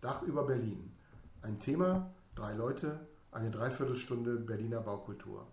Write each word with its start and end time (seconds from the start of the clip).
Dach 0.00 0.22
über 0.22 0.44
Berlin. 0.44 0.90
Ein 1.42 1.58
Thema, 1.58 2.10
drei 2.34 2.54
Leute, 2.54 3.00
eine 3.32 3.50
Dreiviertelstunde 3.50 4.36
Berliner 4.36 4.80
Baukultur. 4.80 5.46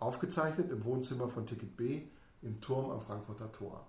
Aufgezeichnet 0.00 0.72
im 0.72 0.84
Wohnzimmer 0.84 1.28
von 1.28 1.46
Ticket 1.46 1.76
B 1.76 2.02
im 2.42 2.60
Turm 2.60 2.90
am 2.90 3.00
Frankfurter 3.00 3.52
Tor. 3.52 3.86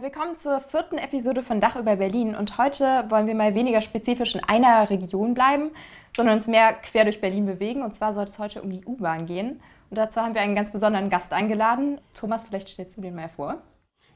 Willkommen 0.00 0.38
zur 0.38 0.60
vierten 0.60 0.96
Episode 0.96 1.42
von 1.42 1.60
Dach 1.60 1.76
über 1.76 1.96
Berlin 1.96 2.34
und 2.34 2.56
heute 2.56 3.04
wollen 3.10 3.26
wir 3.26 3.34
mal 3.34 3.54
weniger 3.54 3.82
spezifisch 3.82 4.34
in 4.34 4.42
einer 4.42 4.88
Region 4.88 5.34
bleiben, 5.34 5.72
sondern 6.16 6.36
uns 6.36 6.46
mehr 6.46 6.72
quer 6.72 7.04
durch 7.04 7.20
Berlin 7.20 7.44
bewegen 7.44 7.82
und 7.82 7.94
zwar 7.94 8.14
soll 8.14 8.24
es 8.24 8.38
heute 8.38 8.62
um 8.62 8.70
die 8.70 8.86
U-Bahn 8.86 9.26
gehen. 9.26 9.60
Und 9.90 9.96
dazu 9.96 10.20
haben 10.20 10.34
wir 10.34 10.42
einen 10.42 10.54
ganz 10.54 10.70
besonderen 10.70 11.08
Gast 11.08 11.32
eingeladen. 11.32 12.00
Thomas, 12.12 12.44
vielleicht 12.44 12.68
stellst 12.68 12.96
du 12.96 13.00
den 13.00 13.14
mal 13.14 13.28
vor. 13.28 13.62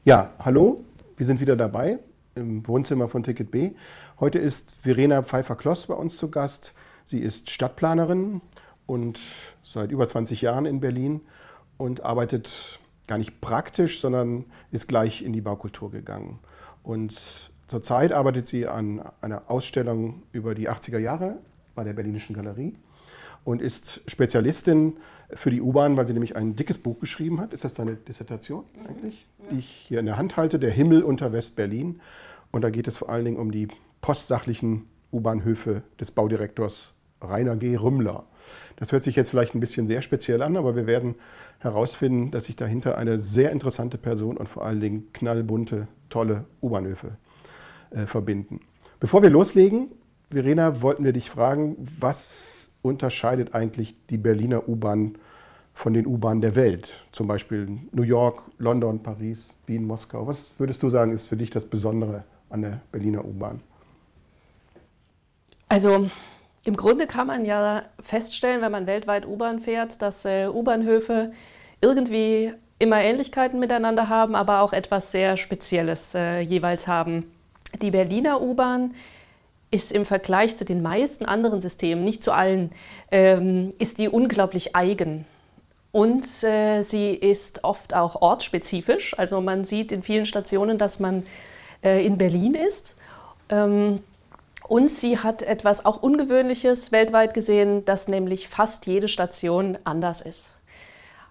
Ja, 0.03 0.31
hallo, 0.39 0.83
wir 1.17 1.25
sind 1.25 1.39
wieder 1.39 1.55
dabei 1.55 1.99
im 2.35 2.67
Wohnzimmer 2.67 3.07
von 3.07 3.23
Ticket 3.23 3.49
B. 3.49 3.71
Heute 4.19 4.37
ist 4.37 4.75
Verena 4.75 5.23
Pfeiffer-Kloss 5.23 5.87
bei 5.87 5.95
uns 5.95 6.17
zu 6.17 6.29
Gast. 6.29 6.73
Sie 7.05 7.19
ist 7.19 7.49
Stadtplanerin 7.49 8.41
und 8.85 9.19
seit 9.63 9.91
über 9.91 10.07
20 10.07 10.41
Jahren 10.41 10.65
in 10.65 10.79
Berlin 10.79 11.21
und 11.77 12.03
arbeitet 12.03 12.79
gar 13.07 13.17
nicht 13.17 13.41
praktisch, 13.41 13.99
sondern 13.99 14.45
ist 14.71 14.87
gleich 14.87 15.23
in 15.23 15.33
die 15.33 15.41
Baukultur 15.41 15.89
gegangen. 15.89 16.39
Und 16.83 17.51
zurzeit 17.67 18.11
arbeitet 18.11 18.47
sie 18.47 18.67
an 18.67 19.01
einer 19.21 19.49
Ausstellung 19.49 20.21
über 20.31 20.53
die 20.53 20.69
80er 20.69 20.99
Jahre 20.99 21.39
bei 21.73 21.83
der 21.83 21.93
Berlinischen 21.93 22.35
Galerie 22.35 22.75
und 23.43 23.61
ist 23.61 24.01
Spezialistin 24.07 24.97
für 25.35 25.51
die 25.51 25.61
U-Bahn, 25.61 25.97
weil 25.97 26.07
sie 26.07 26.13
nämlich 26.13 26.35
ein 26.35 26.55
dickes 26.55 26.77
Buch 26.77 26.99
geschrieben 26.99 27.39
hat. 27.39 27.53
Ist 27.53 27.63
das 27.63 27.73
deine 27.73 27.95
Dissertation 27.95 28.65
mhm. 28.73 28.87
eigentlich? 28.87 29.27
Ja. 29.39 29.49
Die 29.51 29.59
ich 29.59 29.85
hier 29.87 29.99
in 29.99 30.05
der 30.05 30.17
Hand 30.17 30.37
halte, 30.37 30.59
Der 30.59 30.71
Himmel 30.71 31.03
unter 31.03 31.31
West-Berlin. 31.31 31.99
Und 32.51 32.61
da 32.61 32.69
geht 32.69 32.87
es 32.87 32.97
vor 32.97 33.09
allen 33.09 33.25
Dingen 33.25 33.37
um 33.37 33.51
die 33.51 33.67
postsachlichen 34.01 34.87
U-Bahnhöfe 35.11 35.83
des 35.99 36.11
Baudirektors 36.11 36.95
Rainer 37.21 37.55
G. 37.55 37.75
Rümmler. 37.75 38.25
Das 38.75 38.91
hört 38.91 39.03
sich 39.03 39.15
jetzt 39.15 39.29
vielleicht 39.29 39.55
ein 39.55 39.59
bisschen 39.59 39.87
sehr 39.87 40.01
speziell 40.01 40.41
an, 40.41 40.57
aber 40.57 40.75
wir 40.75 40.87
werden 40.87 41.15
herausfinden, 41.59 42.31
dass 42.31 42.45
sich 42.45 42.55
dahinter 42.55 42.97
eine 42.97 43.17
sehr 43.17 43.51
interessante 43.51 43.97
Person 43.97 44.37
und 44.37 44.49
vor 44.49 44.65
allen 44.65 44.81
Dingen 44.81 45.13
knallbunte, 45.13 45.87
tolle 46.09 46.45
U-Bahnhöfe 46.61 47.17
äh, 47.91 48.05
verbinden. 48.05 48.59
Bevor 48.99 49.21
wir 49.21 49.29
loslegen, 49.29 49.91
Verena, 50.29 50.81
wollten 50.81 51.03
wir 51.03 51.13
dich 51.13 51.29
fragen, 51.29 51.75
was 51.79 52.71
unterscheidet 52.81 53.53
eigentlich 53.53 53.95
die 54.09 54.17
Berliner 54.17 54.67
U-Bahn 54.67 55.17
von 55.73 55.93
den 55.93 56.05
U-Bahnen 56.05 56.41
der 56.41 56.55
Welt? 56.55 56.89
Zum 57.11 57.27
Beispiel 57.27 57.67
New 57.91 58.03
York, 58.03 58.41
London, 58.57 59.01
Paris, 59.01 59.55
Wien, 59.65 59.85
Moskau. 59.85 60.27
Was 60.27 60.53
würdest 60.57 60.83
du 60.83 60.89
sagen, 60.89 61.11
ist 61.11 61.27
für 61.27 61.37
dich 61.37 61.49
das 61.49 61.65
Besondere 61.65 62.23
an 62.49 62.61
der 62.61 62.81
Berliner 62.91 63.25
U-Bahn? 63.25 63.61
Also 65.69 66.09
im 66.65 66.77
Grunde 66.77 67.07
kann 67.07 67.27
man 67.27 67.45
ja 67.45 67.83
feststellen, 67.99 68.61
wenn 68.61 68.71
man 68.71 68.87
weltweit 68.87 69.27
U-Bahn 69.27 69.59
fährt, 69.59 70.01
dass 70.01 70.23
äh, 70.23 70.47
U-Bahnhöfe 70.47 71.31
irgendwie 71.81 72.53
immer 72.79 73.01
Ähnlichkeiten 73.01 73.59
miteinander 73.59 74.09
haben, 74.09 74.35
aber 74.35 74.61
auch 74.61 74.73
etwas 74.73 75.11
sehr 75.11 75.37
Spezielles 75.37 76.15
äh, 76.15 76.39
jeweils 76.39 76.87
haben. 76.87 77.31
Die 77.81 77.91
Berliner 77.91 78.41
U-Bahn 78.41 78.93
ist 79.71 79.91
im 79.91 80.05
Vergleich 80.05 80.55
zu 80.55 80.65
den 80.65 80.81
meisten 80.81 81.25
anderen 81.25 81.59
Systemen, 81.59 82.03
nicht 82.03 82.23
zu 82.23 82.31
allen, 82.31 82.71
ähm, 83.09 83.73
ist 83.79 83.97
die 83.97 84.07
unglaublich 84.07 84.75
eigen. 84.75 85.25
Und 85.93 86.25
äh, 86.43 86.81
sie 86.81 87.13
ist 87.13 87.63
oft 87.63 87.93
auch 87.93 88.19
ortsspezifisch. 88.19 89.15
Also 89.19 89.41
man 89.41 89.63
sieht 89.63 89.91
in 89.91 90.01
vielen 90.01 90.25
Stationen, 90.25 90.79
dass 90.79 90.99
man 90.99 91.23
äh, 91.83 92.03
in 92.03 92.17
Berlin 92.17 92.55
ist. 92.55 92.95
Ähm, 93.49 93.99
und 94.67 94.89
sie 94.89 95.19
hat 95.19 95.43
etwas 95.43 95.85
auch 95.85 96.01
Ungewöhnliches 96.01 96.91
weltweit 96.91 97.35
gesehen, 97.35 97.85
dass 97.85 98.07
nämlich 98.07 98.47
fast 98.47 98.87
jede 98.87 99.07
Station 99.07 99.77
anders 99.83 100.21
ist. 100.21 100.53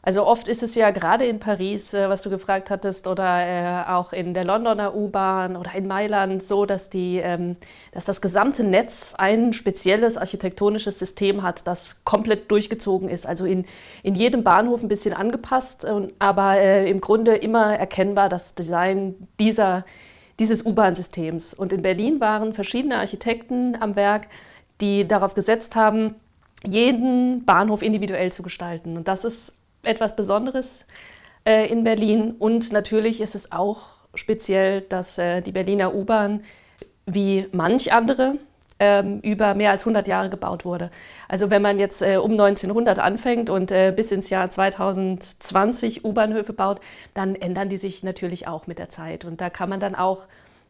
Also 0.05 0.27
oft 0.27 0.49
ist 0.49 0.65
es 0.65 0.75
ja 0.75 0.91
gerade 0.91 1.25
in 1.27 1.39
Paris, 1.39 1.95
äh, 1.95 2.09
was 2.09 2.23
du 2.23 2.31
gefragt 2.31 2.71
hattest, 2.71 3.07
oder 3.07 3.47
äh, 3.47 3.89
auch 3.89 4.13
in 4.13 4.35
der 4.35 4.43
Londoner 4.45 4.97
U-Bahn 4.97 5.57
oder 5.57 5.73
in 5.77 5.87
Mailand 5.87 6.43
so, 6.43 6.67
dass, 6.67 6.91
die, 6.91 7.19
ähm, 7.19 7.57
dass 7.93 8.05
das 8.05 8.21
gesamte 8.21 8.65
Netz 8.65 9.15
ein 9.17 9.53
spezielles 9.53 10.17
architektonisches 10.17 10.99
System 10.99 11.45
hat, 11.45 11.69
das 11.69 12.05
komplett 12.05 12.51
durchgezogen 12.51 13.09
ist. 13.09 13.27
Also 13.27 13.45
in, 13.45 13.65
in 14.03 14.17
jedem 14.17 14.43
Bahnhof 14.43 14.83
ein 14.83 14.89
bisschen 14.89 15.15
angepasst, 15.15 15.87
aber 16.19 16.59
äh, 16.59 16.91
im 16.91 17.01
Grunde 17.01 17.37
immer 17.37 17.79
erkennbar 17.79 18.29
das 18.29 18.57
Design 18.57 19.15
dieser, 19.39 19.85
dieses 20.41 20.67
U-Bahn-Systems. 20.67 21.55
Und 21.55 21.73
in 21.73 21.83
Berlin 21.83 22.19
waren 22.19 22.55
verschiedene 22.55 22.97
Architekten 22.99 23.81
am 23.81 23.95
Werk, 23.95 24.27
die 24.81 25.07
darauf 25.07 25.35
gesetzt 25.35 25.77
haben, 25.77 26.17
jeden 26.65 27.45
Bahnhof 27.45 27.83
individuell 27.83 28.33
zu 28.33 28.43
gestalten. 28.43 28.97
Und 28.97 29.07
das 29.07 29.25
ist 29.25 29.62
etwas 29.83 30.17
Besonderes 30.17 30.87
äh, 31.45 31.67
in 31.71 31.85
Berlin. 31.85 32.35
Und 32.39 32.73
natürlich 32.73 33.21
ist 33.21 33.35
es 33.35 33.53
auch 33.53 33.91
speziell, 34.15 34.83
dass 34.83 35.19
äh, 35.19 35.41
die 35.43 35.53
Berliner 35.53 35.95
U-Bahn 35.95 36.45
wie 37.07 37.49
manch 37.53 37.93
andere 37.93 38.37
ähm, 38.79 39.21
über 39.21 39.55
mehr 39.55 39.71
als 39.71 39.83
100 39.83 40.09
Jahre 40.09 40.29
gebaut 40.29 40.65
wurde. 40.65 40.91
Also 41.29 41.51
wenn 41.51 41.63
man 41.63 41.79
jetzt 41.79 42.03
äh, 42.03 42.17
um 42.17 42.33
1900 42.33 42.99
anfängt 42.99 43.51
und 43.51 43.71
äh, 43.71 43.93
bis 43.95 44.13
ins 44.13 44.31
Jahr 44.31 44.51
2020 44.51 46.05
U-Bahnhöfe 46.05 46.53
baut, 46.53 46.81
dann 47.15 47.35
ändern 47.35 47.69
die 47.69 47.77
sich 47.77 48.03
natürlich 48.03 48.49
auch 48.49 48.67
mit 48.67 48.79
der 48.79 48.89
Zeit. 48.89 49.25
Und 49.25 49.41
da 49.41 49.51
kann 49.51 49.69
man 49.69 49.81
dann 49.81 49.95
auch 49.95 50.27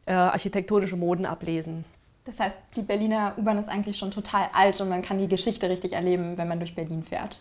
äh, 0.06 0.12
architektonische 0.12 0.96
Moden 0.96 1.26
ablesen. 1.26 1.84
Das 2.24 2.38
heißt, 2.38 2.56
die 2.76 2.82
Berliner 2.82 3.34
U-Bahn 3.38 3.58
ist 3.58 3.68
eigentlich 3.68 3.96
schon 3.96 4.10
total 4.10 4.48
alt 4.52 4.80
und 4.80 4.88
man 4.88 5.02
kann 5.02 5.18
die 5.18 5.28
Geschichte 5.28 5.68
richtig 5.68 5.94
erleben, 5.94 6.36
wenn 6.36 6.48
man 6.48 6.58
durch 6.58 6.74
Berlin 6.74 7.02
fährt. 7.02 7.38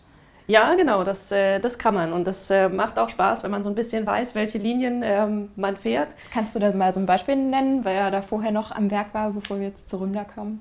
Ja, 0.52 0.74
genau, 0.74 1.02
das, 1.02 1.32
äh, 1.32 1.60
das 1.60 1.78
kann 1.78 1.94
man. 1.94 2.12
Und 2.12 2.26
das 2.26 2.50
äh, 2.50 2.68
macht 2.68 2.98
auch 2.98 3.08
Spaß, 3.08 3.42
wenn 3.42 3.50
man 3.50 3.62
so 3.62 3.70
ein 3.70 3.74
bisschen 3.74 4.06
weiß, 4.06 4.34
welche 4.34 4.58
Linien 4.58 5.02
ähm, 5.02 5.50
man 5.56 5.78
fährt. 5.78 6.08
Kannst 6.30 6.54
du 6.54 6.58
da 6.58 6.70
mal 6.72 6.92
so 6.92 7.00
ein 7.00 7.06
Beispiel 7.06 7.36
nennen, 7.36 7.86
weil 7.86 7.96
er 7.96 8.10
da 8.10 8.20
vorher 8.20 8.50
noch 8.50 8.70
am 8.70 8.90
Werk 8.90 9.14
war, 9.14 9.30
bevor 9.30 9.58
wir 9.60 9.68
jetzt 9.68 9.88
zu 9.88 9.96
Rümler 9.96 10.26
kommen? 10.26 10.58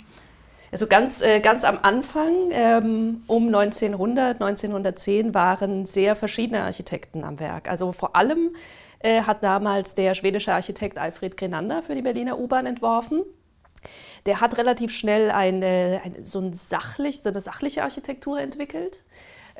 Also 0.71 0.87
ganz, 0.87 1.21
äh, 1.21 1.41
ganz 1.41 1.65
am 1.65 1.77
Anfang, 1.81 2.31
ähm, 2.51 3.23
um 3.27 3.47
1900, 3.47 4.39
1910, 4.39 5.33
waren 5.33 5.85
sehr 5.85 6.15
verschiedene 6.15 6.63
Architekten 6.63 7.25
am 7.25 7.41
Werk. 7.41 7.69
Also 7.69 7.91
vor 7.91 8.15
allem 8.15 8.55
hat 9.03 9.43
damals 9.43 9.95
der 9.95 10.13
schwedische 10.13 10.53
Architekt 10.53 10.99
Alfred 10.99 11.35
Grenander 11.35 11.81
für 11.81 11.95
die 11.95 12.03
Berliner 12.03 12.37
U-Bahn 12.37 12.67
entworfen. 12.67 13.23
Der 14.27 14.41
hat 14.41 14.59
relativ 14.59 14.91
schnell 14.91 15.31
eine, 15.31 16.01
eine, 16.03 16.23
so, 16.23 16.39
ein 16.39 16.53
sachlich, 16.53 17.23
so 17.23 17.29
eine 17.29 17.41
sachliche 17.41 17.81
Architektur 17.81 18.39
entwickelt. 18.39 19.01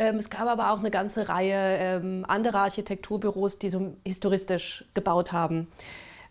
Ähm, 0.02 0.16
es 0.18 0.32
gab 0.32 0.48
aber 0.48 0.72
auch 0.72 0.80
eine 0.80 0.90
ganze 0.90 1.30
Reihe 1.30 1.78
ähm, 1.78 2.26
anderer 2.28 2.62
Architekturbüros, 2.62 3.60
die 3.60 3.70
so 3.70 3.94
historistisch 4.04 4.84
gebaut 4.96 5.32
haben. 5.32 5.68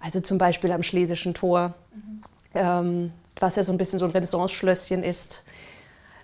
Also 0.00 0.20
zum 0.20 0.38
Beispiel 0.38 0.72
am 0.72 0.82
Schlesischen 0.82 1.34
Tor, 1.34 1.74
mhm. 1.94 2.22
ähm, 2.54 3.12
was 3.38 3.54
ja 3.54 3.62
so 3.62 3.70
ein 3.70 3.78
bisschen 3.78 4.00
so 4.00 4.06
ein 4.06 4.10
Renaissance-Schlösschen 4.10 5.04
ist. 5.04 5.44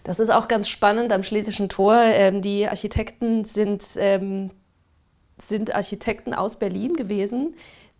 Das 0.03 0.19
ist 0.19 0.31
auch 0.31 0.49
ganz 0.49 0.69
spannend 0.69 1.13
am 1.13 1.23
Schlesischen 1.23 1.69
Tor. 1.69 1.97
Die 2.33 2.69
Architekten 2.69 3.45
sind, 3.45 3.83
sind 3.83 5.75
Architekten 5.75 6.33
aus 6.33 6.61
Berlin 6.61 6.95
gewesen, 6.95 7.57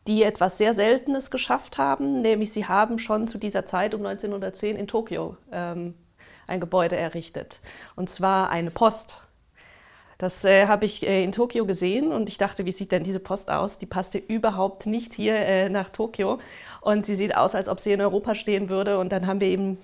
die 0.07 0.23
etwas 0.23 0.57
sehr 0.57 0.73
Seltenes 0.73 1.33
geschafft 1.33 1.79
haben, 1.79 2.21
nämlich 2.23 2.53
sie 2.53 2.67
haben 2.67 3.01
schon 3.01 3.27
zu 3.27 3.39
dieser 3.39 3.67
Zeit 3.67 3.93
um 3.93 4.07
1910 4.07 4.77
in 4.77 4.87
Tokio 4.87 5.37
ähm, 5.51 5.95
ein 6.47 6.61
Gebäude 6.61 6.97
errichtet. 6.97 7.59
Und 7.97 8.09
zwar 8.09 8.51
eine 8.51 8.71
Post. 8.71 9.26
Das 10.19 10.45
äh, 10.45 10.67
habe 10.67 10.87
ich 10.87 11.07
äh, 11.07 11.23
in 11.23 11.33
Tokio 11.33 11.67
gesehen 11.67 12.11
und 12.11 12.29
ich 12.29 12.39
dachte, 12.39 12.65
wie 12.65 12.73
sieht 12.73 12.91
denn 12.93 13.05
diese 13.05 13.21
Post 13.21 13.51
aus? 13.51 13.79
Die 13.79 13.87
passte 13.87 14.19
überhaupt 14.19 14.87
nicht 14.87 15.13
hier 15.13 15.37
äh, 15.37 15.69
nach 15.69 15.91
Tokio 15.91 16.39
und 16.81 17.05
sie 17.05 17.15
sieht 17.15 17.37
aus, 17.37 17.55
als 17.55 17.69
ob 17.69 17.81
sie 17.81 17.93
in 17.93 18.01
Europa 18.01 18.35
stehen 18.35 18.71
würde. 18.71 18.99
Und 18.99 19.13
dann 19.13 19.27
haben 19.27 19.41
wir 19.41 19.49
eben 19.49 19.79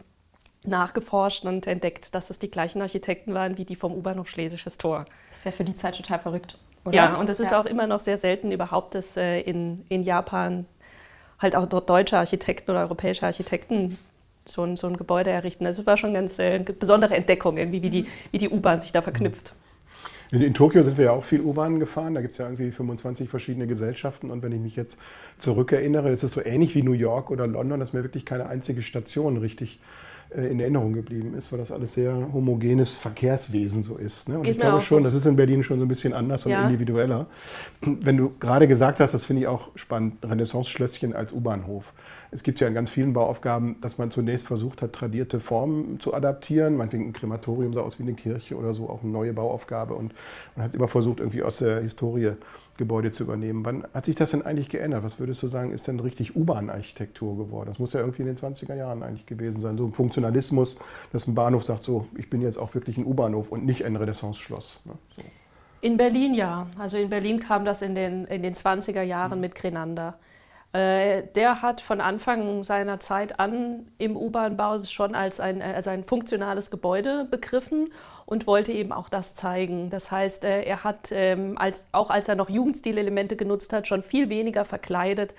nachgeforscht 0.64 1.44
und 1.44 1.66
entdeckt, 1.66 2.14
dass 2.14 2.30
es 2.30 2.38
die 2.38 2.50
gleichen 2.50 2.80
Architekten 2.80 3.34
waren 3.34 3.58
wie 3.58 3.64
die 3.64 3.76
vom 3.76 3.92
U-Bahnhof 3.92 4.28
Schlesisches 4.28 4.78
Tor. 4.78 5.04
Das 5.28 5.38
ist 5.38 5.44
ja 5.44 5.50
für 5.50 5.64
die 5.64 5.76
Zeit 5.76 5.96
total 5.96 6.20
verrückt. 6.20 6.56
Oder? 6.84 6.94
Ja, 6.94 7.14
und 7.16 7.28
es 7.28 7.38
ist 7.38 7.52
ja. 7.52 7.60
auch 7.60 7.66
immer 7.66 7.86
noch 7.86 8.00
sehr 8.00 8.16
selten 8.16 8.52
überhaupt, 8.52 8.94
dass 8.94 9.16
äh, 9.16 9.40
in, 9.40 9.84
in 9.88 10.02
Japan 10.02 10.66
halt 11.38 11.56
auch 11.56 11.66
dort 11.66 11.90
deutsche 11.90 12.16
Architekten 12.16 12.70
oder 12.70 12.80
europäische 12.80 13.26
Architekten 13.26 13.98
so 14.44 14.64
ein, 14.64 14.76
so 14.76 14.86
ein 14.86 14.96
Gebäude 14.96 15.30
errichten. 15.30 15.64
Das 15.64 15.84
war 15.86 15.96
schon 15.96 16.10
eine 16.10 16.20
ganz 16.20 16.38
äh, 16.38 16.58
besondere 16.58 17.16
Entdeckung, 17.16 17.58
irgendwie, 17.58 17.82
wie 17.82 17.90
die, 17.90 18.06
wie 18.30 18.38
die 18.38 18.48
U-Bahn 18.48 18.80
sich 18.80 18.92
da 18.92 19.02
verknüpft. 19.02 19.54
In, 20.30 20.40
in, 20.40 20.54
Tokio 20.54 20.82
sind 20.82 20.98
wir 20.98 21.06
ja 21.06 21.10
auch 21.12 21.24
viel 21.24 21.40
U-Bahn 21.40 21.78
gefahren. 21.78 22.14
Da 22.14 22.20
gibt 22.20 22.32
es 22.32 22.38
ja 22.38 22.46
irgendwie 22.46 22.70
25 22.70 23.28
verschiedene 23.28 23.66
Gesellschaften. 23.66 24.30
Und 24.30 24.42
wenn 24.42 24.52
ich 24.52 24.60
mich 24.60 24.76
jetzt 24.76 24.98
zurückerinnere, 25.38 26.10
ist 26.10 26.22
es 26.22 26.32
so 26.32 26.44
ähnlich 26.44 26.74
wie 26.74 26.82
New 26.82 26.92
York 26.92 27.30
oder 27.30 27.46
London, 27.46 27.80
dass 27.80 27.92
mir 27.92 28.02
wirklich 28.02 28.24
keine 28.24 28.46
einzige 28.46 28.82
Station 28.82 29.36
richtig 29.36 29.80
äh, 30.34 30.46
in 30.46 30.60
Erinnerung 30.60 30.92
geblieben 30.92 31.34
ist, 31.36 31.52
weil 31.52 31.58
das 31.58 31.70
alles 31.70 31.94
sehr 31.94 32.14
homogenes 32.32 32.96
Verkehrswesen 32.96 33.82
so 33.82 33.96
ist. 33.96 34.28
Ne? 34.28 34.36
Und 34.36 34.42
Geht 34.44 34.54
ich 34.54 34.60
glaube 34.60 34.80
schon, 34.80 34.98
so. 34.98 35.04
das 35.04 35.14
ist 35.14 35.26
in 35.26 35.36
Berlin 35.36 35.62
schon 35.62 35.78
so 35.78 35.84
ein 35.84 35.88
bisschen 35.88 36.12
anders 36.12 36.46
und 36.46 36.52
Ja. 36.52 36.64
individueller. 36.64 37.26
Wenn 37.80 38.16
du 38.16 38.32
gerade 38.40 38.66
gesagt 38.68 39.00
hast, 39.00 39.12
das 39.12 39.24
finde 39.24 39.42
ich 39.42 39.48
auch 39.48 39.70
spannend, 39.74 40.24
Renaissance-Schlösschen 40.24 41.14
als 41.14 41.32
U-Bahnhof. 41.32 41.92
Es 42.32 42.42
gibt 42.42 42.60
ja 42.60 42.66
in 42.66 42.74
ganz 42.74 42.88
vielen 42.88 43.12
Bauaufgaben, 43.12 43.76
dass 43.82 43.98
man 43.98 44.10
zunächst 44.10 44.46
versucht 44.46 44.80
hat, 44.80 44.94
tradierte 44.94 45.38
Formen 45.38 46.00
zu 46.00 46.14
adaptieren. 46.14 46.76
Meinetwegen 46.76 47.08
ein 47.08 47.12
Krematorium 47.12 47.74
sah 47.74 47.82
aus 47.82 47.98
wie 47.98 48.04
eine 48.04 48.14
Kirche 48.14 48.56
oder 48.56 48.72
so, 48.72 48.88
auch 48.88 49.02
eine 49.02 49.12
neue 49.12 49.34
Bauaufgabe. 49.34 49.94
Und 49.94 50.14
man 50.56 50.64
hat 50.64 50.74
immer 50.74 50.88
versucht, 50.88 51.20
irgendwie 51.20 51.42
aus 51.42 51.58
der 51.58 51.82
Historie 51.82 52.32
Gebäude 52.78 53.10
zu 53.10 53.24
übernehmen. 53.24 53.64
Wann 53.64 53.84
hat 53.92 54.06
sich 54.06 54.16
das 54.16 54.30
denn 54.30 54.42
eigentlich 54.42 54.70
geändert? 54.70 55.04
Was 55.04 55.18
würdest 55.20 55.42
du 55.42 55.46
sagen, 55.46 55.72
ist 55.72 55.86
denn 55.88 56.00
richtig 56.00 56.34
U-Bahn-Architektur 56.34 57.36
geworden? 57.36 57.68
Das 57.68 57.78
muss 57.78 57.92
ja 57.92 58.00
irgendwie 58.00 58.22
in 58.22 58.28
den 58.28 58.36
20er 58.36 58.74
Jahren 58.74 59.02
eigentlich 59.02 59.26
gewesen 59.26 59.60
sein. 59.60 59.76
So 59.76 59.84
ein 59.84 59.92
Funktionalismus, 59.92 60.78
dass 61.12 61.26
ein 61.26 61.34
Bahnhof 61.34 61.64
sagt, 61.64 61.82
so, 61.82 62.06
ich 62.16 62.30
bin 62.30 62.40
jetzt 62.40 62.58
auch 62.58 62.74
wirklich 62.74 62.96
ein 62.96 63.04
U-Bahnhof 63.04 63.52
und 63.52 63.66
nicht 63.66 63.84
ein 63.84 63.94
Renaissance-Schloss. 63.94 64.82
Ne? 64.86 64.94
So. 65.16 65.22
In 65.82 65.96
Berlin 65.96 66.32
ja. 66.32 66.66
Also 66.78 66.96
in 66.96 67.10
Berlin 67.10 67.40
kam 67.40 67.64
das 67.64 67.82
in 67.82 67.94
den, 67.94 68.24
in 68.24 68.42
den 68.42 68.54
20er 68.54 69.02
Jahren 69.02 69.40
mit 69.40 69.54
Grenander. 69.54 70.14
Äh, 70.72 71.24
der 71.34 71.60
hat 71.60 71.82
von 71.82 72.00
Anfang 72.00 72.62
seiner 72.62 72.98
Zeit 72.98 73.38
an 73.38 73.86
im 73.98 74.16
U-Bahn-Bau 74.16 74.80
schon 74.80 75.14
als 75.14 75.38
ein, 75.38 75.60
äh, 75.60 75.64
als 75.64 75.86
ein 75.86 76.02
funktionales 76.02 76.70
Gebäude 76.70 77.26
begriffen 77.30 77.92
und 78.24 78.46
wollte 78.46 78.72
eben 78.72 78.90
auch 78.90 79.10
das 79.10 79.34
zeigen. 79.34 79.90
Das 79.90 80.10
heißt, 80.10 80.44
äh, 80.44 80.62
er 80.62 80.82
hat, 80.82 81.10
ähm, 81.12 81.58
als, 81.58 81.88
auch 81.92 82.08
als 82.08 82.28
er 82.28 82.36
noch 82.36 82.48
Jugendstilelemente 82.48 83.36
genutzt 83.36 83.74
hat, 83.74 83.86
schon 83.86 84.02
viel 84.02 84.30
weniger 84.30 84.64
verkleidet, 84.64 85.34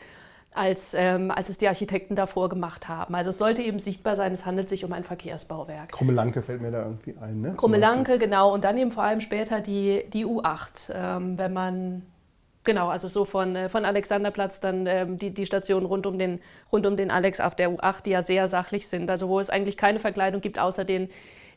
als, 0.53 0.93
ähm, 0.93 1.31
als 1.31 1.49
es 1.49 1.57
die 1.57 1.67
Architekten 1.67 2.15
davor 2.15 2.49
gemacht 2.49 2.87
haben. 2.87 3.15
Also 3.15 3.31
es 3.31 3.39
sollte 3.39 3.63
eben 3.63 3.79
sichtbar 3.79 4.15
sein, 4.15 4.33
es 4.33 4.45
handelt 4.45 4.69
sich 4.69 4.85
um 4.85 4.93
ein 4.93 5.03
Verkehrsbauwerk. 5.03 5.91
Krummelanke 5.91 6.43
fällt 6.43 6.61
mir 6.61 6.69
da 6.69 6.83
irgendwie 6.83 7.15
ein. 7.19 7.41
Ne? 7.41 7.53
Krummelanke, 7.55 8.19
genau. 8.19 8.53
Und 8.53 8.63
dann 8.63 8.77
eben 8.77 8.91
vor 8.91 9.03
allem 9.03 9.19
später 9.19 9.61
die, 9.61 10.03
die 10.13 10.25
U8. 10.25 10.93
Ähm, 10.93 11.37
wenn 11.39 11.53
man, 11.53 12.03
genau, 12.63 12.89
also 12.89 13.07
so 13.07 13.25
von, 13.25 13.55
äh, 13.55 13.69
von 13.69 13.85
Alexanderplatz 13.85 14.59
dann 14.59 14.85
ähm, 14.87 15.17
die, 15.17 15.31
die 15.31 15.45
Stationen 15.45 15.85
rund 15.85 16.05
um, 16.05 16.17
den, 16.17 16.39
rund 16.71 16.85
um 16.85 16.97
den 16.97 17.11
Alex 17.11 17.39
auf 17.39 17.55
der 17.55 17.69
U8, 17.71 18.03
die 18.03 18.11
ja 18.11 18.21
sehr 18.21 18.47
sachlich 18.47 18.87
sind. 18.87 19.09
Also 19.09 19.27
wo 19.29 19.39
es 19.39 19.49
eigentlich 19.49 19.77
keine 19.77 19.99
Verkleidung 19.99 20.41
gibt, 20.41 20.59
außer 20.59 20.85
den, 20.85 21.09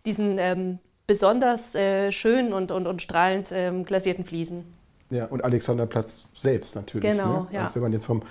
diesen 0.05 0.39
ähm, 0.39 0.79
besonders 1.07 1.75
äh, 1.75 2.11
schönen 2.13 2.53
und, 2.53 2.71
und, 2.71 2.87
und 2.87 3.03
strahlend 3.03 3.51
ähm, 3.53 3.85
glasierten 3.85 4.25
Fliesen. 4.25 4.65
Ja, 5.11 5.27
und 5.27 5.45
Alexanderplatz 5.45 6.27
selbst 6.35 6.75
natürlich. 6.75 7.09
Genau, 7.09 7.43
ne? 7.43 7.49
ja. 7.53 7.65
Also 7.65 7.77
wenn 7.77 7.83
man 7.83 7.93
jetzt 7.93 8.07
vom, 8.07 8.23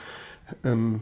ähm, 0.65 1.01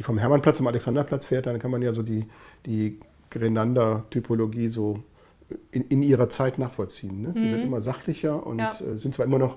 vom 0.00 0.18
Hermannplatz 0.18 0.56
zum 0.56 0.66
Alexanderplatz 0.66 1.26
fährt, 1.26 1.46
dann 1.46 1.58
kann 1.58 1.70
man 1.70 1.82
ja 1.82 1.92
so 1.92 2.02
die, 2.02 2.26
die 2.64 2.98
Grenander-Typologie 3.30 4.68
so 4.68 5.02
in, 5.70 5.82
in 5.88 6.02
ihrer 6.02 6.28
Zeit 6.28 6.58
nachvollziehen. 6.58 7.22
Ne? 7.22 7.32
Sie 7.34 7.50
wird 7.50 7.62
immer 7.62 7.80
sachlicher 7.80 8.46
und 8.46 8.56
Mhm. 8.56 8.62
Ja. 8.62 8.74
äh, 8.80 8.98
sind 8.98 9.14
zwar 9.14 9.26
immer 9.26 9.38
noch 9.38 9.56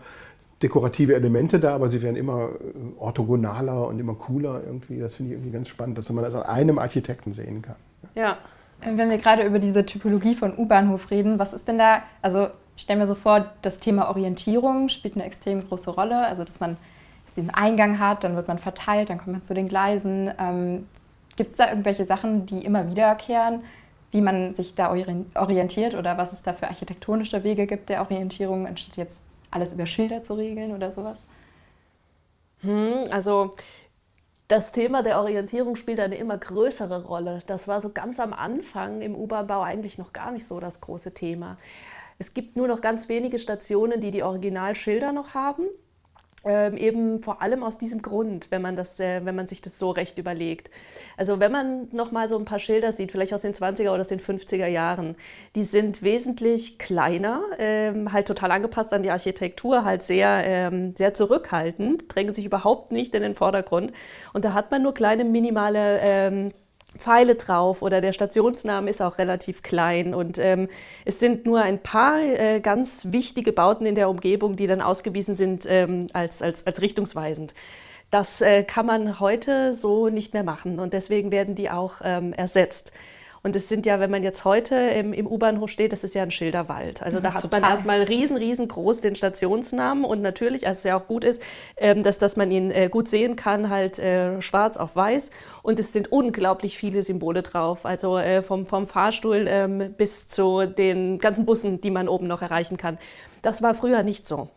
dekorative 0.64 1.16
Elemente 1.16 1.60
da, 1.60 1.76
aber 1.76 1.90
sie 1.90 2.02
werden 2.02 2.16
immer 2.16 2.50
äh, 2.50 3.00
orthogonaler 3.00 3.88
und 3.88 4.00
immer 4.00 4.16
cooler 4.16 4.62
irgendwie. 4.66 5.00
Das 5.00 5.16
finde 5.16 5.32
ich 5.32 5.38
irgendwie 5.38 5.52
ganz 5.52 5.68
spannend, 5.68 5.98
dass 5.98 6.10
man 6.10 6.24
das 6.24 6.36
an 6.36 6.44
einem 6.44 6.80
Architekten 6.80 7.34
sehen 7.34 7.62
kann. 7.62 7.76
Ja. 8.16 8.38
Wenn 8.84 9.12
wir 9.12 9.20
gerade 9.20 9.44
über 9.44 9.60
diese 9.60 9.86
Typologie 9.86 10.36
von 10.36 10.58
U-Bahnhof 10.58 11.12
reden, 11.12 11.38
was 11.38 11.54
ist 11.54 11.68
denn 11.68 11.78
da, 11.78 12.02
also 12.24 12.48
ich 12.76 12.82
stelle 12.82 13.00
mir 13.00 13.06
so 13.06 13.14
vor, 13.14 13.46
das 13.62 13.78
Thema 13.78 14.10
Orientierung 14.10 14.90
spielt 14.90 15.14
eine 15.14 15.24
extrem 15.24 15.68
große 15.68 15.92
Rolle, 15.92 16.26
also 16.26 16.44
dass 16.44 16.60
man 16.60 16.78
diesen 17.36 17.52
Eingang 17.52 18.00
hat, 18.00 18.24
dann 18.24 18.36
wird 18.36 18.48
man 18.48 18.58
verteilt, 18.58 19.10
dann 19.10 19.20
kommt 19.20 19.34
man 19.34 19.44
zu 19.44 19.54
den 19.54 19.68
Gleisen. 19.68 20.32
Ähm, 20.40 20.88
Gibt 21.36 21.52
es 21.52 21.58
da 21.58 21.70
irgendwelche 21.70 22.06
Sachen, 22.06 22.46
die 22.46 22.66
immer 22.66 22.90
wiederkehren, 22.90 23.62
wie 24.12 24.22
man 24.22 24.54
sich 24.54 24.76
da 24.76 24.92
orien- 24.92 25.28
orientiert 25.36 25.96
oder 25.96 26.18
was 26.18 26.34
es 26.34 26.42
da 26.42 26.54
für 26.54 26.68
architektonische 26.68 27.44
Wege 27.44 27.68
gibt 27.68 27.90
der 27.90 28.02
Orientierung, 28.02 28.68
anstatt 28.68 28.98
jetzt 28.98 29.18
alles 29.52 29.74
über 29.74 29.86
Schilder 29.86 30.24
zu 30.24 30.34
regeln 30.34 30.74
oder 30.74 30.92
sowas? 30.92 31.20
Hm, 32.62 33.06
also 33.12 33.56
das 34.48 34.72
Thema 34.72 35.02
der 35.02 35.20
Orientierung 35.20 35.76
spielt 35.76 36.00
eine 36.00 36.16
immer 36.16 36.38
größere 36.38 37.06
Rolle. 37.06 37.40
Das 37.48 37.68
war 37.68 37.80
so 37.80 37.92
ganz 37.92 38.20
am 38.20 38.34
Anfang 38.34 39.02
im 39.02 39.16
U-Bahn-Bau 39.16 39.62
eigentlich 39.62 39.98
noch 39.98 40.14
gar 40.14 40.32
nicht 40.32 40.46
so 40.46 40.60
das 40.60 40.82
große 40.82 41.14
Thema. 41.14 41.58
Es 42.20 42.34
gibt 42.34 42.56
nur 42.56 42.68
noch 42.68 42.82
ganz 42.82 43.08
wenige 43.10 43.40
Stationen, 43.40 44.02
die 44.02 44.12
die 44.12 44.24
Originalschilder 44.24 45.12
noch 45.12 45.34
haben. 45.34 45.64
Ähm, 46.44 46.76
eben 46.76 47.22
vor 47.22 47.44
allem 47.44 47.62
aus 47.62 47.78
diesem 47.78 48.02
Grund, 48.02 48.50
wenn 48.50 48.64
man, 48.64 48.76
das, 48.76 49.00
äh, 49.00 49.24
wenn 49.24 49.36
man 49.36 49.46
sich 49.46 49.62
das 49.62 49.78
so 49.78 49.92
recht 49.92 50.18
überlegt. 50.18 50.72
Also 51.16 51.40
wenn 51.40 51.52
man 51.52 51.88
noch 51.92 52.12
mal 52.12 52.28
so 52.28 52.38
ein 52.38 52.46
paar 52.46 52.58
Schilder 52.58 52.92
sieht, 52.92 53.12
vielleicht 53.12 53.32
aus 53.32 53.44
den 53.44 53.54
20er 53.54 53.92
oder 53.92 54.02
aus 54.02 54.08
den 54.08 54.20
50er 54.20 54.66
Jahren, 54.66 55.16
die 55.54 55.62
sind 55.62 56.02
wesentlich 56.02 56.80
kleiner, 56.80 57.44
ähm, 57.60 58.12
halt 58.12 58.26
total 58.28 58.50
angepasst 58.50 58.92
an 58.92 59.04
die 59.04 59.12
Architektur, 59.12 59.86
halt 59.86 60.02
sehr, 60.02 60.42
ähm, 60.44 60.96
sehr 60.98 61.14
zurückhaltend, 61.14 62.06
drängen 62.08 62.34
sich 62.34 62.46
überhaupt 62.46 62.92
nicht 62.92 63.14
in 63.14 63.22
den 63.22 63.36
Vordergrund. 63.36 63.94
Und 64.34 64.44
da 64.44 64.54
hat 64.54 64.72
man 64.72 64.82
nur 64.82 64.96
kleine 64.96 65.26
minimale 65.26 66.00
ähm, 66.02 66.52
Pfeile 66.98 67.36
drauf 67.36 67.82
oder 67.82 68.02
der 68.02 68.14
Stationsname 68.14 68.90
ist 68.90 69.02
auch 69.02 69.18
relativ 69.18 69.62
klein 69.62 70.14
und 70.14 70.38
ähm, 70.38 70.68
es 71.06 71.20
sind 71.20 71.46
nur 71.46 71.62
ein 71.62 71.82
paar 71.82 72.20
äh, 72.20 72.60
ganz 72.60 73.08
wichtige 73.12 73.54
Bauten 73.54 73.86
in 73.86 73.96
der 73.96 74.10
Umgebung, 74.10 74.56
die 74.56 74.68
dann 74.68 74.82
ausgewiesen 74.82 75.36
sind 75.36 75.66
ähm, 75.68 76.08
als, 76.14 76.42
als, 76.42 76.68
als 76.68 76.82
richtungsweisend. 76.82 77.54
Das 78.12 78.42
äh, 78.42 78.64
kann 78.64 78.86
man 78.86 79.22
heute 79.22 79.74
so 79.74 80.10
nicht 80.10 80.34
mehr 80.34 80.44
machen 80.44 80.80
und 80.80 80.92
deswegen 80.94 81.32
werden 81.32 81.56
die 81.56 81.70
auch 81.70 81.96
ähm, 82.04 82.34
ersetzt. 82.34 82.92
Und 83.44 83.56
es 83.56 83.70
sind 83.70 83.88
ja, 83.88 84.00
wenn 84.00 84.12
man 84.12 84.22
jetzt 84.22 84.46
heute 84.46 84.76
im, 84.76 85.14
im 85.14 85.26
U-Bahnhof 85.26 85.70
steht, 85.72 85.94
das 85.94 86.04
ist 86.04 86.14
ja 86.14 86.22
ein 86.22 86.30
Schilderwald. 86.32 87.02
Also 87.02 87.20
da 87.20 87.30
Mhm, 87.30 87.34
hat 87.34 87.42
total. 87.42 87.62
man 87.62 87.70
erstmal 87.72 88.04
riesen, 88.04 88.38
riesengroß 88.38 89.02
den 89.02 89.16
Stationsnamen 89.16 90.06
und 90.06 90.22
natürlich, 90.22 90.68
als 90.68 90.80
es 90.80 90.84
ja 90.84 90.98
auch 91.00 91.08
gut 91.08 91.24
ist, 91.24 91.42
ähm, 91.78 92.04
dass, 92.04 92.20
dass 92.20 92.36
man 92.36 92.52
ihn 92.52 92.70
äh, 92.70 92.88
gut 92.90 93.08
sehen 93.08 93.36
kann, 93.36 93.70
halt 93.70 93.98
äh, 93.98 94.40
schwarz 94.42 94.78
auf 94.78 94.96
weiß. 94.96 95.32
Und 95.64 95.80
es 95.80 95.92
sind 95.92 96.12
unglaublich 96.12 96.78
viele 96.78 97.02
Symbole 97.02 97.42
drauf. 97.42 97.86
Also 97.86 98.18
äh, 98.20 98.44
vom, 98.44 98.66
vom 98.68 98.86
Fahrstuhl 98.86 99.46
ähm, 99.48 99.94
bis 99.98 100.28
zu 100.28 100.66
den 100.68 101.18
ganzen 101.18 101.46
Bussen, 101.46 101.82
die 101.82 101.90
man 101.92 102.08
oben 102.08 102.28
noch 102.28 102.42
erreichen 102.44 102.78
kann. 102.78 103.00
Das 103.42 103.64
war 103.64 103.74
früher 103.74 104.04
nicht 104.04 104.28
so. 104.28 104.50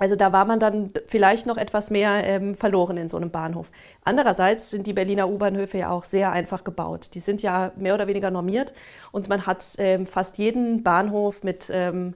Also 0.00 0.16
da 0.16 0.32
war 0.32 0.46
man 0.46 0.58
dann 0.58 0.92
vielleicht 1.08 1.46
noch 1.46 1.58
etwas 1.58 1.90
mehr 1.90 2.24
ähm, 2.24 2.54
verloren 2.54 2.96
in 2.96 3.08
so 3.08 3.18
einem 3.18 3.30
Bahnhof. 3.30 3.70
Andererseits 4.02 4.70
sind 4.70 4.86
die 4.86 4.94
Berliner 4.94 5.28
U-Bahnhöfe 5.28 5.76
ja 5.76 5.90
auch 5.90 6.04
sehr 6.04 6.32
einfach 6.32 6.64
gebaut. 6.64 7.10
Die 7.12 7.20
sind 7.20 7.42
ja 7.42 7.70
mehr 7.76 7.94
oder 7.94 8.06
weniger 8.06 8.30
normiert 8.30 8.72
und 9.12 9.28
man 9.28 9.46
hat 9.46 9.62
ähm, 9.76 10.06
fast 10.06 10.38
jeden 10.38 10.82
Bahnhof 10.82 11.42
mit, 11.42 11.70
ähm, 11.70 12.14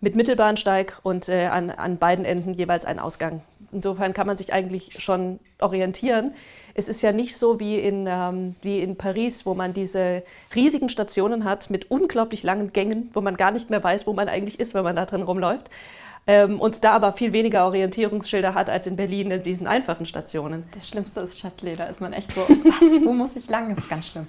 mit 0.00 0.14
Mittelbahnsteig 0.14 1.00
und 1.02 1.28
äh, 1.28 1.46
an, 1.46 1.70
an 1.70 1.98
beiden 1.98 2.24
Enden 2.24 2.54
jeweils 2.54 2.84
einen 2.84 3.00
Ausgang. 3.00 3.42
Insofern 3.72 4.12
kann 4.12 4.28
man 4.28 4.36
sich 4.36 4.52
eigentlich 4.52 5.02
schon 5.02 5.40
orientieren. 5.58 6.34
Es 6.74 6.88
ist 6.88 7.02
ja 7.02 7.10
nicht 7.10 7.36
so 7.36 7.58
wie 7.58 7.76
in, 7.80 8.06
ähm, 8.08 8.54
wie 8.62 8.78
in 8.78 8.94
Paris, 8.94 9.44
wo 9.44 9.54
man 9.54 9.72
diese 9.72 10.22
riesigen 10.54 10.88
Stationen 10.88 11.42
hat 11.42 11.70
mit 11.70 11.90
unglaublich 11.90 12.44
langen 12.44 12.68
Gängen, 12.68 13.10
wo 13.14 13.20
man 13.20 13.36
gar 13.36 13.50
nicht 13.50 13.68
mehr 13.68 13.82
weiß, 13.82 14.06
wo 14.06 14.12
man 14.12 14.28
eigentlich 14.28 14.60
ist, 14.60 14.74
wenn 14.74 14.84
man 14.84 14.94
da 14.94 15.06
drin 15.06 15.22
rumläuft. 15.22 15.70
Ähm, 16.26 16.60
und 16.60 16.84
da 16.84 16.92
aber 16.92 17.12
viel 17.12 17.32
weniger 17.32 17.64
Orientierungsschilder 17.66 18.54
hat 18.54 18.70
als 18.70 18.86
in 18.86 18.96
Berlin 18.96 19.30
in 19.30 19.42
diesen 19.42 19.66
einfachen 19.66 20.06
Stationen. 20.06 20.64
Das 20.74 20.88
Schlimmste 20.88 21.20
ist 21.20 21.40
Châtelet, 21.40 21.78
da 21.78 21.86
ist 21.86 22.00
man 22.00 22.12
echt 22.12 22.32
so, 22.34 22.42
was, 22.42 23.04
wo 23.04 23.12
muss 23.12 23.34
ich 23.36 23.48
lang? 23.48 23.70
Das 23.70 23.78
ist 23.78 23.90
ganz 23.90 24.08
schlimm. 24.08 24.26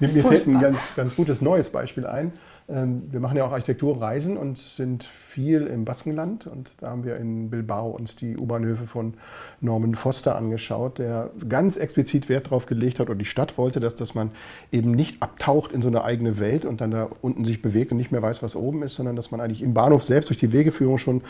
Mir, 0.00 0.08
mir 0.08 0.24
fällt 0.24 0.46
ein 0.46 0.60
ganz, 0.60 0.94
ganz 0.96 1.14
gutes 1.14 1.40
neues 1.40 1.70
Beispiel 1.70 2.06
ein. 2.06 2.32
Ähm, 2.68 3.02
Wir 3.10 3.20
machen 3.20 3.36
ja 3.36 3.44
auch 3.44 3.52
Architekturreisen 3.52 4.36
und 4.36 4.56
sind 4.58 5.04
viel 5.04 5.66
im 5.66 5.84
Baskenland. 5.84 6.46
Und 6.46 6.70
da 6.78 6.90
haben 6.90 7.04
wir 7.04 7.16
in 7.16 7.50
Bilbao 7.50 7.90
uns 7.90 8.16
die 8.16 8.36
U-Bahnhöfe 8.38 8.86
von 8.86 9.14
Norman 9.60 9.94
Foster 9.94 10.36
angeschaut, 10.36 10.98
der 10.98 11.30
ganz 11.48 11.76
explizit 11.76 12.28
Wert 12.28 12.46
darauf 12.46 12.66
gelegt 12.66 13.00
hat, 13.00 13.10
oder 13.10 13.18
die 13.18 13.24
Stadt 13.26 13.58
wollte 13.58 13.80
das, 13.80 13.94
dass 13.94 14.14
man 14.14 14.30
eben 14.72 14.92
nicht 14.92 15.22
abtaucht 15.22 15.72
in 15.72 15.82
so 15.82 15.88
eine 15.88 16.04
eigene 16.04 16.38
Welt 16.38 16.64
und 16.64 16.80
dann 16.80 16.90
da 16.90 17.08
unten 17.20 17.44
sich 17.44 17.60
bewegt 17.60 17.92
und 17.92 17.98
nicht 17.98 18.12
mehr 18.12 18.22
weiß, 18.22 18.42
was 18.42 18.56
oben 18.56 18.82
ist, 18.82 18.94
sondern 18.94 19.16
dass 19.16 19.30
man 19.30 19.40
eigentlich 19.40 19.62
im 19.62 19.74
Bahnhof 19.74 20.04
selbst 20.04 20.30
durch 20.30 20.40
die 20.40 20.52
Wegeführung 20.52 20.98
schon 20.98 21.22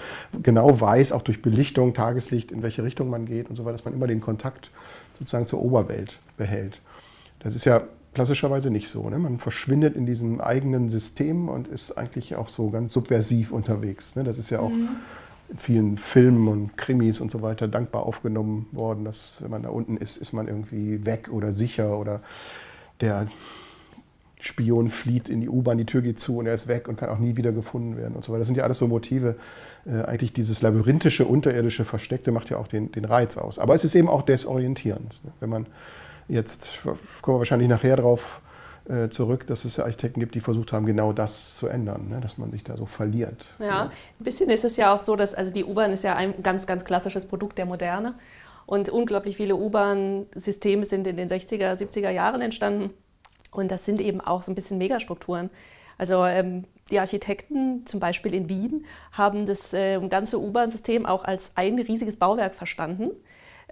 genau 0.42 0.80
weiß, 0.80 1.12
auch 1.12 1.22
durch 1.22 1.42
Belichtung, 1.42 1.94
Tageslicht, 1.94 2.52
in 2.52 2.62
welche 2.62 2.84
Richtung 2.84 3.10
man 3.10 3.26
geht 3.26 3.50
und 3.50 3.56
so 3.56 3.64
weiter, 3.64 3.76
dass 3.76 3.84
man 3.84 3.94
immer 3.94 4.06
den 4.06 4.20
Kontakt 4.20 4.70
sozusagen 5.18 5.46
zur 5.46 5.62
Oberwelt 5.62 6.18
behält. 6.36 6.80
Das 7.40 7.54
ist 7.54 7.64
ja 7.64 7.82
klassischerweise 8.14 8.70
nicht 8.70 8.88
so. 8.88 9.08
Ne? 9.10 9.18
Man 9.18 9.38
verschwindet 9.38 9.96
in 9.96 10.06
diesem 10.06 10.40
eigenen 10.40 10.90
System 10.90 11.48
und 11.48 11.68
ist 11.68 11.98
eigentlich 11.98 12.36
auch 12.36 12.48
so 12.48 12.70
ganz 12.70 12.92
subversiv 12.92 13.52
unterwegs. 13.52 14.16
Ne? 14.16 14.24
Das 14.24 14.38
ist 14.38 14.50
ja 14.50 14.60
auch 14.60 14.70
in 14.70 15.58
vielen 15.58 15.96
Filmen 15.98 16.48
und 16.48 16.76
Krimis 16.76 17.20
und 17.20 17.30
so 17.30 17.42
weiter 17.42 17.68
dankbar 17.68 18.04
aufgenommen 18.04 18.66
worden, 18.72 19.04
dass 19.04 19.36
wenn 19.40 19.50
man 19.50 19.62
da 19.62 19.68
unten 19.68 19.96
ist, 19.96 20.16
ist 20.16 20.32
man 20.32 20.48
irgendwie 20.48 21.04
weg 21.04 21.28
oder 21.30 21.52
sicher 21.52 21.98
oder 21.98 22.22
der 23.00 23.28
Spion 24.40 24.90
flieht 24.90 25.30
in 25.30 25.40
die 25.40 25.48
U-Bahn, 25.48 25.78
die 25.78 25.86
Tür 25.86 26.02
geht 26.02 26.20
zu 26.20 26.38
und 26.38 26.46
er 26.46 26.54
ist 26.54 26.68
weg 26.68 26.86
und 26.86 26.96
kann 26.96 27.08
auch 27.08 27.18
nie 27.18 27.36
wieder 27.36 27.50
gefunden 27.52 27.96
werden 27.96 28.14
und 28.14 28.24
so 28.24 28.32
weiter. 28.32 28.40
Das 28.40 28.48
sind 28.48 28.56
ja 28.56 28.64
alles 28.64 28.78
so 28.78 28.86
Motive. 28.86 29.36
Äh, 29.86 30.02
eigentlich 30.02 30.34
dieses 30.34 30.60
labyrinthische, 30.60 31.24
unterirdische, 31.24 31.84
versteckte 31.84 32.30
macht 32.30 32.50
ja 32.50 32.58
auch 32.58 32.68
den, 32.68 32.92
den 32.92 33.06
Reiz 33.06 33.38
aus. 33.38 33.58
Aber 33.58 33.74
es 33.74 33.84
ist 33.84 33.94
eben 33.94 34.08
auch 34.08 34.22
desorientierend. 34.22 35.20
Ne? 35.24 35.32
Wenn 35.40 35.48
man 35.48 35.66
jetzt, 36.28 36.82
kommen 36.82 37.36
wir 37.36 37.38
wahrscheinlich 37.38 37.68
nachher 37.68 37.96
drauf, 37.96 38.40
äh, 38.88 39.08
zurück, 39.08 39.46
dass 39.46 39.64
es 39.64 39.76
ja 39.76 39.84
Architekten 39.84 40.20
gibt, 40.20 40.34
die 40.34 40.40
versucht 40.40 40.72
haben, 40.72 40.84
genau 40.84 41.12
das 41.12 41.56
zu 41.56 41.68
ändern, 41.68 42.08
ne? 42.10 42.20
dass 42.20 42.36
man 42.36 42.50
sich 42.50 42.64
da 42.64 42.76
so 42.76 42.84
verliert. 42.84 43.46
Ja, 43.58 43.84
ein 43.84 44.24
bisschen 44.24 44.50
ist 44.50 44.64
es 44.64 44.76
ja 44.76 44.94
auch 44.94 45.00
so, 45.00 45.16
dass 45.16 45.34
also 45.34 45.50
die 45.50 45.64
U-Bahn 45.64 45.92
ist 45.92 46.04
ja 46.04 46.16
ein 46.16 46.42
ganz, 46.42 46.66
ganz 46.66 46.84
klassisches 46.84 47.24
Produkt 47.24 47.56
der 47.56 47.64
Moderne. 47.64 48.14
Und 48.66 48.88
unglaublich 48.88 49.36
viele 49.36 49.56
U-Bahn-Systeme 49.56 50.84
sind 50.84 51.06
in 51.06 51.16
den 51.16 51.28
60er, 51.28 51.72
70er 51.72 52.10
Jahren 52.10 52.42
entstanden. 52.42 52.90
Und 53.50 53.70
das 53.70 53.84
sind 53.84 54.00
eben 54.00 54.20
auch 54.20 54.42
so 54.42 54.50
ein 54.50 54.54
bisschen 54.54 54.78
Megastrukturen. 54.78 55.48
Also 55.96 56.24
ähm, 56.24 56.64
die 56.90 56.98
Architekten, 56.98 57.86
zum 57.86 58.00
Beispiel 58.00 58.34
in 58.34 58.48
Wien, 58.48 58.84
haben 59.12 59.46
das 59.46 59.72
äh, 59.72 59.98
ganze 60.08 60.40
U-Bahn-System 60.40 61.06
auch 61.06 61.24
als 61.24 61.52
ein 61.56 61.78
riesiges 61.78 62.16
Bauwerk 62.16 62.54
verstanden, 62.54 63.10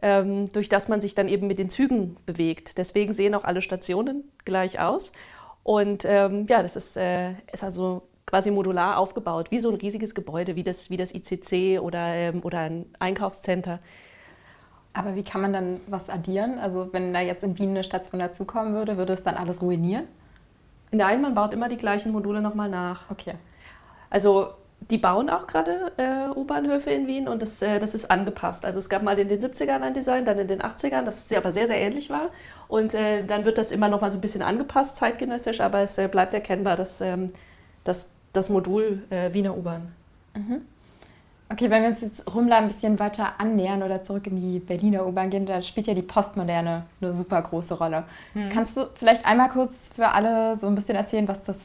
durch 0.03 0.69
das 0.69 0.89
man 0.89 1.01
sich 1.01 1.15
dann 1.15 1.29
eben 1.29 1.47
mit 1.47 1.61
den 1.61 1.71
Zügen 1.71 2.17
bewegt. 2.27 2.77
Deswegen 2.77 3.13
sehen 3.13 3.35
auch 3.37 3.45
alle 3.45 3.63
Stationen 3.63 4.25
gleich 4.45 4.81
aus. 4.81 5.13
Und 5.63 6.05
ähm, 6.05 6.47
ja, 6.49 6.63
das 6.63 6.75
ist, 6.75 6.97
äh, 6.97 7.33
ist 7.53 7.63
also 7.63 8.03
quasi 8.27 8.51
modular 8.51 8.99
aufgebaut, 8.99 9.51
wie 9.51 9.61
so 9.61 9.69
ein 9.69 9.77
riesiges 9.77 10.15
Gebäude, 10.15 10.57
wie 10.57 10.65
das, 10.65 10.91
wie 10.91 10.97
das 10.97 11.15
ICC 11.15 11.81
oder, 11.81 12.15
ähm, 12.15 12.41
oder 12.43 12.61
ein 12.61 12.87
Einkaufscenter. 12.99 13.79
Aber 14.95 15.15
wie 15.15 15.23
kann 15.23 15.41
man 15.41 15.53
dann 15.53 15.81
was 15.87 16.09
addieren? 16.09 16.59
Also 16.59 16.93
wenn 16.93 17.15
da 17.15 17.21
jetzt 17.21 17.45
in 17.45 17.59
Wien 17.59 17.71
eine 17.71 17.85
Station 17.85 18.19
dazukommen 18.19 18.75
würde, 18.75 18.97
würde 18.97 19.13
es 19.13 19.23
dann 19.23 19.37
alles 19.37 19.63
ruinieren? 19.63 20.05
Nein, 20.91 21.23
man 21.23 21.35
baut 21.35 21.55
immer 21.55 21.69
die 21.69 21.79
gleichen 21.79 22.13
Module 22.13 22.43
nochmal 22.43 22.69
nach. 22.69 23.11
Okay. 23.11 23.35
Also 24.11 24.51
die 24.91 24.99
bauen 24.99 25.31
auch 25.31 25.47
gerade 25.47 25.93
äh, 25.97 26.37
U-Bahnhöfe 26.37 26.91
in 26.91 27.07
Wien 27.07 27.29
und 27.29 27.43
das, 27.43 27.63
äh, 27.63 27.79
das 27.79 27.95
ist 27.95 28.11
angepasst. 28.11 28.65
Also 28.65 28.79
es 28.79 28.89
gab 28.89 29.03
mal 29.03 29.19
in 29.19 29.29
den 29.29 29.41
70ern 29.41 29.81
ein 29.81 29.95
Design, 29.95 30.25
dann 30.25 30.39
in 30.39 30.49
den 30.49 30.61
80ern, 30.61 31.03
das 31.03 31.33
aber 31.33 31.53
sehr, 31.53 31.67
sehr 31.67 31.79
ähnlich 31.79 32.11
war. 32.11 32.31
Und 32.69 32.95
äh, 32.95 33.25
dann 33.25 33.45
wird 33.45 33.59
das 33.59 33.71
immer 33.71 33.89
noch 33.89 34.01
mal 34.01 34.11
so 34.11 34.19
ein 34.19 34.21
bisschen 34.21 34.43
angepasst, 34.43 34.97
zeitgenössisch, 34.97 35.61
aber 35.61 35.81
es 35.81 35.99
äh, 35.99 36.09
bleibt 36.09 36.35
erkennbar, 36.35 36.77
dass 36.77 37.01
ähm, 37.01 37.33
das, 37.85 38.11
das 38.33 38.49
Modul 38.49 39.03
äh, 39.11 39.33
Wiener 39.33 39.57
U-Bahn. 39.57 39.93
Mhm. 40.35 40.63
Okay, 41.53 41.69
wenn 41.69 41.83
wir 41.83 41.91
uns 41.91 42.01
jetzt 42.01 42.35
Rümmler 42.35 42.57
ein 42.57 42.69
bisschen 42.69 42.99
weiter 42.99 43.35
annähern 43.39 43.83
oder 43.83 44.03
zurück 44.03 44.27
in 44.27 44.37
die 44.37 44.59
Berliner 44.59 45.07
U-Bahn 45.07 45.29
gehen, 45.29 45.45
da 45.45 45.61
spielt 45.61 45.87
ja 45.87 45.93
die 45.93 46.03
Postmoderne 46.03 46.85
eine 47.01 47.13
super 47.13 47.43
große 47.43 47.75
Rolle. 47.75 48.05
Mhm. 48.33 48.49
Kannst 48.49 48.77
du 48.77 48.87
vielleicht 48.95 49.27
einmal 49.27 49.51
kurz 49.51 49.91
für 49.95 50.09
alle 50.09 50.57
so 50.57 50.67
ein 50.67 50.75
bisschen 50.75 50.97
erzählen, 50.97 51.29
was 51.29 51.45
das 51.45 51.59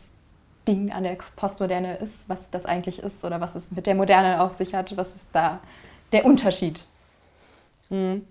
Ding 0.68 0.92
an 0.92 1.04
der 1.04 1.18
Postmoderne 1.36 1.98
ist, 1.98 2.28
was 2.30 2.50
das 2.50 2.66
eigentlich 2.66 3.00
ist 3.00 3.24
oder 3.24 3.40
was 3.40 3.56
es 3.56 3.72
mit 3.72 3.88
der 3.88 3.96
Moderne 3.96 4.42
auf 4.42 4.54
sich 4.54 4.74
hat? 4.74 4.96
Was 4.98 5.10
ist 5.10 5.28
da 5.32 5.60
der 6.12 6.26
Unterschied? 6.26 6.86
Mhm. 7.90 8.28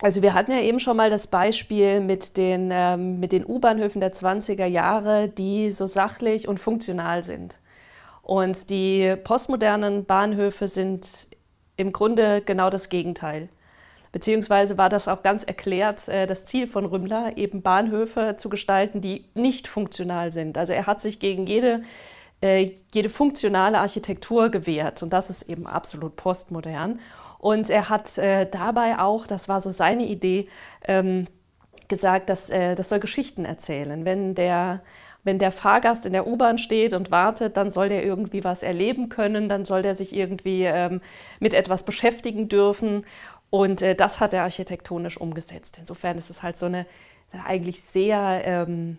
Also 0.00 0.20
wir 0.20 0.34
hatten 0.34 0.50
ja 0.50 0.60
eben 0.60 0.80
schon 0.80 0.96
mal 0.96 1.10
das 1.10 1.28
Beispiel 1.28 2.00
mit 2.00 2.36
den, 2.36 2.70
ähm, 2.72 3.20
mit 3.20 3.30
den 3.30 3.46
U-Bahnhöfen 3.46 4.00
der 4.00 4.12
20er 4.12 4.66
Jahre, 4.66 5.28
die 5.28 5.70
so 5.70 5.86
sachlich 5.86 6.48
und 6.48 6.58
funktional 6.58 7.22
sind. 7.22 7.58
Und 8.22 8.70
die 8.70 9.14
postmodernen 9.22 10.04
Bahnhöfe 10.04 10.66
sind 10.66 11.28
im 11.76 11.92
Grunde 11.92 12.42
genau 12.42 12.70
das 12.70 12.88
Gegenteil. 12.88 13.48
Beziehungsweise 14.12 14.76
war 14.76 14.90
das 14.90 15.08
auch 15.08 15.22
ganz 15.22 15.42
erklärt 15.42 16.08
äh, 16.08 16.26
das 16.26 16.44
Ziel 16.44 16.66
von 16.66 16.84
Rümmler, 16.84 17.38
eben 17.38 17.62
Bahnhöfe 17.62 18.36
zu 18.36 18.50
gestalten, 18.50 19.00
die 19.00 19.24
nicht 19.34 19.66
funktional 19.66 20.32
sind. 20.32 20.58
Also 20.58 20.74
er 20.74 20.86
hat 20.86 21.00
sich 21.00 21.18
gegen 21.18 21.46
jede, 21.46 21.82
äh, 22.42 22.72
jede 22.92 23.08
funktionale 23.08 23.78
Architektur 23.78 24.50
gewehrt 24.50 25.02
und 25.02 25.12
das 25.12 25.30
ist 25.30 25.42
eben 25.42 25.66
absolut 25.66 26.16
postmodern. 26.16 27.00
Und 27.38 27.70
er 27.70 27.88
hat 27.88 28.18
äh, 28.18 28.46
dabei 28.48 28.98
auch, 28.98 29.26
das 29.26 29.48
war 29.48 29.60
so 29.60 29.70
seine 29.70 30.04
Idee, 30.04 30.46
ähm, 30.84 31.26
gesagt, 31.88 32.30
dass 32.30 32.50
äh, 32.50 32.74
das 32.74 32.90
soll 32.90 33.00
Geschichten 33.00 33.44
erzählen. 33.44 34.04
Wenn 34.04 34.34
der 34.34 34.82
wenn 35.24 35.38
der 35.38 35.52
Fahrgast 35.52 36.04
in 36.04 36.12
der 36.12 36.26
U-Bahn 36.26 36.58
steht 36.58 36.94
und 36.94 37.10
wartet, 37.10 37.56
dann 37.56 37.70
soll 37.70 37.88
der 37.88 38.04
irgendwie 38.04 38.42
was 38.42 38.62
erleben 38.62 39.08
können, 39.08 39.48
dann 39.48 39.64
soll 39.64 39.82
der 39.82 39.94
sich 39.94 40.16
irgendwie 40.16 40.64
ähm, 40.64 41.00
mit 41.38 41.54
etwas 41.54 41.84
beschäftigen 41.84 42.48
dürfen. 42.48 43.04
Und 43.52 43.82
äh, 43.82 43.94
das 43.94 44.18
hat 44.18 44.32
er 44.32 44.44
architektonisch 44.44 45.18
umgesetzt. 45.18 45.76
Insofern 45.78 46.16
ist 46.16 46.30
es 46.30 46.42
halt 46.42 46.56
so 46.56 46.64
eine 46.64 46.86
eigentlich 47.44 47.82
sehr, 47.82 48.40
ähm, 48.46 48.96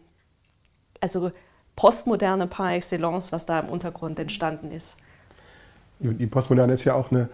also 1.02 1.32
postmoderne 1.76 2.46
par 2.46 2.74
excellence, 2.74 3.32
was 3.32 3.48
da 3.48 3.62
im 3.62 3.68
Untergrund 3.68 4.20
entstanden 4.20 4.70
ist. 4.70 4.98
Die 5.98 6.28
Postmoderne 6.28 6.74
ist 6.74 6.84
ja 6.84 6.94
auch 6.94 7.10
eine 7.10 7.30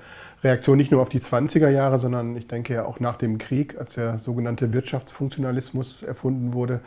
Reaktion 0.46 0.78
nicht 0.78 0.92
nur 0.92 1.02
auf 1.02 1.10
die 1.10 1.20
20er 1.20 1.68
Jahre, 1.68 2.00
sondern 2.00 2.38
ich 2.38 2.48
denke 2.48 2.74
ja 2.74 2.86
auch 2.86 3.02
nach 3.02 3.18
dem 3.18 3.38
Krieg, 3.38 3.78
als 3.78 3.96
der 3.96 4.18
sogenannte 4.18 4.72
Wirtschaftsfunktionalismus 4.72 6.04
erfunden 6.04 6.54
wurde, 6.54 6.80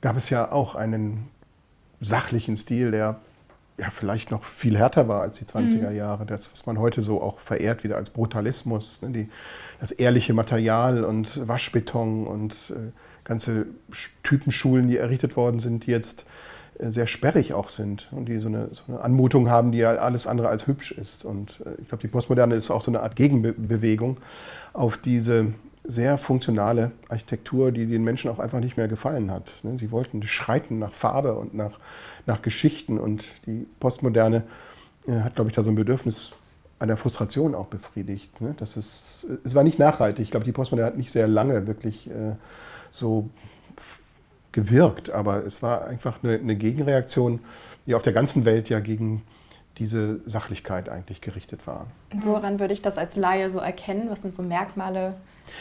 gab 0.00 0.16
es 0.16 0.28
ja 0.28 0.50
auch 0.50 0.74
einen 0.74 1.28
sachlichen 2.00 2.56
Stil, 2.56 2.90
der 2.90 3.20
ja 3.78 3.90
vielleicht 3.90 4.30
noch 4.30 4.44
viel 4.44 4.76
härter 4.76 5.08
war 5.08 5.22
als 5.22 5.38
die 5.38 5.44
20er 5.44 5.90
mhm. 5.90 5.96
Jahre. 5.96 6.26
Das, 6.26 6.52
was 6.52 6.66
man 6.66 6.78
heute 6.78 7.00
so 7.00 7.22
auch 7.22 7.40
verehrt, 7.40 7.84
wieder 7.84 7.96
als 7.96 8.10
Brutalismus. 8.10 9.02
Ne? 9.02 9.10
Die, 9.10 9.28
das 9.80 9.92
ehrliche 9.92 10.34
Material 10.34 11.04
und 11.04 11.46
Waschbeton 11.46 12.26
und 12.26 12.54
äh, 12.70 12.90
ganze 13.24 13.66
Typenschulen, 14.22 14.88
die 14.88 14.96
errichtet 14.96 15.36
worden 15.36 15.60
sind, 15.60 15.86
die 15.86 15.92
jetzt 15.92 16.26
äh, 16.78 16.90
sehr 16.90 17.06
sperrig 17.06 17.54
auch 17.54 17.68
sind 17.68 18.08
und 18.10 18.26
die 18.26 18.40
so 18.40 18.48
eine, 18.48 18.68
so 18.72 18.82
eine, 18.88 19.00
Anmutung 19.00 19.48
haben, 19.48 19.70
die 19.70 19.78
ja 19.78 19.94
alles 19.94 20.26
andere 20.26 20.48
als 20.48 20.66
hübsch 20.66 20.92
ist. 20.92 21.24
Und 21.24 21.60
äh, 21.64 21.80
ich 21.80 21.88
glaube, 21.88 22.02
die 22.02 22.08
Postmoderne 22.08 22.56
ist 22.56 22.70
auch 22.70 22.82
so 22.82 22.90
eine 22.90 23.02
Art 23.02 23.14
Gegenbewegung 23.14 24.18
auf 24.72 24.96
diese 24.96 25.52
sehr 25.84 26.18
funktionale 26.18 26.92
Architektur, 27.08 27.72
die 27.72 27.86
den 27.86 28.04
Menschen 28.04 28.30
auch 28.30 28.38
einfach 28.38 28.60
nicht 28.60 28.76
mehr 28.76 28.88
gefallen 28.88 29.30
hat. 29.30 29.60
Ne? 29.62 29.76
Sie 29.78 29.90
wollten 29.90 30.22
schreiten 30.22 30.78
nach 30.78 30.92
Farbe 30.92 31.34
und 31.34 31.54
nach, 31.54 31.78
nach 32.28 32.42
Geschichten 32.42 32.98
und 32.98 33.24
die 33.46 33.66
Postmoderne 33.80 34.44
äh, 35.08 35.20
hat, 35.20 35.34
glaube 35.34 35.50
ich, 35.50 35.56
da 35.56 35.62
so 35.62 35.70
ein 35.70 35.74
Bedürfnis 35.74 36.32
einer 36.78 36.96
Frustration 36.96 37.56
auch 37.56 37.66
befriedigt. 37.66 38.40
Ne? 38.40 38.54
Das 38.58 38.76
ist, 38.76 39.26
es 39.44 39.54
war 39.54 39.64
nicht 39.64 39.80
nachhaltig. 39.80 40.22
Ich 40.22 40.30
glaube, 40.30 40.44
die 40.44 40.52
Postmoderne 40.52 40.92
hat 40.92 40.96
nicht 40.96 41.10
sehr 41.10 41.26
lange 41.26 41.66
wirklich 41.66 42.08
äh, 42.08 42.36
so 42.92 43.28
gewirkt, 44.52 45.10
aber 45.10 45.44
es 45.44 45.62
war 45.62 45.86
einfach 45.86 46.22
eine, 46.22 46.34
eine 46.34 46.54
Gegenreaktion, 46.54 47.40
die 47.86 47.94
auf 47.94 48.02
der 48.02 48.12
ganzen 48.12 48.44
Welt 48.44 48.68
ja 48.68 48.80
gegen 48.80 49.22
diese 49.78 50.20
Sachlichkeit 50.26 50.88
eigentlich 50.88 51.20
gerichtet 51.20 51.66
war. 51.66 51.86
Woran 52.22 52.60
würde 52.60 52.74
ich 52.74 52.82
das 52.82 52.98
als 52.98 53.16
Laie 53.16 53.50
so 53.50 53.58
erkennen? 53.58 54.08
Was 54.10 54.22
sind 54.22 54.34
so 54.34 54.42
Merkmale, 54.42 55.14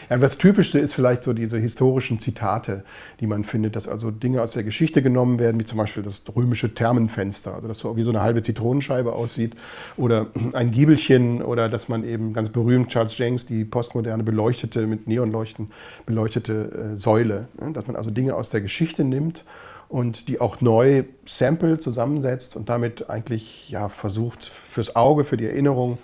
ja, 0.10 0.18
das 0.18 0.38
Typischste 0.38 0.80
ist 0.80 0.94
vielleicht 0.94 1.24
so 1.24 1.34
diese 1.34 1.58
historischen 1.58 2.20
Zitate, 2.20 2.84
die 3.20 3.28
man 3.28 3.44
findet, 3.44 3.76
dass 3.76 3.88
also 3.88 4.12
Dinge 4.12 4.42
aus 4.42 4.54
der 4.54 4.64
Geschichte 4.64 5.02
genommen 5.02 5.40
werden, 5.40 5.60
wie 5.60 5.66
zum 5.66 5.78
Beispiel 5.78 6.04
das 6.04 6.24
römische 6.36 6.74
Thermenfenster, 6.74 7.54
also 7.54 7.68
das 7.68 7.80
so 7.80 7.96
wie 7.96 8.04
so 8.04 8.10
eine 8.10 8.22
halbe 8.22 8.42
Zitronenscheibe 8.42 9.14
aussieht, 9.14 9.56
oder 9.98 10.28
ein 10.54 10.72
Giebelchen, 10.72 11.42
oder 11.42 11.70
dass 11.70 11.90
man 11.90 12.04
eben 12.04 12.34
ganz 12.34 12.50
berühmt 12.50 12.90
Charles 12.90 13.18
Jenks 13.18 13.46
die 13.46 13.66
postmoderne 13.66 14.24
beleuchtete, 14.24 14.88
mit 14.88 15.08
Neonleuchten 15.08 15.72
beleuchtete 16.06 16.94
äh, 16.94 16.96
Säule, 16.96 17.48
ne? 17.60 17.72
dass 17.74 17.88
man 17.88 17.96
also 17.96 18.12
Dinge 18.12 18.36
aus 18.36 18.50
der 18.50 18.62
Geschichte 18.62 19.04
nimmt 19.04 19.44
und 19.90 20.28
die 20.28 20.42
auch 20.42 20.62
neu 20.62 21.04
sample 21.26 21.80
zusammensetzt 21.80 22.56
und 22.56 22.70
damit 22.70 23.10
eigentlich 23.10 23.70
ja, 23.70 23.90
versucht 23.90 24.44
fürs 24.44 24.96
Auge, 24.96 25.24
für 25.24 25.38
die 25.38 25.46
Erinnerung, 25.46 25.98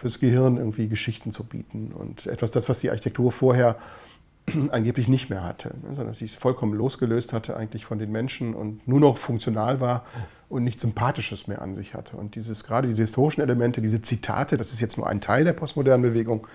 fürs 0.00 0.18
Gehirn 0.18 0.56
irgendwie 0.56 0.88
Geschichten 0.88 1.30
zu 1.30 1.44
bieten. 1.44 1.92
Und 1.92 2.26
etwas, 2.26 2.50
das, 2.50 2.70
was 2.70 2.78
die 2.78 2.88
Architektur 2.88 3.32
vorher 3.32 3.76
angeblich 4.70 5.08
nicht 5.08 5.28
mehr 5.28 5.44
hatte, 5.44 5.74
ne, 5.82 5.94
sondern 5.94 6.14
sie 6.14 6.24
es 6.24 6.34
vollkommen 6.34 6.72
losgelöst 6.72 7.34
hatte 7.34 7.54
eigentlich 7.54 7.84
von 7.84 7.98
den 7.98 8.10
Menschen 8.10 8.54
und 8.54 8.88
nur 8.88 8.98
noch 8.98 9.18
funktional 9.18 9.78
war 9.78 10.06
und 10.48 10.64
nichts 10.64 10.80
Sympathisches 10.80 11.48
mehr 11.48 11.60
an 11.60 11.74
sich 11.74 11.92
hatte. 11.92 12.16
Und 12.16 12.34
dieses, 12.34 12.64
gerade 12.64 12.88
diese 12.88 13.02
historischen 13.02 13.42
Elemente, 13.42 13.82
diese 13.82 14.00
Zitate, 14.00 14.56
das 14.56 14.72
ist 14.72 14.80
jetzt 14.80 14.96
nur 14.96 15.06
ein 15.06 15.20
Teil 15.20 15.44
der 15.44 15.52
postmodernen 15.52 16.02
Bewegung, 16.02 16.46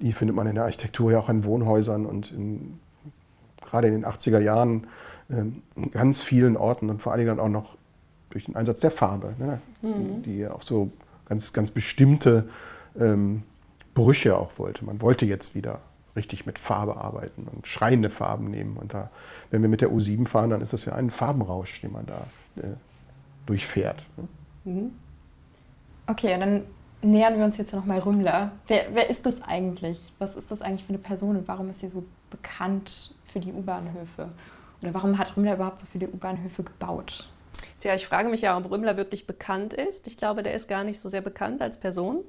die 0.00 0.12
findet 0.12 0.36
man 0.36 0.46
in 0.46 0.56
der 0.56 0.64
Architektur 0.64 1.12
ja 1.12 1.18
auch 1.18 1.30
in 1.30 1.44
Wohnhäusern 1.44 2.04
und 2.04 2.30
in, 2.30 2.78
gerade 3.64 3.88
in 3.88 3.94
den 3.94 4.04
80er 4.04 4.38
Jahren 4.38 4.86
ähm, 5.30 5.62
in 5.76 5.90
ganz 5.92 6.20
vielen 6.20 6.58
Orten 6.58 6.90
und 6.90 7.00
vor 7.00 7.12
allen 7.12 7.20
Dingen 7.20 7.38
dann 7.38 7.40
auch 7.40 7.48
noch 7.48 7.78
durch 8.28 8.44
den 8.44 8.54
Einsatz 8.54 8.80
der 8.80 8.90
Farbe, 8.90 9.34
ne, 9.38 9.62
mhm. 9.80 10.22
die 10.22 10.46
auch 10.46 10.62
so 10.62 10.90
ganz, 11.24 11.54
ganz 11.54 11.70
bestimmte 11.70 12.44
ähm, 12.98 13.42
Brüche 13.94 14.36
auch 14.36 14.58
wollte. 14.58 14.84
Man 14.84 15.00
wollte 15.00 15.26
jetzt 15.26 15.54
wieder 15.54 15.80
richtig 16.16 16.46
mit 16.46 16.58
Farbe 16.58 16.96
arbeiten 16.96 17.48
und 17.52 17.66
schreiende 17.66 18.10
Farben 18.10 18.50
nehmen. 18.50 18.76
Und 18.76 18.94
da, 18.94 19.10
wenn 19.50 19.62
wir 19.62 19.68
mit 19.68 19.80
der 19.80 19.90
U7 19.90 20.26
fahren, 20.26 20.50
dann 20.50 20.60
ist 20.60 20.72
das 20.72 20.84
ja 20.84 20.94
ein 20.94 21.10
Farbenrausch, 21.10 21.80
den 21.80 21.92
man 21.92 22.06
da 22.06 22.26
äh, 22.56 22.74
durchfährt. 23.46 24.02
Ne? 24.16 24.28
Mhm. 24.64 24.90
Okay, 26.06 26.38
dann 26.38 26.64
nähern 27.02 27.38
wir 27.38 27.44
uns 27.44 27.56
jetzt 27.56 27.72
nochmal 27.72 27.98
Rümmler. 28.00 28.52
Wer, 28.66 28.86
wer 28.92 29.08
ist 29.08 29.24
das 29.24 29.42
eigentlich? 29.42 30.12
Was 30.18 30.36
ist 30.36 30.50
das 30.50 30.62
eigentlich 30.62 30.84
für 30.84 30.90
eine 30.90 30.98
Person 30.98 31.36
und 31.36 31.48
warum 31.48 31.70
ist 31.70 31.80
sie 31.80 31.88
so 31.88 32.04
bekannt 32.30 33.14
für 33.24 33.40
die 33.40 33.52
U-Bahnhöfe? 33.52 34.28
Oder 34.82 34.94
warum 34.94 35.18
hat 35.18 35.36
Rümmler 35.36 35.54
überhaupt 35.54 35.78
so 35.78 35.86
viele 35.90 36.08
U-Bahnhöfe 36.08 36.64
gebaut? 36.64 37.28
Tja, 37.80 37.94
ich 37.94 38.06
frage 38.06 38.28
mich 38.28 38.42
ja, 38.42 38.56
ob 38.56 38.70
Rümmler 38.70 38.96
wirklich 38.96 39.26
bekannt 39.26 39.74
ist. 39.74 40.06
Ich 40.06 40.16
glaube, 40.16 40.42
der 40.42 40.54
ist 40.54 40.68
gar 40.68 40.84
nicht 40.84 41.00
so 41.00 41.08
sehr 41.08 41.20
bekannt 41.20 41.62
als 41.62 41.78
Person. 41.78 42.24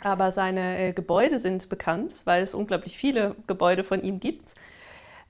Aber 0.00 0.32
seine 0.32 0.78
äh, 0.78 0.92
Gebäude 0.92 1.38
sind 1.38 1.68
bekannt, 1.68 2.22
weil 2.24 2.42
es 2.42 2.54
unglaublich 2.54 2.96
viele 2.96 3.36
Gebäude 3.46 3.84
von 3.84 4.02
ihm 4.02 4.20
gibt. 4.20 4.54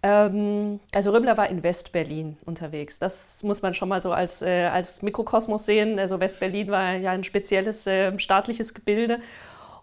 Ähm, 0.03 0.81
also 0.95 1.13
Rümmler 1.13 1.37
war 1.37 1.49
in 1.51 1.63
West-Berlin 1.63 2.37
unterwegs. 2.45 2.99
Das 2.99 3.43
muss 3.43 3.63
man 3.63 3.75
schon 3.75 3.89
mal 3.89 4.01
so 4.01 4.13
als, 4.13 4.43
äh, 4.43 4.65
als 4.65 5.03
Mikrokosmos 5.03 5.67
sehen. 5.67 5.99
Also 5.99 6.21
West-Berlin 6.21 6.71
war 6.71 6.95
ja 6.95 7.11
ein 7.13 7.25
spezielles 7.25 7.87
äh, 7.87 8.19
staatliches 8.19 8.75
Gebilde. 8.75 9.21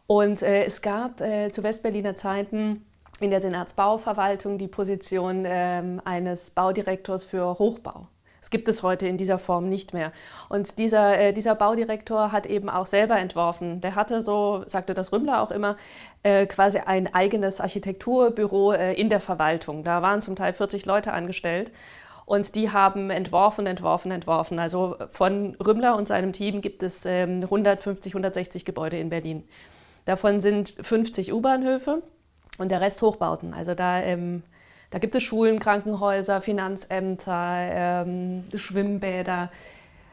Und 0.07 0.41
äh, 0.41 0.65
es 0.65 0.81
gab 0.81 1.21
äh, 1.21 1.49
zu 1.51 1.63
West-Berliner 1.63 2.15
Zeiten 2.15 2.85
in 3.19 3.31
der 3.31 3.39
Senatsbauverwaltung 3.39 4.57
die 4.57 4.67
Position 4.67 5.43
ähm, 5.45 6.01
eines 6.03 6.49
Baudirektors 6.49 7.25
für 7.25 7.59
Hochbau. 7.59 8.07
Das 8.39 8.49
gibt 8.49 8.69
es 8.69 8.83
heute 8.83 9.07
in 9.07 9.17
dieser 9.17 9.37
Form 9.37 9.67
nicht 9.69 9.93
mehr. 9.93 10.11
Und 10.47 10.77
dieser, 10.79 11.19
äh, 11.19 11.33
dieser 11.33 11.55
Baudirektor 11.55 12.31
hat 12.31 12.45
eben 12.45 12.69
auch 12.69 12.85
selber 12.85 13.17
entworfen. 13.17 13.81
Der 13.81 13.95
hatte 13.95 14.21
so, 14.21 14.63
sagte 14.65 14.93
das 14.93 15.11
Rümmler 15.11 15.41
auch 15.41 15.51
immer, 15.51 15.77
äh, 16.23 16.45
quasi 16.45 16.79
ein 16.79 17.13
eigenes 17.13 17.59
Architekturbüro 17.61 18.73
äh, 18.73 18.93
in 18.93 19.09
der 19.09 19.19
Verwaltung. 19.19 19.83
Da 19.83 20.01
waren 20.01 20.21
zum 20.21 20.35
Teil 20.35 20.53
40 20.53 20.85
Leute 20.85 21.13
angestellt. 21.13 21.71
Und 22.25 22.53
die 22.53 22.69
haben 22.69 23.09
entworfen, 23.09 23.65
entworfen, 23.65 24.11
entworfen. 24.11 24.59
Also 24.59 24.95
von 25.09 25.55
Rümmler 25.55 25.95
und 25.95 26.07
seinem 26.07 26.31
Team 26.31 26.61
gibt 26.61 26.83
es 26.83 27.05
ähm, 27.05 27.41
150, 27.41 28.13
160 28.13 28.65
Gebäude 28.65 28.99
in 28.99 29.09
Berlin. 29.09 29.43
Davon 30.05 30.39
sind 30.39 30.75
50 30.81 31.33
U-Bahnhöfe 31.33 32.03
und 32.59 32.69
der 32.69 32.81
Rest 32.81 33.01
Hochbauten. 33.01 33.53
Also 33.53 33.73
da 33.73 33.99
ähm, 34.01 34.43
da 34.91 34.99
gibt 34.99 35.15
es 35.15 35.23
Schulen, 35.23 35.59
Krankenhäuser, 35.59 36.41
Finanzämter, 36.41 37.57
ähm, 37.57 38.43
Schwimmbäder. 38.53 39.49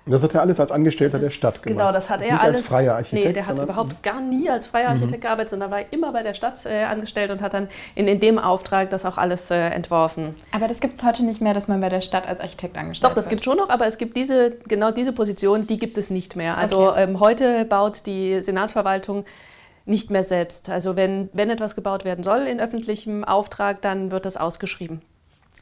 Und 0.06 0.12
das 0.12 0.22
hat 0.22 0.34
er 0.34 0.42
alles 0.42 0.60
als 0.60 0.70
Angestellter 0.70 1.18
das, 1.18 1.26
der 1.26 1.34
Stadt 1.34 1.62
gemacht. 1.64 1.78
Genau, 1.78 1.92
das 1.92 2.08
hat 2.08 2.22
er 2.22 2.34
Nicht 2.34 2.42
alles. 2.42 2.60
als 2.60 2.68
freier 2.68 2.94
Architekt. 2.94 3.26
Nee, 3.26 3.32
der 3.32 3.46
hat 3.48 3.58
überhaupt 3.58 4.04
gar 4.04 4.20
nie 4.20 4.48
als 4.48 4.68
freier 4.68 4.90
mhm. 4.90 4.94
Architekt 4.94 5.18
mhm. 5.18 5.26
gearbeitet, 5.26 5.50
sondern 5.50 5.72
war 5.72 5.80
immer 5.90 6.12
bei 6.12 6.22
der 6.22 6.32
Stadt 6.32 6.64
äh, 6.64 6.84
angestellt 6.84 7.32
und 7.32 7.42
hat 7.42 7.54
dann 7.54 7.66
in, 7.96 8.06
in 8.06 8.20
dem 8.20 8.38
Auftrag 8.38 8.90
das 8.90 9.04
auch 9.04 9.18
alles 9.18 9.50
äh, 9.50 9.56
entworfen. 9.56 10.36
Aber 10.52 10.68
das 10.68 10.78
gibt 10.78 10.98
es 10.98 11.04
heute 11.04 11.24
nicht 11.24 11.40
mehr, 11.40 11.54
dass 11.54 11.66
man 11.66 11.80
bei 11.80 11.88
der 11.88 12.02
Stadt 12.02 12.28
als 12.28 12.38
Architekt 12.38 12.76
angestellt 12.76 13.10
Doch, 13.10 13.16
das 13.16 13.28
gibt 13.28 13.40
es 13.40 13.44
schon 13.44 13.56
noch, 13.56 13.68
aber 13.68 13.86
es 13.88 13.98
gibt 13.98 14.16
diese, 14.16 14.52
genau 14.68 14.92
diese 14.92 15.12
Position, 15.12 15.66
die 15.66 15.76
gibt 15.76 15.98
es 15.98 16.10
nicht 16.10 16.36
mehr. 16.36 16.56
Also 16.56 16.90
okay. 16.90 17.02
ähm, 17.02 17.18
heute 17.18 17.64
baut 17.64 18.06
die 18.06 18.40
Senatsverwaltung 18.42 19.24
nicht 19.86 20.10
mehr 20.10 20.24
selbst. 20.24 20.68
Also 20.68 20.96
wenn, 20.96 21.30
wenn 21.32 21.48
etwas 21.48 21.74
gebaut 21.74 22.04
werden 22.04 22.24
soll 22.24 22.40
in 22.40 22.60
öffentlichem 22.60 23.24
Auftrag, 23.24 23.80
dann 23.82 24.10
wird 24.10 24.26
das 24.26 24.36
ausgeschrieben. 24.36 25.00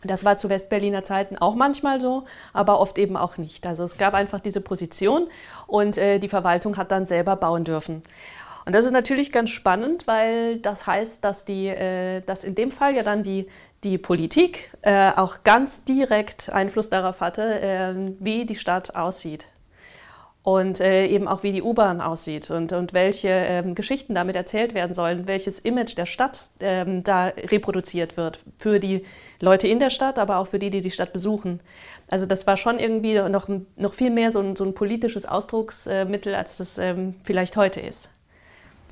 Das 0.02 0.24
war 0.24 0.36
zu 0.36 0.50
Westberliner 0.50 1.02
Zeiten 1.02 1.38
auch 1.38 1.54
manchmal 1.54 2.00
so, 2.00 2.24
aber 2.52 2.80
oft 2.80 2.98
eben 2.98 3.16
auch 3.16 3.38
nicht. 3.38 3.66
Also 3.66 3.84
es 3.84 3.96
gab 3.96 4.14
einfach 4.14 4.40
diese 4.40 4.60
Position 4.60 5.28
und 5.66 5.96
äh, 5.96 6.18
die 6.18 6.28
Verwaltung 6.28 6.76
hat 6.76 6.90
dann 6.90 7.06
selber 7.06 7.36
bauen 7.36 7.64
dürfen. 7.64 8.02
Und 8.66 8.74
das 8.74 8.84
ist 8.84 8.92
natürlich 8.92 9.30
ganz 9.30 9.50
spannend, 9.50 10.06
weil 10.06 10.58
das 10.58 10.86
heißt, 10.86 11.24
dass, 11.24 11.44
die, 11.44 11.68
äh, 11.68 12.22
dass 12.22 12.44
in 12.44 12.54
dem 12.54 12.70
Fall 12.70 12.94
ja 12.94 13.02
dann 13.02 13.22
die, 13.22 13.46
die 13.82 13.98
Politik 13.98 14.70
äh, 14.82 15.10
auch 15.12 15.42
ganz 15.44 15.84
direkt 15.84 16.50
Einfluss 16.50 16.88
darauf 16.88 17.20
hatte, 17.20 17.60
äh, 17.60 17.94
wie 18.18 18.46
die 18.46 18.56
Stadt 18.56 18.94
aussieht 18.94 19.48
und 20.44 20.78
äh, 20.78 21.06
eben 21.06 21.26
auch 21.26 21.42
wie 21.42 21.50
die 21.50 21.62
U-Bahn 21.62 22.02
aussieht 22.02 22.50
und, 22.50 22.72
und 22.74 22.92
welche 22.92 23.28
ähm, 23.28 23.74
Geschichten 23.74 24.14
damit 24.14 24.36
erzählt 24.36 24.74
werden 24.74 24.92
sollen, 24.92 25.26
welches 25.26 25.58
Image 25.58 25.96
der 25.96 26.04
Stadt 26.04 26.38
ähm, 26.60 27.02
da 27.02 27.28
reproduziert 27.28 28.18
wird 28.18 28.38
für 28.58 28.78
die 28.78 29.04
Leute 29.40 29.66
in 29.66 29.78
der 29.78 29.88
Stadt, 29.88 30.18
aber 30.18 30.36
auch 30.36 30.46
für 30.46 30.58
die, 30.58 30.68
die 30.68 30.82
die 30.82 30.90
Stadt 30.90 31.14
besuchen. 31.14 31.60
Also 32.10 32.26
das 32.26 32.46
war 32.46 32.58
schon 32.58 32.78
irgendwie 32.78 33.14
noch, 33.14 33.48
noch 33.76 33.94
viel 33.94 34.10
mehr 34.10 34.30
so 34.30 34.40
ein, 34.40 34.54
so 34.54 34.64
ein 34.64 34.74
politisches 34.74 35.24
Ausdrucksmittel, 35.24 36.34
als 36.34 36.60
es 36.60 36.76
ähm, 36.76 37.14
vielleicht 37.24 37.56
heute 37.56 37.80
ist. 37.80 38.10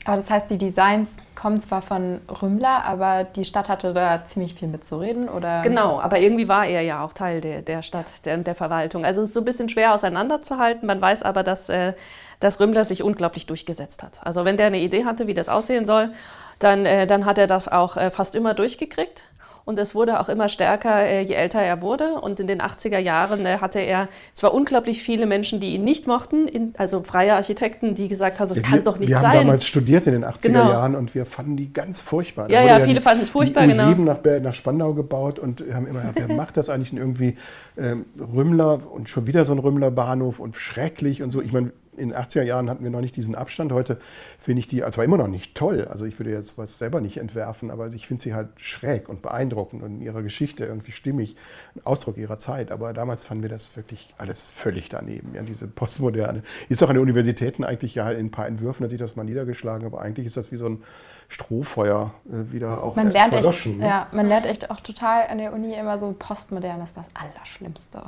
Aber 0.04 0.16
das 0.16 0.30
heißt, 0.30 0.50
die 0.50 0.58
Designs 0.58 1.08
kommen 1.34 1.60
zwar 1.60 1.82
von 1.82 2.20
Rümmler, 2.42 2.84
aber 2.84 3.24
die 3.24 3.44
Stadt 3.44 3.68
hatte 3.68 3.94
da 3.94 4.24
ziemlich 4.24 4.54
viel 4.54 4.68
mitzureden, 4.68 5.28
oder? 5.28 5.62
Genau, 5.62 6.00
aber 6.00 6.18
irgendwie 6.18 6.48
war 6.48 6.66
er 6.66 6.82
ja 6.82 7.04
auch 7.04 7.12
Teil 7.12 7.40
der, 7.40 7.62
der 7.62 7.82
Stadt, 7.82 8.24
der, 8.26 8.36
der 8.38 8.54
Verwaltung. 8.54 9.04
Also 9.04 9.22
es 9.22 9.30
ist 9.30 9.34
so 9.34 9.40
ein 9.40 9.44
bisschen 9.44 9.68
schwer 9.68 9.94
auseinanderzuhalten. 9.94 10.86
Man 10.86 11.00
weiß 11.00 11.22
aber, 11.22 11.42
dass, 11.42 11.68
äh, 11.68 11.94
dass 12.40 12.60
Rümmler 12.60 12.84
sich 12.84 13.02
unglaublich 13.02 13.46
durchgesetzt 13.46 14.02
hat. 14.02 14.20
Also 14.24 14.44
wenn 14.44 14.56
der 14.56 14.66
eine 14.66 14.78
Idee 14.78 15.04
hatte, 15.04 15.26
wie 15.26 15.34
das 15.34 15.48
aussehen 15.48 15.86
soll, 15.86 16.10
dann, 16.58 16.86
äh, 16.86 17.06
dann 17.06 17.24
hat 17.24 17.38
er 17.38 17.46
das 17.46 17.68
auch 17.70 17.96
äh, 17.96 18.10
fast 18.10 18.34
immer 18.34 18.54
durchgekriegt. 18.54 19.24
Und 19.64 19.78
es 19.78 19.94
wurde 19.94 20.20
auch 20.20 20.28
immer 20.28 20.48
stärker, 20.48 21.02
äh, 21.02 21.22
je 21.22 21.34
älter 21.34 21.60
er 21.60 21.82
wurde. 21.82 22.14
Und 22.14 22.40
in 22.40 22.46
den 22.46 22.60
80er 22.60 22.98
Jahren 22.98 23.46
äh, 23.46 23.58
hatte 23.58 23.80
er 23.80 24.08
zwar 24.34 24.54
unglaublich 24.54 25.02
viele 25.02 25.26
Menschen, 25.26 25.60
die 25.60 25.74
ihn 25.74 25.84
nicht 25.84 26.06
mochten, 26.06 26.74
also 26.76 27.02
freie 27.02 27.34
Architekten, 27.34 27.94
die 27.94 28.08
gesagt 28.08 28.40
haben, 28.40 28.48
das 28.48 28.58
ja, 28.58 28.62
kann 28.62 28.78
wir, 28.78 28.84
doch 28.84 28.98
nicht 28.98 29.10
sein. 29.10 29.22
Wir 29.22 29.28
haben 29.28 29.46
damals 29.46 29.66
studiert 29.66 30.06
in 30.06 30.12
den 30.12 30.24
80er 30.24 30.40
genau. 30.42 30.70
Jahren 30.70 30.94
und 30.94 31.14
wir 31.14 31.26
fanden 31.26 31.56
die 31.56 31.72
ganz 31.72 32.00
furchtbar. 32.00 32.48
Da 32.48 32.54
ja, 32.54 32.78
ja, 32.78 32.84
viele 32.84 33.00
fanden 33.00 33.22
es 33.22 33.28
furchtbar, 33.28 33.66
die 33.66 33.74
U7 33.74 33.94
genau. 33.94 34.16
nach, 34.24 34.40
nach 34.42 34.54
Spandau 34.54 34.94
gebaut 34.94 35.38
und 35.38 35.62
haben 35.72 35.86
immer, 35.86 36.02
wer 36.14 36.34
macht 36.34 36.56
das 36.56 36.68
eigentlich? 36.68 36.92
Und 36.92 36.98
irgendwie 36.98 37.36
ähm, 37.76 38.06
Rümmler 38.18 38.80
und 38.90 39.08
schon 39.08 39.26
wieder 39.26 39.44
so 39.44 39.52
ein 39.52 39.58
Rümmler-Bahnhof 39.58 40.40
und 40.40 40.56
schrecklich 40.56 41.22
und 41.22 41.30
so. 41.30 41.40
Ich 41.40 41.52
meine, 41.52 41.72
in 41.96 42.08
den 42.08 42.18
80er 42.18 42.42
Jahren 42.42 42.70
hatten 42.70 42.82
wir 42.82 42.90
noch 42.90 43.00
nicht 43.02 43.16
diesen 43.16 43.34
Abstand. 43.34 43.70
Heute 43.70 43.98
finde 44.38 44.60
ich 44.60 44.68
die, 44.68 44.82
also 44.82 44.96
war 44.96 45.04
immer 45.04 45.18
noch 45.18 45.28
nicht 45.28 45.54
toll. 45.54 45.86
Also 45.90 46.06
ich 46.06 46.18
würde 46.18 46.30
jetzt 46.30 46.56
was 46.56 46.78
selber 46.78 47.00
nicht 47.00 47.18
entwerfen, 47.18 47.70
aber 47.70 47.88
ich 47.88 48.06
finde 48.06 48.22
sie 48.22 48.34
halt 48.34 48.48
schräg 48.56 49.08
und 49.08 49.20
beeindruckend 49.20 49.82
und 49.82 49.96
in 49.96 50.00
ihrer 50.00 50.22
Geschichte 50.22 50.64
irgendwie 50.64 50.92
stimmig, 50.92 51.36
ein 51.76 51.84
Ausdruck 51.84 52.16
ihrer 52.16 52.38
Zeit. 52.38 52.72
Aber 52.72 52.94
damals 52.94 53.26
fanden 53.26 53.42
wir 53.42 53.50
das 53.50 53.76
wirklich 53.76 54.14
alles 54.16 54.44
völlig 54.44 54.88
daneben. 54.88 55.34
Ja, 55.34 55.42
diese 55.42 55.68
Postmoderne. 55.68 56.42
Ist 56.68 56.82
auch 56.82 56.88
an 56.88 56.94
den 56.94 57.02
Universitäten 57.02 57.62
eigentlich 57.62 57.94
ja 57.94 58.10
in 58.10 58.26
ein 58.26 58.30
paar 58.30 58.46
Entwürfen, 58.46 58.84
hat 58.84 58.90
sich 58.90 58.98
das 58.98 59.16
mal 59.16 59.24
niedergeschlagen, 59.24 59.86
aber 59.86 60.00
eigentlich 60.00 60.26
ist 60.26 60.36
das 60.38 60.50
wie 60.50 60.56
so 60.56 60.66
ein 60.66 60.82
Strohfeuer 61.32 62.12
äh, 62.26 62.52
wieder 62.52 62.82
auch 62.84 62.94
man 62.94 63.10
lernt 63.10 63.32
verloschen. 63.32 63.72
Echt, 63.72 63.80
ne? 63.80 63.86
Ja, 63.86 64.06
man 64.12 64.28
lernt 64.28 64.44
echt 64.44 64.70
auch 64.70 64.80
total 64.80 65.28
an 65.28 65.38
der 65.38 65.54
Uni 65.54 65.72
immer 65.74 65.98
so, 65.98 66.14
postmodern 66.18 66.82
ist 66.82 66.94
das 66.94 67.06
Allerschlimmste. 67.14 68.02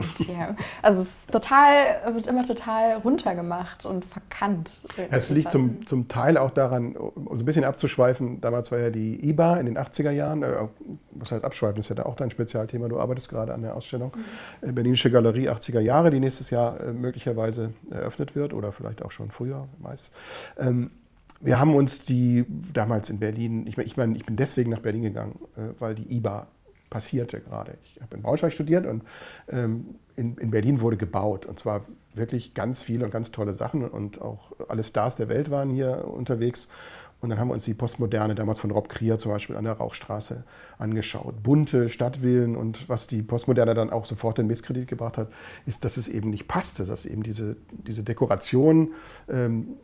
also 0.83 1.03
es 1.03 1.09
ist 1.09 1.33
total, 1.33 2.15
wird 2.15 2.27
immer 2.27 2.45
total 2.45 2.97
runtergemacht 2.99 3.87
und 3.87 4.05
verkannt. 4.05 4.73
Es 5.11 5.31
liegt 5.31 5.53
zum, 5.53 5.87
zum 5.87 6.09
Teil 6.09 6.37
auch 6.37 6.51
daran, 6.51 6.97
um 6.97 7.39
so 7.39 7.43
ein 7.43 7.47
bisschen 7.47 7.65
abzuschweifen, 7.65 8.43
damals 8.43 8.71
war 8.71 8.79
ja 8.79 8.91
die 8.91 9.27
IBA 9.27 9.57
in 9.57 9.67
den 9.67 9.79
80er 9.79 10.11
Jahren, 10.11 10.43
äh, 10.43 10.69
was 11.13 11.33
heißt 11.33 11.45
abschweifen, 11.45 11.81
ist 11.81 11.89
ja 11.89 11.95
da 11.95 12.03
auch 12.03 12.17
dein 12.17 12.31
Spezialthema, 12.31 12.89
du 12.89 13.01
arbeitest 13.01 13.31
gerade 13.31 13.55
an 13.55 13.63
der 13.63 13.75
Ausstellung, 13.75 14.13
mhm. 14.61 14.69
äh, 14.69 14.73
Berlinische 14.73 15.11
Galerie 15.11 15.49
80er 15.49 15.81
Jahre, 15.81 16.11
die 16.11 16.21
nächstes 16.21 16.51
Jahr 16.51 16.79
äh, 16.79 16.93
möglicherweise 16.93 17.73
eröffnet 17.91 18.37
wird 18.37 18.53
oder 18.53 18.71
vielleicht 18.71 19.03
auch 19.03 19.11
schon 19.11 19.31
früher, 19.31 19.67
meist. 19.81 20.15
Ähm, 20.59 20.91
wir 21.45 21.61
haben 21.61 21.75
uns 21.75 22.05
die 22.05 22.47
damals 22.73 23.11
in 23.11 23.19
Berlin, 23.19 23.67
ich 23.67 23.77
meine, 23.77 23.87
ich, 23.87 23.97
mein, 23.97 24.17
ich 24.17 24.25
bin 24.25 24.37
deswegen 24.37 24.71
nach 24.71 24.81
Berlin 24.81 25.03
gegangen, 25.03 25.39
äh, 25.57 25.79
weil 25.79 25.95
die 25.95 26.17
IBA 26.17 26.47
passierte 26.89 27.41
gerade. 27.41 27.77
Ich 27.85 28.01
habe 28.01 28.17
in 28.17 28.23
Braunschweig 28.23 28.53
studiert 28.53 28.87
und 28.87 29.03
ähm, 29.49 29.97
in, 30.17 30.37
in, 30.39 30.51
Berlin 30.51 30.81
wurde 30.81 30.97
gebaut 30.97 31.45
und 31.45 31.59
zwar 31.59 31.85
wirklich 32.15 32.55
ganz 32.55 32.83
viele 32.83 33.05
und 33.05 33.11
ganz 33.11 33.31
tolle 33.31 33.53
Sachen 33.53 33.87
und 33.87 34.23
auch 34.23 34.53
alle 34.69 34.83
Stars 34.83 35.17
der 35.17 35.29
Welt 35.29 35.51
waren 35.51 35.71
hier 35.71 36.07
unterwegs. 36.07 36.69
Und 37.21 37.31
dann 37.31 37.39
haben 37.39 37.49
wir 37.49 37.55
uns 37.55 37.65
die 37.65 37.75
Postmoderne 37.75 38.35
damals 38.35 38.59
von 38.59 38.71
Rob 38.71 38.89
Krier 38.89 39.19
zum 39.19 39.33
Beispiel 39.33 39.57
an 39.57 39.65
der 39.65 39.73
Rauchstraße 39.75 40.45
angeschaut. 40.79 41.43
Bunte 41.43 41.89
Stadtvillen 41.89 42.55
und 42.55 42.89
was 42.89 43.07
die 43.07 43.23
Postmoderne 43.23 43.75
dann 43.75 43.91
auch 43.91 44.05
sofort 44.05 44.39
in 44.39 44.47
Misskredit 44.47 44.87
gebracht 44.87 45.17
hat, 45.17 45.33
ist, 45.65 45.85
dass 45.85 45.97
es 45.97 46.07
eben 46.07 46.31
nicht 46.31 46.49
passte, 46.49 46.85
dass 46.85 47.07
eben 47.07 47.23
diese, 47.23 47.57
diese 47.87 48.03
Dekoration 48.03 48.93
ähm, 49.29 49.79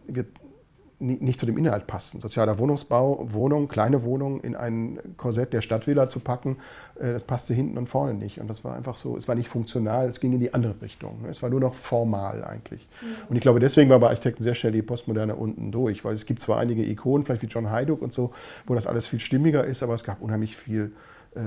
nicht 1.00 1.40
zu 1.40 1.46
dem 1.46 1.56
Inhalt 1.56 1.86
passen. 1.86 2.20
Sozialer 2.20 2.58
Wohnungsbau, 2.58 3.26
Wohnung, 3.30 3.68
kleine 3.68 4.04
Wohnung 4.04 4.40
in 4.42 4.54
ein 4.54 4.98
Korsett 5.16 5.52
der 5.52 5.62
Stadtvilla 5.62 6.08
zu 6.08 6.20
packen, 6.20 6.58
äh, 6.96 7.12
das 7.12 7.24
passte 7.24 7.54
hinten 7.54 7.78
und 7.78 7.88
vorne 7.88 8.14
nicht. 8.14 8.38
Und 8.38 8.48
das 8.48 8.64
war 8.64 8.76
einfach 8.76 8.96
so, 8.96 9.16
es 9.16 9.26
war 9.26 9.34
nicht 9.34 9.48
funktional, 9.48 10.08
es 10.08 10.20
ging 10.20 10.32
in 10.32 10.40
die 10.40 10.52
andere 10.52 10.80
Richtung. 10.82 11.24
Es 11.30 11.42
war 11.42 11.48
nur 11.48 11.60
noch 11.60 11.74
formal 11.74 12.44
eigentlich. 12.44 12.86
Mhm. 13.00 13.06
Und 13.30 13.36
ich 13.36 13.42
glaube, 13.42 13.60
deswegen 13.60 13.88
war 13.88 13.98
bei 13.98 14.08
Architekten 14.08 14.42
sehr 14.42 14.54
schnell 14.54 14.72
die 14.72 14.82
Postmoderne 14.82 15.34
unten 15.34 15.72
durch, 15.72 16.04
weil 16.04 16.14
es 16.14 16.26
gibt 16.26 16.42
zwar 16.42 16.58
einige 16.58 16.84
Ikonen, 16.84 17.24
vielleicht 17.24 17.42
wie 17.42 17.46
John 17.46 17.70
Hayduk 17.70 18.02
und 18.02 18.12
so, 18.12 18.32
wo 18.66 18.74
das 18.74 18.86
alles 18.86 19.06
viel 19.06 19.20
stimmiger 19.20 19.64
ist, 19.64 19.82
aber 19.82 19.94
es 19.94 20.04
gab 20.04 20.20
unheimlich 20.20 20.56
viel 20.56 20.92
äh, 21.34 21.40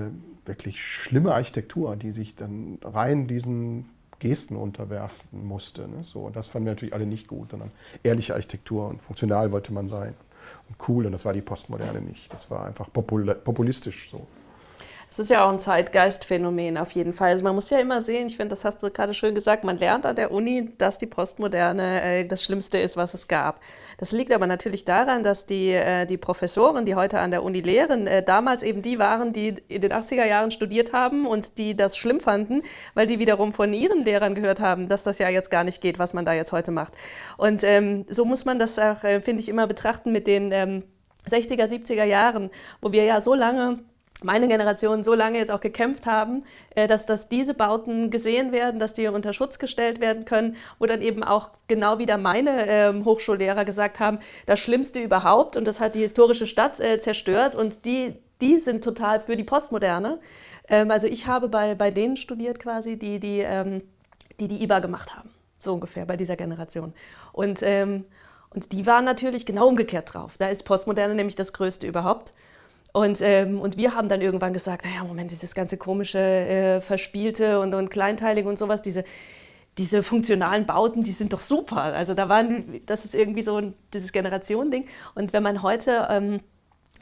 wirklich 0.46 0.84
schlimme 0.84 1.34
Architektur, 1.34 1.96
die 1.96 2.12
sich 2.12 2.36
dann 2.36 2.80
rein 2.84 3.28
diesen 3.28 3.86
Gesten 4.24 4.56
unterwerfen 4.56 5.46
musste. 5.46 5.82
Ne? 5.82 6.04
So, 6.04 6.22
und 6.22 6.36
das 6.38 6.48
fanden 6.48 6.68
wir 6.68 6.72
natürlich 6.72 6.94
alle 6.94 7.06
nicht 7.06 7.28
gut, 7.28 7.52
sondern 7.52 7.72
ehrliche 8.04 8.34
Architektur 8.34 8.88
und 8.88 9.02
funktional 9.02 9.52
wollte 9.52 9.74
man 9.74 9.90
sein 9.90 10.16
und 10.70 10.88
cool. 10.88 11.06
Und 11.06 11.12
das 11.12 11.26
war 11.26 11.34
die 11.34 11.42
Postmoderne 11.42 12.00
nicht. 12.00 12.32
Das 12.32 12.50
war 12.50 12.66
einfach 12.66 12.92
populistisch 12.94 14.10
so. 14.10 14.26
Es 15.14 15.20
ist 15.20 15.30
ja 15.30 15.46
auch 15.46 15.52
ein 15.52 15.60
Zeitgeistphänomen 15.60 16.76
auf 16.76 16.90
jeden 16.94 17.14
Fall. 17.14 17.30
Also 17.30 17.44
man 17.44 17.54
muss 17.54 17.70
ja 17.70 17.78
immer 17.78 18.02
sehen, 18.02 18.26
ich 18.26 18.36
finde, 18.36 18.50
das 18.50 18.66
hast 18.66 18.82
du 18.82 18.90
gerade 18.90 19.14
schön 19.14 19.36
gesagt, 19.36 19.64
man 19.64 19.78
lernt 19.78 20.08
an 20.08 20.16
der 20.16 20.32
Uni, 20.32 20.72
dass 20.80 20.98
die 20.98 21.06
Postmoderne 21.06 22.02
äh, 22.02 22.26
das 22.26 22.44
Schlimmste 22.44 22.80
ist, 22.80 22.98
was 22.98 23.14
es 23.14 23.28
gab. 23.28 23.60
Das 24.00 24.12
liegt 24.12 24.34
aber 24.34 24.48
natürlich 24.48 24.86
daran, 24.86 25.22
dass 25.22 25.46
die, 25.46 25.70
äh, 25.70 26.08
die 26.08 26.18
Professoren, 26.18 26.86
die 26.86 26.96
heute 26.96 27.20
an 27.20 27.30
der 27.30 27.44
Uni 27.44 27.62
lehren, 27.62 28.08
äh, 28.08 28.24
damals 28.24 28.64
eben 28.64 28.82
die 28.82 28.98
waren, 28.98 29.34
die 29.34 29.50
in 29.68 29.82
den 29.82 29.94
80er 29.94 30.26
Jahren 30.26 30.50
studiert 30.50 30.94
haben 30.94 31.28
und 31.28 31.60
die 31.60 31.76
das 31.76 31.96
schlimm 31.96 32.20
fanden, 32.20 32.64
weil 32.96 33.06
die 33.06 33.20
wiederum 33.20 33.52
von 33.52 33.72
ihren 33.72 34.04
Lehrern 34.06 34.34
gehört 34.34 34.62
haben, 34.62 34.88
dass 34.88 35.04
das 35.04 35.20
ja 35.20 35.30
jetzt 35.30 35.52
gar 35.52 35.64
nicht 35.64 35.80
geht, 35.80 36.00
was 36.00 36.16
man 36.16 36.26
da 36.26 36.34
jetzt 36.34 36.54
heute 36.54 36.72
macht. 36.72 36.96
Und 37.38 37.64
ähm, 37.64 38.08
so 38.10 38.26
muss 38.26 38.46
man 38.46 38.58
das 38.58 38.80
auch, 38.80 39.04
äh, 39.04 39.22
finde 39.22 39.44
ich, 39.44 39.50
immer 39.50 39.68
betrachten 39.68 40.12
mit 40.12 40.26
den 40.26 40.52
ähm, 40.52 40.84
60er, 41.30 41.66
70er 41.66 42.04
Jahren, 42.04 42.50
wo 42.82 42.92
wir 42.92 43.04
ja 43.04 43.22
so 43.22 43.36
lange 43.36 43.78
meine 44.22 44.48
Generation 44.48 45.04
so 45.04 45.14
lange 45.14 45.38
jetzt 45.38 45.52
auch 45.52 45.60
gekämpft 45.60 46.06
haben, 46.06 46.44
äh, 46.76 46.88
dass, 46.88 47.06
dass 47.06 47.30
diese 47.30 47.54
Bauten 47.54 48.10
gesehen 48.10 48.52
werden, 48.52 48.80
dass 48.80 48.94
die 48.94 49.08
unter 49.08 49.34
Schutz 49.34 49.60
gestellt 49.60 50.00
werden 50.00 50.26
können, 50.26 50.56
wo 50.80 50.86
dann 50.86 51.02
eben 51.02 51.24
auch 51.24 51.52
genau 51.68 52.00
wieder 52.00 52.18
meine 52.18 52.68
ähm, 52.68 53.06
Hochschullehrer 53.06 53.66
gesagt 53.66 54.00
haben, 54.00 54.20
das 54.46 54.60
Schlimmste 54.60 55.00
überhaupt 55.02 55.58
und 55.58 55.68
das 55.68 55.80
hat 55.80 55.96
die 55.96 56.02
historische 56.02 56.48
Stadt 56.48 56.80
äh, 56.80 57.00
zerstört 57.00 57.56
und 57.56 57.86
die, 57.86 58.16
die 58.42 58.58
sind 58.58 58.84
total 58.84 59.20
für 59.20 59.36
die 59.36 59.44
Postmoderne. 59.44 60.20
Ähm, 60.68 60.92
also 60.92 61.08
ich 61.08 61.28
habe 61.28 61.50
bei, 61.50 61.76
bei 61.76 61.92
denen 61.92 62.18
studiert 62.18 62.60
quasi, 62.60 62.98
die 62.98 63.20
die, 63.20 63.40
ähm, 63.40 63.82
die, 64.40 64.48
die 64.48 64.64
IBA 64.64 64.80
gemacht 64.80 65.16
haben, 65.16 65.30
so 65.60 65.74
ungefähr 65.74 66.06
bei 66.06 66.18
dieser 66.18 66.36
Generation. 66.36 66.94
Und, 67.32 67.60
ähm, 67.62 68.06
und 68.52 68.72
die 68.72 68.86
waren 68.86 69.04
natürlich 69.04 69.46
genau 69.46 69.68
umgekehrt 69.68 70.14
drauf. 70.14 70.36
Da 70.38 70.48
ist 70.48 70.64
Postmoderne 70.64 71.16
nämlich 71.16 71.36
das 71.36 71.54
Größte 71.54 71.88
überhaupt. 71.88 72.34
Und, 72.94 73.22
ähm, 73.22 73.60
und 73.60 73.76
wir 73.76 73.96
haben 73.96 74.08
dann 74.08 74.22
irgendwann 74.22 74.54
gesagt, 74.54 74.86
naja, 74.86 75.04
Moment, 75.04 75.32
dieses 75.32 75.56
ganze 75.56 75.78
komische, 75.78 76.20
äh, 76.20 76.80
verspielte 76.80 77.60
und, 77.60 77.74
und 77.74 77.90
kleinteilige 77.90 78.48
und 78.48 78.60
sowas, 78.60 78.84
diese, 78.84 79.04
diese 79.80 80.04
funktionalen 80.04 80.68
Bauten, 80.68 81.02
die 81.02 81.12
sind 81.12 81.34
doch 81.34 81.40
super. 81.42 81.82
Also 81.82 82.14
da 82.14 82.30
waren, 82.30 82.82
das 82.86 83.04
ist 83.04 83.16
irgendwie 83.16 83.42
so 83.42 83.58
ein, 83.58 83.74
dieses 83.96 84.12
Generationending. 84.12 84.86
Und 85.16 85.34
wenn 85.34 85.42
man 85.42 85.64
heute 85.64 86.08
ähm, 86.12 86.42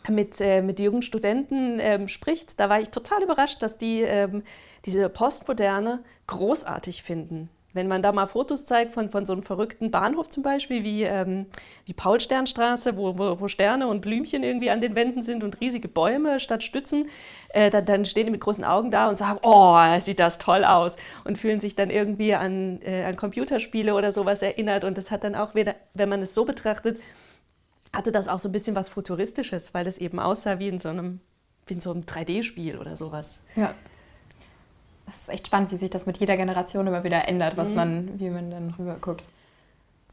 mit, 0.09 0.39
äh, 0.39 0.61
mit 0.61 0.79
jungen 0.79 1.01
Studenten 1.01 1.79
ähm, 1.81 2.07
spricht, 2.07 2.57
da 2.59 2.69
war 2.69 2.79
ich 2.79 2.89
total 2.89 3.21
überrascht, 3.21 3.61
dass 3.61 3.77
die 3.77 4.01
ähm, 4.01 4.43
diese 4.85 5.09
Postmoderne 5.09 6.03
großartig 6.27 7.03
finden. 7.03 7.49
Wenn 7.73 7.87
man 7.87 8.01
da 8.01 8.11
mal 8.11 8.27
Fotos 8.27 8.65
zeigt 8.65 8.93
von, 8.93 9.09
von 9.09 9.25
so 9.25 9.33
einem 9.33 9.43
verrückten 9.43 9.91
Bahnhof 9.91 10.29
zum 10.29 10.43
Beispiel, 10.43 10.83
wie, 10.83 11.03
ähm, 11.03 11.45
wie 11.85 11.93
Paulsternstraße, 11.93 12.97
wo, 12.97 13.17
wo, 13.17 13.39
wo, 13.39 13.47
Sterne 13.47 13.87
und 13.87 14.01
Blümchen 14.01 14.43
irgendwie 14.43 14.69
an 14.69 14.81
den 14.81 14.95
Wänden 14.95 15.21
sind 15.21 15.43
und 15.43 15.61
riesige 15.61 15.87
Bäume 15.87 16.39
statt 16.39 16.63
Stützen, 16.63 17.09
äh, 17.49 17.69
dann, 17.69 17.85
dann, 17.85 18.05
stehen 18.05 18.25
die 18.25 18.31
mit 18.31 18.41
großen 18.41 18.63
Augen 18.63 18.91
da 18.91 19.07
und 19.07 19.17
sagen, 19.17 19.39
oh, 19.41 19.77
sieht 19.99 20.19
das 20.19 20.37
toll 20.37 20.65
aus 20.65 20.97
und 21.23 21.37
fühlen 21.37 21.59
sich 21.59 21.75
dann 21.75 21.89
irgendwie 21.89 22.33
an, 22.33 22.81
äh, 22.81 23.05
an 23.05 23.15
Computerspiele 23.15 23.93
oder 23.93 24.11
sowas 24.11 24.41
erinnert. 24.41 24.83
Und 24.83 24.97
das 24.97 25.11
hat 25.11 25.23
dann 25.23 25.35
auch 25.35 25.55
wieder, 25.55 25.75
wenn 25.93 26.09
man 26.09 26.21
es 26.21 26.33
so 26.33 26.43
betrachtet, 26.43 26.99
hatte 27.93 28.11
das 28.11 28.27
auch 28.27 28.39
so 28.39 28.49
ein 28.49 28.53
bisschen 28.53 28.75
was 28.75 28.89
Futuristisches, 28.89 29.73
weil 29.73 29.87
es 29.87 29.97
eben 29.97 30.19
aussah 30.19 30.59
wie 30.59 30.67
in 30.67 30.79
so 30.79 30.89
einem, 30.89 31.21
wie 31.67 31.75
in 31.75 31.81
so 31.81 31.91
einem 31.91 32.01
3D-Spiel 32.01 32.77
oder 32.77 32.95
sowas. 32.97 33.39
Ja 33.55 33.75
das 35.11 35.21
ist 35.21 35.29
echt 35.29 35.47
spannend, 35.47 35.71
wie 35.71 35.77
sich 35.77 35.89
das 35.89 36.05
mit 36.05 36.17
jeder 36.17 36.37
Generation 36.37 36.87
immer 36.87 37.03
wieder 37.03 37.27
ändert, 37.27 37.57
was 37.57 37.69
mhm. 37.69 37.75
man, 37.75 38.19
wie 38.19 38.29
man 38.29 38.49
dann 38.49 38.73
rüber 38.77 38.95
guckt. 38.99 39.23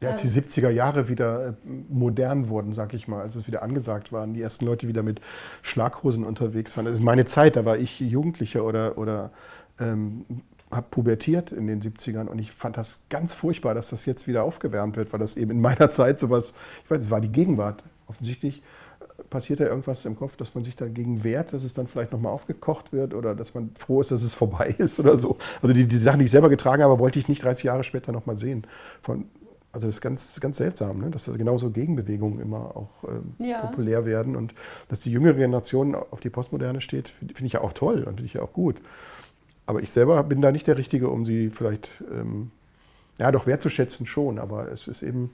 Ja, 0.01 0.09
als 0.09 0.21
die 0.21 0.27
70er 0.27 0.69
Jahre 0.69 1.09
wieder 1.09 1.47
äh, 1.47 1.53
modern 1.89 2.47
wurden, 2.49 2.73
sag 2.73 2.93
ich 2.93 3.07
mal, 3.07 3.21
als 3.21 3.35
es 3.35 3.47
wieder 3.47 3.63
angesagt 3.63 4.13
waren, 4.13 4.33
die 4.33 4.41
ersten 4.41 4.65
Leute 4.65 4.87
wieder 4.87 5.03
mit 5.03 5.19
Schlaghosen 5.61 6.23
unterwegs 6.23 6.75
waren. 6.77 6.85
Das 6.85 6.93
ist 6.93 7.03
meine 7.03 7.25
Zeit, 7.25 7.55
da 7.55 7.65
war 7.65 7.77
ich 7.77 7.99
Jugendlicher 7.99 8.63
oder, 8.63 8.97
oder 8.97 9.31
ähm, 9.79 10.25
habe 10.71 10.87
pubertiert 10.89 11.51
in 11.51 11.67
den 11.67 11.81
70ern 11.81 12.27
und 12.27 12.39
ich 12.39 12.51
fand 12.51 12.77
das 12.77 13.03
ganz 13.09 13.33
furchtbar, 13.33 13.73
dass 13.73 13.89
das 13.89 14.05
jetzt 14.05 14.27
wieder 14.27 14.43
aufgewärmt 14.43 14.95
wird, 14.95 15.11
weil 15.11 15.19
das 15.19 15.35
eben 15.35 15.51
in 15.51 15.61
meiner 15.61 15.89
Zeit 15.89 16.19
sowas, 16.19 16.53
ich 16.83 16.91
weiß, 16.91 17.01
es 17.01 17.11
war 17.11 17.21
die 17.21 17.31
Gegenwart 17.31 17.83
offensichtlich 18.07 18.61
passiert 19.29 19.59
da 19.59 19.65
irgendwas 19.65 20.05
im 20.05 20.15
Kopf, 20.15 20.35
dass 20.35 20.55
man 20.55 20.63
sich 20.63 20.75
dagegen 20.75 21.23
wehrt, 21.23 21.53
dass 21.53 21.63
es 21.63 21.73
dann 21.73 21.87
vielleicht 21.87 22.11
nochmal 22.11 22.31
aufgekocht 22.31 22.91
wird 22.91 23.13
oder 23.13 23.35
dass 23.35 23.53
man 23.53 23.71
froh 23.77 24.01
ist, 24.01 24.11
dass 24.11 24.23
es 24.23 24.33
vorbei 24.33 24.67
ist 24.77 24.99
oder 24.99 25.17
so. 25.17 25.37
Also 25.61 25.73
die, 25.73 25.87
die 25.87 25.97
Sachen, 25.97 26.19
die 26.19 26.25
ich 26.25 26.31
selber 26.31 26.49
getragen 26.49 26.83
habe, 26.83 26.99
wollte 26.99 27.19
ich 27.19 27.27
nicht 27.27 27.43
30 27.43 27.65
Jahre 27.65 27.83
später 27.83 28.11
nochmal 28.11 28.37
sehen. 28.37 28.65
Von, 29.01 29.25
also 29.71 29.87
das 29.87 29.95
ist 29.95 30.01
ganz, 30.01 30.39
ganz 30.39 30.57
seltsam, 30.57 30.99
ne? 30.99 31.11
dass 31.11 31.25
da 31.25 31.33
genauso 31.33 31.69
Gegenbewegungen 31.69 32.39
immer 32.39 32.75
auch 32.75 32.89
ähm, 33.07 33.45
ja. 33.45 33.61
populär 33.61 34.05
werden 34.05 34.35
und 34.35 34.55
dass 34.87 35.01
die 35.01 35.11
jüngere 35.11 35.35
Generation 35.35 35.95
auf 35.95 36.19
die 36.19 36.29
Postmoderne 36.29 36.81
steht, 36.81 37.09
finde 37.09 37.45
ich 37.45 37.53
ja 37.53 37.61
auch 37.61 37.73
toll 37.73 37.99
und 37.99 38.15
finde 38.15 38.25
ich 38.25 38.33
ja 38.33 38.41
auch 38.41 38.53
gut. 38.53 38.81
Aber 39.67 39.83
ich 39.83 39.91
selber 39.91 40.23
bin 40.23 40.41
da 40.41 40.51
nicht 40.51 40.65
der 40.65 40.77
Richtige, 40.77 41.09
um 41.09 41.25
sie 41.25 41.49
vielleicht, 41.51 41.91
ähm, 42.11 42.51
ja 43.19 43.31
doch 43.31 43.45
wertzuschätzen 43.45 44.07
schon, 44.07 44.39
aber 44.39 44.71
es 44.71 44.87
ist 44.87 45.03
eben 45.03 45.31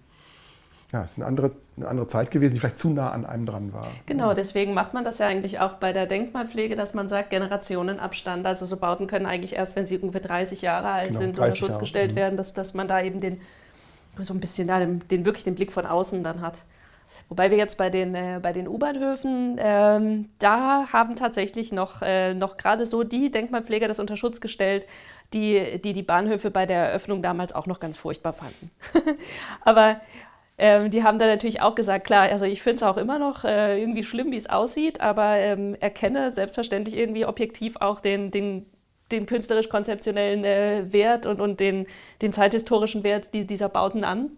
ja, 0.95 1.03
es 1.03 1.11
ist 1.11 1.17
eine 1.17 1.25
andere, 1.25 1.51
eine 1.75 1.89
andere 1.89 2.07
Zeit 2.07 2.31
gewesen, 2.31 2.53
die 2.53 2.59
vielleicht 2.61 2.79
zu 2.79 2.89
nah 2.89 3.11
an 3.11 3.25
einem 3.25 3.45
dran 3.45 3.73
war. 3.73 3.87
Genau, 4.05 4.33
deswegen 4.33 4.73
macht 4.73 4.93
man 4.93 5.03
das 5.03 5.17
ja 5.17 5.27
eigentlich 5.27 5.59
auch 5.59 5.73
bei 5.73 5.91
der 5.91 6.05
Denkmalpflege, 6.05 6.77
dass 6.77 6.93
man 6.93 7.09
sagt, 7.09 7.31
Generationenabstand. 7.31 8.45
Also 8.45 8.65
so 8.65 8.77
Bauten 8.77 9.05
können 9.05 9.25
eigentlich 9.25 9.55
erst, 9.55 9.75
wenn 9.75 9.85
sie 9.85 9.97
ungefähr 9.97 10.21
30 10.21 10.61
Jahre 10.61 10.87
alt 10.87 11.09
genau, 11.09 11.19
sind, 11.19 11.29
unter 11.37 11.51
Schutz 11.51 11.69
Jahre. 11.71 11.81
gestellt 11.81 12.11
mhm. 12.13 12.15
werden, 12.15 12.37
dass, 12.37 12.53
dass 12.53 12.73
man 12.73 12.87
da 12.87 13.01
eben 13.01 13.19
den, 13.19 13.41
so 14.21 14.33
ein 14.33 14.39
bisschen 14.39 14.69
da 14.69 14.79
den, 14.79 15.05
den, 15.09 15.25
wirklich 15.25 15.43
den 15.43 15.55
Blick 15.55 15.73
von 15.73 15.85
außen 15.85 16.23
dann 16.23 16.39
hat. 16.39 16.63
Wobei 17.27 17.51
wir 17.51 17.57
jetzt 17.57 17.77
bei 17.77 17.89
den, 17.89 18.15
äh, 18.15 18.39
bei 18.41 18.53
den 18.53 18.67
U-Bahnhöfen, 18.67 19.57
ähm, 19.59 20.29
da 20.39 20.93
haben 20.93 21.17
tatsächlich 21.17 21.73
noch, 21.73 22.01
äh, 22.03 22.33
noch 22.33 22.55
gerade 22.55 22.85
so 22.85 23.03
die 23.03 23.31
Denkmalpfleger 23.31 23.89
das 23.89 23.99
unter 23.99 24.15
Schutz 24.15 24.39
gestellt, 24.39 24.85
die, 25.33 25.81
die 25.81 25.91
die 25.91 26.03
Bahnhöfe 26.03 26.51
bei 26.51 26.65
der 26.65 26.87
Eröffnung 26.87 27.21
damals 27.21 27.53
auch 27.53 27.67
noch 27.67 27.81
ganz 27.81 27.97
furchtbar 27.97 28.33
fanden. 28.33 28.71
Aber 29.61 29.99
ähm, 30.57 30.89
die 30.89 31.03
haben 31.03 31.19
dann 31.19 31.27
natürlich 31.27 31.61
auch 31.61 31.75
gesagt, 31.75 32.05
klar, 32.05 32.29
also 32.29 32.45
ich 32.45 32.61
finde 32.61 32.77
es 32.77 32.83
auch 32.83 32.97
immer 32.97 33.19
noch 33.19 33.43
äh, 33.43 33.79
irgendwie 33.79 34.03
schlimm, 34.03 34.31
wie 34.31 34.37
es 34.37 34.49
aussieht, 34.49 35.01
aber 35.01 35.35
ähm, 35.37 35.75
erkenne 35.79 36.31
selbstverständlich 36.31 36.95
irgendwie 36.95 37.25
objektiv 37.25 37.75
auch 37.81 37.99
den, 37.99 38.31
den, 38.31 38.65
den 39.11 39.25
künstlerisch-konzeptionellen 39.25 40.45
äh, 40.45 40.93
Wert 40.93 41.25
und, 41.25 41.41
und 41.41 41.59
den, 41.59 41.87
den 42.21 42.31
zeithistorischen 42.31 43.03
Wert 43.03 43.33
die, 43.33 43.45
dieser 43.45 43.67
Bauten 43.67 44.05
an. 44.05 44.31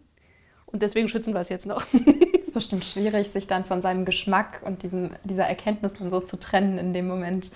Und 0.65 0.81
deswegen 0.81 1.07
schützen 1.07 1.33
wir 1.33 1.41
es 1.41 1.49
jetzt 1.49 1.67
noch. 1.67 1.85
Es 1.93 2.47
ist 2.47 2.53
bestimmt 2.53 2.85
schwierig, 2.85 3.29
sich 3.29 3.45
dann 3.45 3.63
von 3.63 3.81
seinem 3.81 4.03
Geschmack 4.03 4.61
und 4.65 4.81
diesem, 4.83 5.11
dieser 5.23 5.45
Erkenntnis 5.45 5.93
dann 5.93 6.09
so 6.09 6.19
zu 6.19 6.37
trennen 6.37 6.79
in 6.79 6.93
dem 6.93 7.07
Moment, 7.07 7.51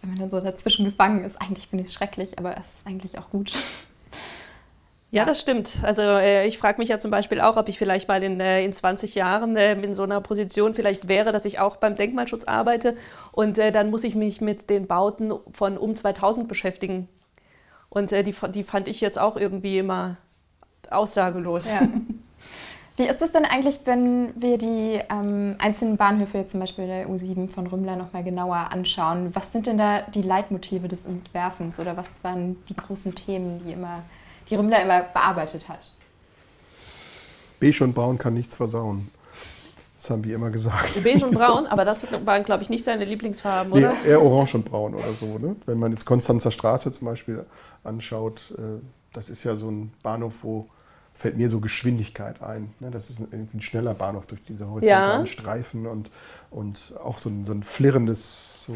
wenn 0.00 0.10
man 0.10 0.18
dann 0.20 0.30
so 0.30 0.40
dazwischen 0.40 0.84
gefangen 0.84 1.24
ist. 1.24 1.40
Eigentlich 1.42 1.66
finde 1.66 1.82
ich 1.82 1.88
es 1.88 1.94
schrecklich, 1.94 2.38
aber 2.38 2.56
es 2.56 2.66
ist 2.66 2.86
eigentlich 2.86 3.18
auch 3.18 3.28
gut. 3.30 3.52
Ja, 5.14 5.24
das 5.24 5.40
stimmt. 5.40 5.78
Also 5.82 6.02
äh, 6.02 6.46
ich 6.46 6.58
frage 6.58 6.78
mich 6.78 6.88
ja 6.88 6.98
zum 6.98 7.10
Beispiel 7.10 7.40
auch, 7.40 7.56
ob 7.56 7.68
ich 7.68 7.78
vielleicht 7.78 8.08
mal 8.08 8.22
in, 8.22 8.40
äh, 8.40 8.64
in 8.64 8.72
20 8.72 9.14
Jahren 9.14 9.56
äh, 9.56 9.72
in 9.74 9.92
so 9.92 10.02
einer 10.02 10.20
Position 10.20 10.74
vielleicht 10.74 11.06
wäre, 11.06 11.30
dass 11.30 11.44
ich 11.44 11.60
auch 11.60 11.76
beim 11.76 11.94
Denkmalschutz 11.94 12.44
arbeite 12.44 12.96
und 13.30 13.58
äh, 13.58 13.70
dann 13.70 13.90
muss 13.90 14.02
ich 14.02 14.16
mich 14.16 14.40
mit 14.40 14.70
den 14.70 14.86
Bauten 14.86 15.32
von 15.52 15.78
um 15.78 15.94
2000 15.94 16.48
beschäftigen. 16.48 17.08
Und 17.90 18.10
äh, 18.10 18.24
die, 18.24 18.34
die 18.50 18.64
fand 18.64 18.88
ich 18.88 19.00
jetzt 19.00 19.18
auch 19.18 19.36
irgendwie 19.36 19.78
immer 19.78 20.16
aussagelos. 20.90 21.70
Ja. 21.70 21.82
Wie 22.96 23.04
ist 23.04 23.20
es 23.22 23.32
denn 23.32 23.44
eigentlich, 23.44 23.80
wenn 23.86 24.40
wir 24.40 24.56
die 24.56 25.00
ähm, 25.10 25.56
einzelnen 25.58 25.96
Bahnhöfe, 25.96 26.38
jetzt 26.38 26.52
zum 26.52 26.60
Beispiel 26.60 26.86
der 26.86 27.08
U7 27.08 27.48
von 27.48 27.66
Rümmler, 27.66 27.96
nochmal 27.96 28.22
genauer 28.22 28.68
anschauen? 28.72 29.34
Was 29.34 29.50
sind 29.50 29.66
denn 29.66 29.78
da 29.78 30.02
die 30.02 30.22
Leitmotive 30.22 30.86
des 30.86 31.04
Entwerfens 31.04 31.80
oder 31.80 31.96
was 31.96 32.06
waren 32.22 32.56
die 32.68 32.76
großen 32.76 33.14
Themen, 33.14 33.64
die 33.64 33.72
immer 33.72 34.02
die 34.48 34.54
Rümmler 34.54 34.82
immer 34.82 35.02
bearbeitet 35.02 35.68
hat. 35.68 35.92
Beige 37.60 37.84
und 37.84 37.94
Braun 37.94 38.18
kann 38.18 38.34
nichts 38.34 38.54
versauen. 38.54 39.10
Das 39.96 40.10
haben 40.10 40.22
die 40.22 40.32
immer 40.32 40.50
gesagt. 40.50 41.02
Beige 41.02 41.24
und 41.24 41.34
Braun, 41.38 41.66
aber 41.66 41.84
das 41.84 42.06
waren, 42.26 42.44
glaube 42.44 42.62
ich, 42.62 42.68
nicht 42.68 42.84
seine 42.84 43.04
Lieblingsfarben, 43.04 43.72
oder? 43.72 43.94
Nee, 44.02 44.10
eher 44.10 44.22
Orange 44.22 44.56
und 44.56 44.64
Braun 44.64 44.94
oder 44.94 45.10
so. 45.12 45.38
Ne? 45.38 45.56
Wenn 45.64 45.78
man 45.78 45.92
jetzt 45.92 46.04
Konstanzer 46.04 46.50
Straße 46.50 46.92
zum 46.92 47.06
Beispiel 47.06 47.46
anschaut, 47.84 48.54
äh, 48.58 48.82
das 49.14 49.30
ist 49.30 49.44
ja 49.44 49.56
so 49.56 49.70
ein 49.70 49.92
Bahnhof, 50.02 50.34
wo 50.42 50.68
fällt 51.14 51.36
mir 51.36 51.48
so 51.48 51.60
Geschwindigkeit 51.60 52.42
ein. 52.42 52.74
Ne? 52.80 52.90
Das 52.90 53.08
ist 53.08 53.20
ein, 53.20 53.48
ein 53.54 53.62
schneller 53.62 53.94
Bahnhof 53.94 54.26
durch 54.26 54.42
diese 54.44 54.68
horizontalen 54.68 55.26
ja. 55.26 55.26
Streifen 55.26 55.86
und, 55.86 56.10
und 56.50 56.92
auch 57.02 57.18
so 57.18 57.30
ein, 57.30 57.46
so 57.46 57.52
ein 57.52 57.62
flirrendes, 57.62 58.64
so 58.64 58.74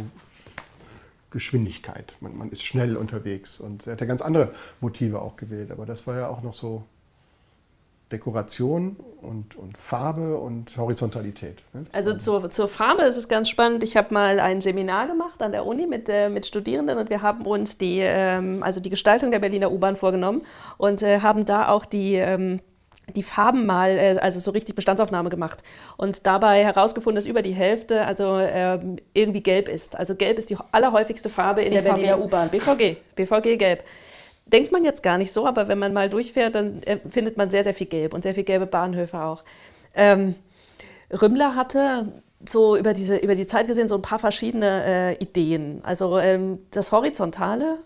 Geschwindigkeit. 1.30 2.14
Man, 2.20 2.36
man, 2.36 2.50
ist 2.50 2.64
schnell 2.64 2.96
unterwegs 2.96 3.60
und 3.60 3.86
er 3.86 3.92
hat 3.92 4.00
ja 4.00 4.06
ganz 4.06 4.22
andere 4.22 4.52
Motive 4.80 5.20
auch 5.20 5.36
gewählt, 5.36 5.70
aber 5.70 5.86
das 5.86 6.06
war 6.06 6.16
ja 6.16 6.28
auch 6.28 6.42
noch 6.42 6.54
so 6.54 6.84
Dekoration 8.10 8.96
und, 9.20 9.56
und 9.56 9.76
Farbe 9.76 10.38
und 10.38 10.74
Horizontalität. 10.78 11.58
Ne? 11.74 11.84
Also 11.92 12.16
zur, 12.16 12.48
zur 12.48 12.68
Farbe 12.68 13.02
ist 13.02 13.18
es 13.18 13.28
ganz 13.28 13.50
spannend. 13.50 13.84
Ich 13.84 13.96
habe 13.98 14.14
mal 14.14 14.40
ein 14.40 14.62
Seminar 14.62 15.06
gemacht 15.06 15.42
an 15.42 15.52
der 15.52 15.66
Uni 15.66 15.86
mit, 15.86 16.08
äh, 16.08 16.30
mit 16.30 16.46
Studierenden 16.46 16.96
und 16.98 17.10
wir 17.10 17.20
haben 17.20 17.44
uns 17.44 17.76
die, 17.76 17.98
ähm, 18.00 18.62
also 18.62 18.80
die 18.80 18.88
Gestaltung 18.88 19.30
der 19.30 19.40
Berliner 19.40 19.70
U-Bahn 19.70 19.96
vorgenommen 19.96 20.42
und 20.78 21.02
äh, 21.02 21.20
haben 21.20 21.44
da 21.44 21.68
auch 21.68 21.84
die 21.84 22.14
ähm, 22.14 22.60
die 23.14 23.22
Farben 23.22 23.66
mal, 23.66 23.90
äh, 23.90 24.18
also 24.20 24.40
so 24.40 24.50
richtig 24.50 24.74
Bestandsaufnahme 24.74 25.30
gemacht 25.30 25.62
und 25.96 26.26
dabei 26.26 26.64
herausgefunden, 26.64 27.16
dass 27.16 27.26
über 27.26 27.42
die 27.42 27.52
Hälfte 27.52 28.06
also 28.06 28.38
ähm, 28.38 28.96
irgendwie 29.14 29.42
gelb 29.42 29.68
ist. 29.68 29.96
Also 29.96 30.14
gelb 30.14 30.38
ist 30.38 30.50
die 30.50 30.56
allerhäufigste 30.72 31.28
Farbe 31.30 31.62
in 31.62 31.70
BVG. 31.70 31.82
der 31.82 31.90
Berliner 31.90 32.20
U-Bahn. 32.20 32.48
BVG, 32.50 32.96
BVG 33.16 33.56
gelb. 33.56 33.84
Denkt 34.46 34.72
man 34.72 34.84
jetzt 34.84 35.02
gar 35.02 35.18
nicht 35.18 35.32
so, 35.32 35.46
aber 35.46 35.68
wenn 35.68 35.78
man 35.78 35.92
mal 35.92 36.08
durchfährt, 36.08 36.54
dann 36.54 36.82
äh, 36.84 36.98
findet 37.10 37.36
man 37.36 37.50
sehr, 37.50 37.64
sehr 37.64 37.74
viel 37.74 37.86
Gelb 37.86 38.14
und 38.14 38.22
sehr 38.22 38.34
viel 38.34 38.44
gelbe 38.44 38.66
Bahnhöfe 38.66 39.20
auch. 39.20 39.44
Ähm, 39.94 40.34
Rümmler 41.10 41.54
hatte 41.54 42.12
so 42.46 42.76
über, 42.76 42.92
diese, 42.94 43.16
über 43.16 43.34
die 43.34 43.46
Zeit 43.46 43.66
gesehen 43.66 43.88
so 43.88 43.96
ein 43.96 44.02
paar 44.02 44.18
verschiedene 44.18 44.84
äh, 44.84 45.22
Ideen. 45.22 45.80
Also 45.82 46.18
ähm, 46.18 46.60
das 46.70 46.92
Horizontale 46.92 47.78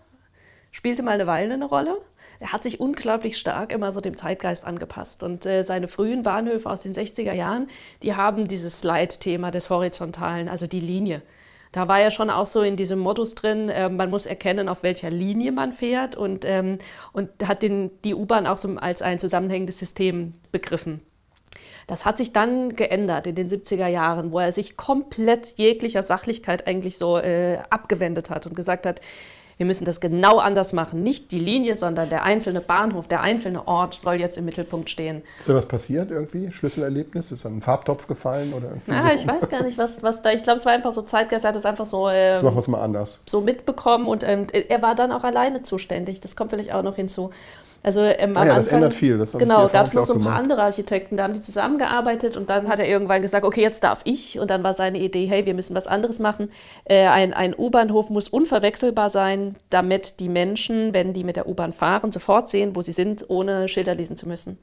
spielte 0.71 1.03
mal 1.03 1.11
eine 1.11 1.27
Weile 1.27 1.53
eine 1.53 1.65
Rolle 1.65 1.97
er 2.43 2.51
hat 2.51 2.63
sich 2.63 2.81
unglaublich 2.81 3.37
stark 3.37 3.71
immer 3.71 3.93
so 3.93 4.01
dem 4.01 4.17
Zeitgeist 4.17 4.65
angepasst. 4.65 5.23
Und 5.23 5.45
äh, 5.45 5.63
seine 5.63 5.87
frühen 5.87 6.23
Bahnhöfe 6.23 6.69
aus 6.69 6.81
den 6.81 6.93
60er 6.93 7.31
Jahren, 7.31 7.67
die 8.01 8.15
haben 8.15 8.49
dieses 8.49 8.79
Slide-Thema 8.79 9.49
des 9.49 9.69
Horizontalen, 9.69 10.49
also 10.49 10.67
die 10.67 10.81
Linie. 10.81 11.21
da 11.71 11.87
war 11.87 12.01
ja 12.01 12.11
schon 12.11 12.29
auch 12.29 12.45
so 12.45 12.61
in 12.61 12.75
diesem 12.75 12.99
Modus 12.99 13.33
drin, 13.33 13.69
äh, 13.69 13.87
man 13.87 14.09
muss 14.09 14.25
erkennen, 14.25 14.67
auf 14.67 14.83
welcher 14.83 15.09
Linie 15.09 15.53
man 15.53 15.71
fährt 15.71 16.17
und, 16.17 16.43
ähm, 16.43 16.79
und 17.13 17.29
hat 17.47 17.63
den, 17.63 17.91
die 18.03 18.13
U-Bahn 18.13 18.45
auch 18.45 18.57
so 18.57 18.75
als 18.75 19.01
ein 19.01 19.19
zusammenhängendes 19.19 19.79
System 19.79 20.33
begriffen. 20.51 20.99
Das 21.87 22.05
hat 22.05 22.17
sich 22.17 22.33
dann 22.33 22.75
geändert 22.75 23.25
in 23.25 23.35
den 23.35 23.47
70er 23.47 23.87
Jahren, 23.87 24.33
wo 24.33 24.39
er 24.39 24.51
sich 24.51 24.75
komplett 24.75 25.57
jeglicher 25.57 26.03
Sachlichkeit 26.03 26.67
eigentlich 26.67 26.97
so 26.97 27.17
äh, 27.17 27.59
abgewendet 27.69 28.29
hat 28.29 28.45
und 28.47 28.53
gesagt 28.53 28.85
hat, 28.85 28.99
wir 29.57 29.65
müssen 29.65 29.85
das 29.85 29.99
genau 29.99 30.37
anders 30.37 30.73
machen. 30.73 31.03
Nicht 31.03 31.31
die 31.31 31.39
Linie, 31.39 31.75
sondern 31.75 32.09
der 32.09 32.23
einzelne 32.23 32.61
Bahnhof, 32.61 33.07
der 33.07 33.21
einzelne 33.21 33.67
Ort 33.67 33.93
soll 33.95 34.15
jetzt 34.15 34.37
im 34.37 34.45
Mittelpunkt 34.45 34.89
stehen. 34.89 35.23
Ist 35.39 35.49
da 35.49 35.55
was 35.55 35.67
passiert 35.67 36.11
irgendwie? 36.11 36.51
Schlüsselerlebnis? 36.51 37.31
Ist 37.31 37.45
da 37.45 37.49
ein 37.49 37.61
Farbtopf 37.61 38.07
gefallen? 38.07 38.53
Oder 38.53 38.69
ja, 38.87 39.07
so? 39.07 39.13
ich 39.13 39.27
weiß 39.27 39.49
gar 39.49 39.63
nicht, 39.63 39.77
was, 39.77 40.03
was 40.03 40.21
da. 40.21 40.31
Ich 40.31 40.43
glaube, 40.43 40.59
es 40.59 40.65
war 40.65 40.73
einfach 40.73 40.91
so 40.91 41.01
Zeitgeist, 41.01 41.45
er 41.45 41.49
hat 41.49 41.55
es 41.55 41.65
einfach 41.65 41.85
so. 41.85 42.09
Ähm, 42.09 42.33
das 42.33 42.43
machen 42.43 42.55
wir 42.55 42.61
es 42.61 42.67
mal 42.67 42.81
anders. 42.81 43.19
So 43.25 43.41
mitbekommen 43.41 44.07
und 44.07 44.23
ähm, 44.23 44.47
er 44.51 44.81
war 44.81 44.95
dann 44.95 45.11
auch 45.11 45.23
alleine 45.23 45.61
zuständig. 45.61 46.21
Das 46.21 46.35
kommt 46.35 46.51
vielleicht 46.51 46.73
auch 46.73 46.83
noch 46.83 46.95
hinzu. 46.95 47.31
Also 47.83 48.01
ähm, 48.01 48.35
ah, 48.35 48.45
ja, 48.45 48.55
das 48.55 48.67
ändert 48.67 48.93
viel. 48.93 49.17
Das 49.17 49.33
genau, 49.33 49.67
gab 49.67 49.85
es 49.85 49.93
noch 49.93 50.05
so 50.05 50.13
ein 50.13 50.23
paar 50.23 50.35
andere 50.35 50.63
Architekten, 50.63 51.17
da 51.17 51.23
haben 51.23 51.33
die 51.33 51.41
zusammengearbeitet 51.41 52.37
und 52.37 52.49
dann 52.49 52.69
hat 52.69 52.79
er 52.79 52.87
irgendwann 52.87 53.21
gesagt, 53.21 53.45
okay, 53.45 53.61
jetzt 53.61 53.83
darf 53.83 53.99
ich. 54.05 54.39
Und 54.39 54.49
dann 54.49 54.63
war 54.63 54.73
seine 54.73 54.99
Idee, 54.99 55.25
hey, 55.25 55.45
wir 55.45 55.53
müssen 55.53 55.75
was 55.75 55.85
anderes 55.85 56.19
machen. 56.19 56.49
Äh, 56.85 57.07
ein 57.07 57.33
ein 57.33 57.53
U-Bahnhof 57.57 58.09
muss 58.09 58.29
unverwechselbar 58.29 59.09
sein, 59.09 59.57
damit 59.69 60.21
die 60.21 60.29
Menschen, 60.29 60.93
wenn 60.93 61.11
die 61.11 61.25
mit 61.25 61.35
der 61.35 61.47
U-Bahn 61.49 61.73
fahren, 61.73 62.11
sofort 62.13 62.47
sehen, 62.47 62.73
wo 62.75 62.81
sie 62.81 62.93
sind, 62.93 63.25
ohne 63.27 63.67
Schilder 63.67 63.95
lesen 63.95 64.15
zu 64.15 64.29
müssen. 64.29 64.57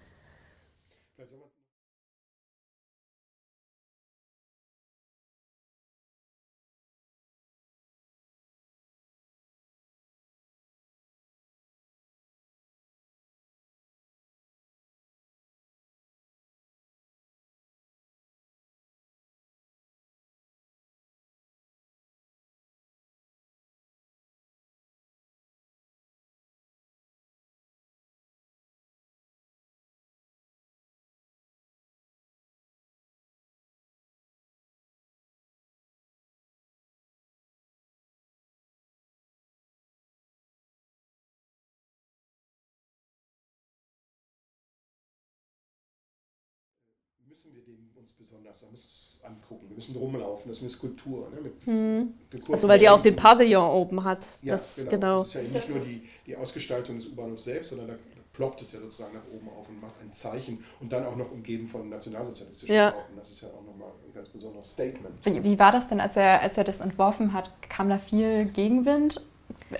Müssen 47.30 47.54
wir 47.54 47.62
den 47.62 47.90
uns 47.96 48.12
besonders 48.12 49.20
angucken. 49.24 49.68
Wir 49.68 49.76
müssen 49.76 49.96
rumlaufen. 49.96 50.48
Das 50.48 50.58
ist 50.58 50.62
eine 50.62 50.70
Skulptur. 50.70 51.28
Ne? 51.30 51.40
Mit, 51.40 51.66
hm. 51.66 52.14
Also 52.52 52.68
weil 52.68 52.78
die 52.78 52.88
auch 52.88 53.00
den 53.00 53.16
Pavillon 53.16 53.70
oben 53.70 54.04
hat. 54.04 54.24
Ja, 54.42 54.52
das, 54.52 54.76
genau. 54.76 54.90
genau. 54.90 55.18
Das 55.18 55.34
ist 55.34 55.34
ja 55.34 55.60
nicht 55.60 55.68
nur 55.68 55.80
die, 55.80 56.08
die 56.26 56.36
Ausgestaltung 56.36 56.98
des 56.98 57.08
U-Bahnhofs 57.08 57.44
selbst, 57.44 57.70
sondern 57.70 57.88
da 57.88 57.94
ploppt 58.32 58.62
es 58.62 58.72
ja 58.72 58.80
sozusagen 58.80 59.14
nach 59.14 59.26
oben 59.34 59.48
auf 59.48 59.68
und 59.68 59.80
macht 59.80 60.00
ein 60.00 60.12
Zeichen 60.12 60.64
und 60.80 60.92
dann 60.92 61.04
auch 61.04 61.16
noch 61.16 61.30
umgeben 61.30 61.66
von 61.66 61.88
nationalsozialistischen 61.88 62.74
ja. 62.74 62.90
Bauten. 62.90 63.16
Das 63.16 63.30
ist 63.30 63.42
ja 63.42 63.48
auch 63.48 63.64
nochmal 63.64 63.90
ein 64.06 64.14
ganz 64.14 64.28
besonderes 64.28 64.70
Statement. 64.70 65.14
Wie, 65.24 65.44
wie 65.44 65.58
war 65.58 65.72
das 65.72 65.88
denn, 65.88 66.00
als 66.00 66.16
er, 66.16 66.40
als 66.40 66.56
er 66.56 66.64
das 66.64 66.78
entworfen 66.78 67.32
hat? 67.32 67.50
Kam 67.68 67.88
da 67.88 67.98
viel 67.98 68.46
Gegenwind? 68.46 69.20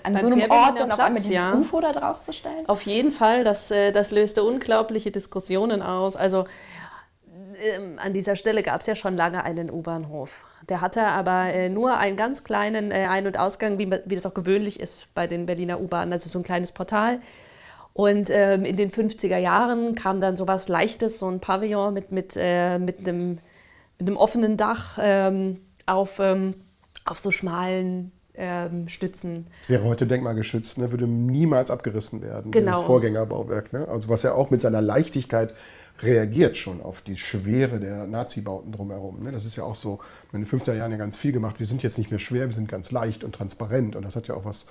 an 0.03 0.13
Beim 0.13 0.21
so 0.21 0.31
einem 0.31 0.51
Ort 0.51 0.79
dann 0.79 0.91
auf 0.91 0.99
einmal 0.99 1.21
dieses 1.21 1.35
ja. 1.35 1.53
UFO 1.53 1.81
da 1.81 1.91
drauf 1.91 2.23
zu 2.23 2.33
stellen? 2.33 2.65
Auf 2.67 2.83
jeden 2.83 3.11
Fall, 3.11 3.43
das, 3.43 3.71
äh, 3.71 3.91
das 3.91 4.11
löste 4.11 4.43
unglaubliche 4.43 5.11
Diskussionen 5.11 5.81
aus. 5.81 6.15
Also 6.15 6.45
ähm, 7.61 7.97
an 7.97 8.13
dieser 8.13 8.35
Stelle 8.35 8.63
gab 8.63 8.81
es 8.81 8.87
ja 8.87 8.95
schon 8.95 9.15
lange 9.15 9.43
einen 9.43 9.69
U-Bahnhof. 9.69 10.43
Der 10.69 10.81
hatte 10.81 11.07
aber 11.07 11.53
äh, 11.53 11.69
nur 11.69 11.97
einen 11.97 12.17
ganz 12.17 12.43
kleinen 12.43 12.91
äh, 12.91 13.07
Ein- 13.09 13.27
und 13.27 13.37
Ausgang, 13.37 13.77
wie, 13.79 13.89
wie, 14.05 14.15
das 14.15 14.25
auch 14.25 14.33
gewöhnlich 14.33 14.79
ist 14.79 15.13
bei 15.13 15.27
den 15.27 15.45
Berliner 15.45 15.79
U-Bahnen, 15.79 16.11
also 16.11 16.29
so 16.29 16.39
ein 16.39 16.43
kleines 16.43 16.71
Portal. 16.71 17.19
Und 17.93 18.29
ähm, 18.29 18.63
in 18.63 18.77
den 18.77 18.91
50er 18.91 19.37
Jahren 19.37 19.95
kam 19.95 20.21
dann 20.21 20.37
so 20.37 20.47
was 20.47 20.69
Leichtes, 20.69 21.19
so 21.19 21.27
ein 21.27 21.39
Pavillon 21.39 21.93
mit, 21.93 22.11
mit, 22.11 22.35
äh, 22.37 22.79
mit, 22.79 22.99
einem, 22.99 23.39
mit 23.99 24.07
einem 24.07 24.17
offenen 24.17 24.55
Dach 24.55 24.97
ähm, 25.01 25.59
auf, 25.85 26.19
ähm, 26.19 26.55
auf 27.05 27.19
so 27.19 27.31
schmalen 27.31 28.11
ähm, 28.35 28.87
Stützen. 28.87 29.47
Das 29.61 29.69
wäre 29.71 29.83
heute 29.83 30.07
denkmalgeschützt, 30.07 30.77
ne? 30.77 30.91
würde 30.91 31.05
niemals 31.05 31.69
abgerissen 31.69 32.21
werden, 32.21 32.51
genau. 32.51 32.71
dieses 32.71 32.85
Vorgängerbauwerk. 32.85 33.73
Ne? 33.73 33.87
Also 33.87 34.07
was 34.07 34.23
ja 34.23 34.33
auch 34.33 34.49
mit 34.51 34.61
seiner 34.61 34.81
Leichtigkeit 34.81 35.53
reagiert 36.03 36.57
schon 36.57 36.81
auf 36.81 37.01
die 37.01 37.17
Schwere 37.17 37.79
der 37.79 38.07
Nazi-Bauten 38.07 38.71
drumherum. 38.71 39.23
Ne? 39.23 39.31
Das 39.31 39.45
ist 39.45 39.55
ja 39.55 39.63
auch 39.63 39.75
so, 39.75 39.99
in 40.33 40.43
den 40.43 40.47
50er 40.47 40.73
Jahren 40.73 40.91
ja 40.91 40.97
ganz 40.97 41.17
viel 41.17 41.31
gemacht. 41.31 41.59
Wir 41.59 41.67
sind 41.67 41.83
jetzt 41.83 41.97
nicht 41.97 42.09
mehr 42.09 42.19
schwer, 42.19 42.47
wir 42.47 42.53
sind 42.53 42.67
ganz 42.67 42.91
leicht 42.91 43.23
und 43.23 43.33
transparent. 43.33 43.95
Und 43.95 44.03
das 44.03 44.15
hat 44.15 44.27
ja 44.27 44.35
auch 44.35 44.45
was 44.45 44.67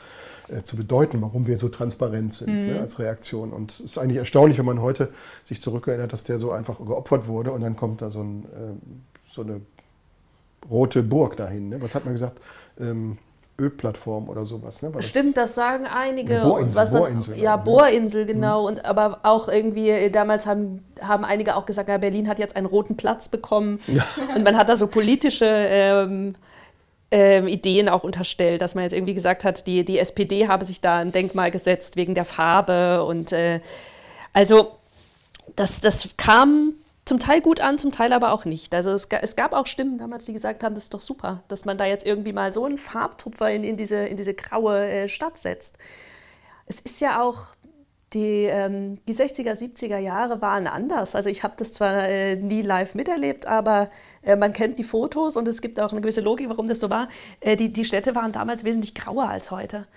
äh, 0.48 0.62
zu 0.62 0.76
bedeuten, 0.76 1.20
warum 1.22 1.46
wir 1.46 1.58
so 1.58 1.68
transparent 1.68 2.34
sind 2.34 2.52
ne, 2.52 2.60
mhm. 2.60 2.68
ne, 2.74 2.80
als 2.80 2.98
Reaktion. 2.98 3.52
Und 3.52 3.72
es 3.72 3.80
ist 3.80 3.98
eigentlich 3.98 4.18
erstaunlich, 4.18 4.58
wenn 4.58 4.66
man 4.66 4.80
heute 4.80 5.12
sich 5.44 5.60
zurückerinnert, 5.60 6.12
dass 6.12 6.24
der 6.24 6.38
so 6.38 6.52
einfach 6.52 6.78
geopfert 6.78 7.28
wurde 7.28 7.52
und 7.52 7.60
dann 7.60 7.76
kommt 7.76 8.02
da 8.02 8.10
so, 8.10 8.22
ein, 8.22 8.44
äh, 8.44 9.30
so 9.30 9.42
eine 9.42 9.60
rote 10.68 11.02
Burg 11.02 11.36
dahin. 11.36 11.68
Ne? 11.68 11.80
Was 11.80 11.94
hat 11.94 12.04
man 12.04 12.14
gesagt? 12.14 12.40
Ähm, 12.78 13.18
Ölplattform 13.60 14.28
oder 14.28 14.44
sowas. 14.44 14.82
Ne? 14.82 14.90
Stimmt, 15.00 15.36
das 15.36 15.54
sagen 15.54 15.86
einige. 15.86 16.40
Bohrinsel, 16.40 16.80
was 16.80 16.90
dann, 16.90 17.00
Bohrinsel. 17.00 17.38
Ja? 17.38 17.56
Bohrinsel, 17.56 18.26
genau. 18.26 18.62
Mhm. 18.62 18.66
Und, 18.66 18.84
aber 18.84 19.20
auch 19.22 19.48
irgendwie, 19.48 19.90
äh, 19.90 20.10
damals 20.10 20.46
haben, 20.46 20.84
haben 21.00 21.24
einige 21.24 21.56
auch 21.56 21.66
gesagt, 21.66 21.88
ja, 21.88 21.98
Berlin 21.98 22.28
hat 22.28 22.38
jetzt 22.38 22.56
einen 22.56 22.66
roten 22.66 22.96
Platz 22.96 23.28
bekommen. 23.28 23.80
Ja. 23.86 24.04
Und 24.34 24.42
man 24.42 24.56
hat 24.56 24.68
da 24.68 24.76
so 24.76 24.86
politische 24.86 25.46
ähm, 25.46 26.34
ähm, 27.10 27.48
Ideen 27.48 27.88
auch 27.88 28.04
unterstellt, 28.04 28.62
dass 28.62 28.74
man 28.74 28.84
jetzt 28.84 28.92
irgendwie 28.92 29.14
gesagt 29.14 29.44
hat, 29.44 29.66
die, 29.66 29.84
die 29.84 29.98
SPD 29.98 30.48
habe 30.48 30.64
sich 30.64 30.80
da 30.80 30.98
ein 30.98 31.12
Denkmal 31.12 31.50
gesetzt 31.50 31.96
wegen 31.96 32.14
der 32.14 32.24
Farbe. 32.24 33.04
Und 33.04 33.32
äh, 33.32 33.60
also 34.32 34.72
das, 35.56 35.80
das 35.80 36.08
kam 36.16 36.74
zum 37.10 37.18
Teil 37.18 37.40
gut 37.40 37.60
an, 37.60 37.76
zum 37.76 37.90
Teil 37.90 38.12
aber 38.12 38.30
auch 38.30 38.44
nicht. 38.44 38.72
Also 38.72 38.90
es, 38.90 39.06
es, 39.06 39.34
gab 39.34 39.52
auch 39.52 39.66
Stimmen 39.66 39.98
damals, 39.98 40.26
die 40.26 40.32
gesagt 40.32 40.62
haben, 40.62 40.76
das 40.76 40.84
ist 40.84 40.94
doch 40.94 41.00
super, 41.00 41.42
dass 41.48 41.64
man 41.64 41.76
da 41.76 41.84
jetzt 41.84 42.06
irgendwie 42.06 42.32
mal 42.32 42.52
so 42.52 42.64
einen 42.64 42.78
Farbtupfer 42.78 43.50
in, 43.50 43.64
in 43.64 43.76
diese, 43.76 43.96
in 44.06 44.16
diese 44.16 44.32
graue 44.32 44.88
äh, 44.88 45.08
Stadt 45.08 45.36
setzt. 45.36 45.76
Es 46.66 46.78
ist 46.78 47.00
ja 47.00 47.20
auch, 47.20 47.56
die, 48.12 48.44
ähm, 48.44 49.04
die 49.08 49.14
60er, 49.14 49.54
70er 49.54 49.98
Jahre 49.98 50.40
waren 50.40 50.68
anders. 50.68 51.16
Also 51.16 51.30
ich 51.30 51.42
habe 51.42 51.54
das 51.56 51.72
zwar 51.72 52.08
äh, 52.08 52.36
nie 52.36 52.62
live 52.62 52.94
miterlebt, 52.94 53.44
aber 53.44 53.90
äh, 54.22 54.36
man 54.36 54.52
kennt 54.52 54.78
die 54.78 54.84
Fotos 54.84 55.36
und 55.36 55.48
es 55.48 55.60
gibt 55.60 55.80
auch 55.80 55.90
eine 55.90 56.02
gewisse 56.02 56.20
Logik, 56.20 56.48
warum 56.48 56.68
das 56.68 56.78
so 56.78 56.90
war. 56.90 57.08
Äh, 57.40 57.56
die, 57.56 57.72
die 57.72 57.84
Städte 57.84 58.14
waren 58.14 58.30
damals 58.30 58.62
wesentlich 58.62 58.94
grauer 58.94 59.28
als 59.28 59.50
heute. 59.50 59.88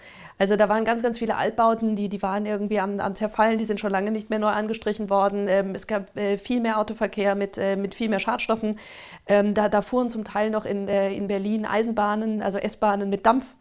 Also 0.43 0.57
da 0.57 0.67
waren 0.67 0.83
ganz, 0.83 1.01
ganz 1.01 1.19
viele 1.19 1.37
Altbauten, 1.37 1.95
die, 1.95 2.09
die 2.09 2.21
waren 2.21 2.45
irgendwie 2.45 2.77
am, 2.81 2.99
am 2.99 3.15
Zerfallen, 3.15 3.57
die 3.57 3.63
sind 3.63 3.79
schon 3.79 3.91
lange 3.91 4.11
nicht 4.11 4.29
mehr 4.29 4.39
neu 4.39 4.49
angestrichen 4.49 5.09
worden. 5.09 5.47
Ähm, 5.47 5.73
es 5.73 5.87
gab 5.87 6.17
äh, 6.17 6.37
viel 6.37 6.59
mehr 6.59 6.79
Autoverkehr 6.79 7.33
mit, 7.35 7.57
äh, 7.57 7.77
mit 7.77 7.95
viel 7.95 8.09
mehr 8.09 8.19
Schadstoffen. 8.19 8.77
Ähm, 9.25 9.53
da, 9.53 9.69
da 9.69 9.81
fuhren 9.81 10.09
zum 10.09 10.25
Teil 10.25 10.49
noch 10.49 10.65
in, 10.65 10.89
äh, 10.89 11.13
in 11.13 11.27
Berlin 11.27 11.65
Eisenbahnen, 11.65 12.41
also 12.41 12.57
S-Bahnen 12.57 13.09
mit 13.09 13.25
Dampf. 13.25 13.55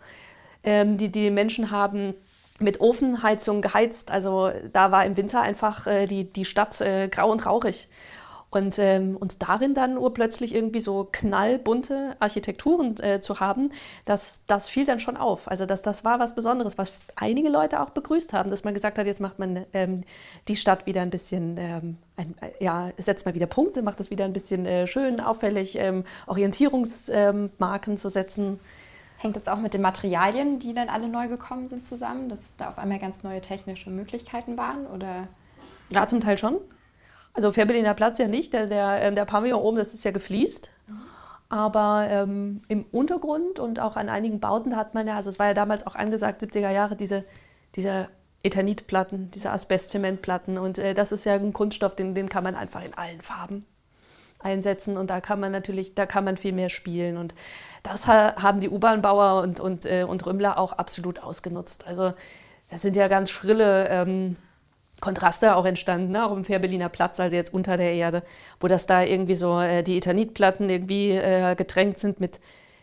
Ähm, 0.64 0.96
die, 0.96 1.08
die 1.08 1.30
Menschen 1.30 1.70
haben 1.70 2.14
mit 2.58 2.80
Ofenheizung 2.80 3.62
geheizt. 3.62 4.10
Also 4.10 4.50
da 4.72 4.90
war 4.90 5.06
im 5.06 5.16
Winter 5.16 5.40
einfach 5.40 5.86
äh, 5.86 6.08
die, 6.08 6.32
die 6.32 6.44
Stadt 6.44 6.80
äh, 6.80 7.06
grau 7.06 7.30
und 7.30 7.46
rauchig. 7.46 7.86
Und, 8.52 8.78
ähm, 8.78 9.16
und 9.16 9.40
darin 9.40 9.72
dann 9.72 9.96
urplötzlich 9.96 10.54
irgendwie 10.54 10.80
so 10.80 11.08
knallbunte 11.10 12.16
Architekturen 12.20 12.94
äh, 13.00 13.18
zu 13.18 13.40
haben, 13.40 13.70
das, 14.04 14.42
das 14.46 14.68
fiel 14.68 14.84
dann 14.84 15.00
schon 15.00 15.16
auf. 15.16 15.50
Also 15.50 15.64
das, 15.64 15.80
das 15.80 16.04
war 16.04 16.18
was 16.18 16.34
Besonderes, 16.34 16.76
was 16.76 16.92
einige 17.16 17.48
Leute 17.48 17.80
auch 17.80 17.88
begrüßt 17.88 18.34
haben, 18.34 18.50
dass 18.50 18.62
man 18.62 18.74
gesagt 18.74 18.98
hat, 18.98 19.06
jetzt 19.06 19.22
macht 19.22 19.38
man 19.38 19.64
ähm, 19.72 20.04
die 20.48 20.56
Stadt 20.56 20.84
wieder 20.84 21.00
ein 21.00 21.08
bisschen, 21.08 21.56
ähm, 21.56 21.96
ein, 22.16 22.34
äh, 22.42 22.62
ja, 22.62 22.90
setzt 22.98 23.24
mal 23.24 23.34
wieder 23.34 23.46
Punkte, 23.46 23.80
macht 23.80 23.98
das 23.98 24.10
wieder 24.10 24.26
ein 24.26 24.34
bisschen 24.34 24.66
äh, 24.66 24.86
schön, 24.86 25.20
auffällig, 25.20 25.78
ähm, 25.78 26.04
Orientierungsmarken 26.26 27.96
zu 27.96 28.10
setzen. 28.10 28.60
Hängt 29.16 29.36
das 29.36 29.48
auch 29.48 29.60
mit 29.60 29.72
den 29.72 29.80
Materialien, 29.80 30.58
die 30.58 30.74
dann 30.74 30.90
alle 30.90 31.08
neu 31.08 31.26
gekommen 31.28 31.68
sind, 31.68 31.86
zusammen, 31.86 32.28
dass 32.28 32.54
da 32.58 32.68
auf 32.68 32.76
einmal 32.76 32.98
ganz 32.98 33.22
neue 33.22 33.40
technische 33.40 33.88
Möglichkeiten 33.88 34.58
waren? 34.58 34.86
Oder? 34.88 35.28
Ja, 35.88 36.06
zum 36.06 36.20
Teil 36.20 36.36
schon. 36.36 36.58
Also 37.34 37.52
Fährberliner 37.52 37.94
Platz 37.94 38.18
ja 38.18 38.28
nicht, 38.28 38.52
der, 38.52 38.66
der, 38.66 39.02
ähm, 39.02 39.14
der 39.14 39.24
Pavillon 39.24 39.60
oben, 39.60 39.76
das 39.76 39.94
ist 39.94 40.04
ja 40.04 40.10
gefliest. 40.10 40.70
Aber 41.48 42.06
ähm, 42.08 42.62
im 42.68 42.84
Untergrund 42.92 43.58
und 43.58 43.78
auch 43.78 43.96
an 43.96 44.08
einigen 44.08 44.40
Bauten 44.40 44.76
hat 44.76 44.94
man 44.94 45.06
ja, 45.06 45.16
also 45.16 45.28
es 45.28 45.38
war 45.38 45.46
ja 45.46 45.54
damals 45.54 45.86
auch 45.86 45.94
angesagt, 45.94 46.42
70er 46.42 46.70
Jahre, 46.70 46.96
diese, 46.96 47.24
diese 47.74 48.08
Ethanitplatten, 48.42 49.30
diese 49.30 49.50
Asbestzementplatten. 49.50 50.58
Und 50.58 50.78
äh, 50.78 50.94
das 50.94 51.12
ist 51.12 51.24
ja 51.24 51.34
ein 51.34 51.52
Kunststoff, 51.52 51.94
den, 51.94 52.14
den 52.14 52.28
kann 52.28 52.44
man 52.44 52.54
einfach 52.54 52.82
in 52.82 52.94
allen 52.94 53.20
Farben 53.20 53.66
einsetzen 54.44 54.96
und 54.96 55.10
da 55.10 55.20
kann 55.20 55.40
man 55.40 55.52
natürlich, 55.52 55.94
da 55.94 56.06
kann 56.06 56.24
man 56.24 56.36
viel 56.36 56.52
mehr 56.52 56.68
spielen 56.68 57.16
und 57.16 57.34
das 57.82 58.06
haben 58.06 58.60
die 58.60 58.68
U-Bahn-Bauer 58.68 59.42
und, 59.42 59.60
und, 59.60 59.86
äh, 59.86 60.04
und 60.04 60.24
Rümmler 60.24 60.58
auch 60.58 60.72
absolut 60.72 61.22
ausgenutzt. 61.22 61.86
Also 61.86 62.12
das 62.70 62.82
sind 62.82 62.96
ja 62.96 63.08
ganz 63.08 63.30
schrille 63.30 63.88
ähm, 63.88 64.36
Kontraste 65.02 65.56
auch 65.56 65.66
entstanden, 65.66 66.12
ne? 66.12 66.24
auch 66.24 66.32
im 66.32 66.44
Fährberliner 66.44 66.88
Platz, 66.88 67.20
also 67.20 67.36
jetzt 67.36 67.52
unter 67.52 67.76
der 67.76 67.92
Erde, 67.92 68.22
wo 68.60 68.68
das 68.68 68.86
da 68.86 69.02
irgendwie 69.02 69.34
so 69.34 69.60
äh, 69.60 69.82
die 69.82 69.98
Ethanitplatten 69.98 70.70
irgendwie 70.70 71.10
äh, 71.10 71.54
getränkt 71.56 71.98
sind 71.98 72.20
mit, 72.20 72.40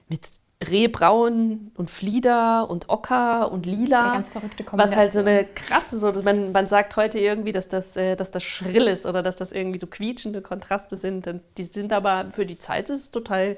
mit 0.09 0.29
Rehbraun 0.61 1.71
und 1.75 1.89
Flieder 1.89 2.69
und 2.69 2.89
Ocker 2.89 3.49
und 3.51 3.65
Lila. 3.65 4.03
Eine 4.03 4.13
ganz 4.15 4.29
verrückte 4.29 4.63
Kombination. 4.65 4.91
Was 4.91 4.97
halt 4.97 5.13
so 5.13 5.19
eine 5.19 5.45
krasse, 5.45 5.97
so, 5.97 6.11
man, 6.21 6.51
man 6.51 6.67
sagt 6.67 6.97
heute 6.97 7.17
irgendwie, 7.17 7.53
dass 7.53 7.69
das, 7.69 7.95
äh, 7.95 8.17
dass 8.17 8.31
das 8.31 8.43
schrill 8.43 8.87
ist 8.87 9.05
oder 9.05 9.23
dass 9.23 9.37
das 9.37 9.53
irgendwie 9.53 9.79
so 9.79 9.87
quietschende 9.87 10.41
Kontraste 10.41 10.97
sind. 10.97 11.25
Und 11.27 11.41
die 11.57 11.63
sind 11.63 11.93
aber 11.93 12.31
für 12.31 12.45
die 12.45 12.57
Zeit 12.57 12.89
ist 12.89 13.11
total 13.11 13.55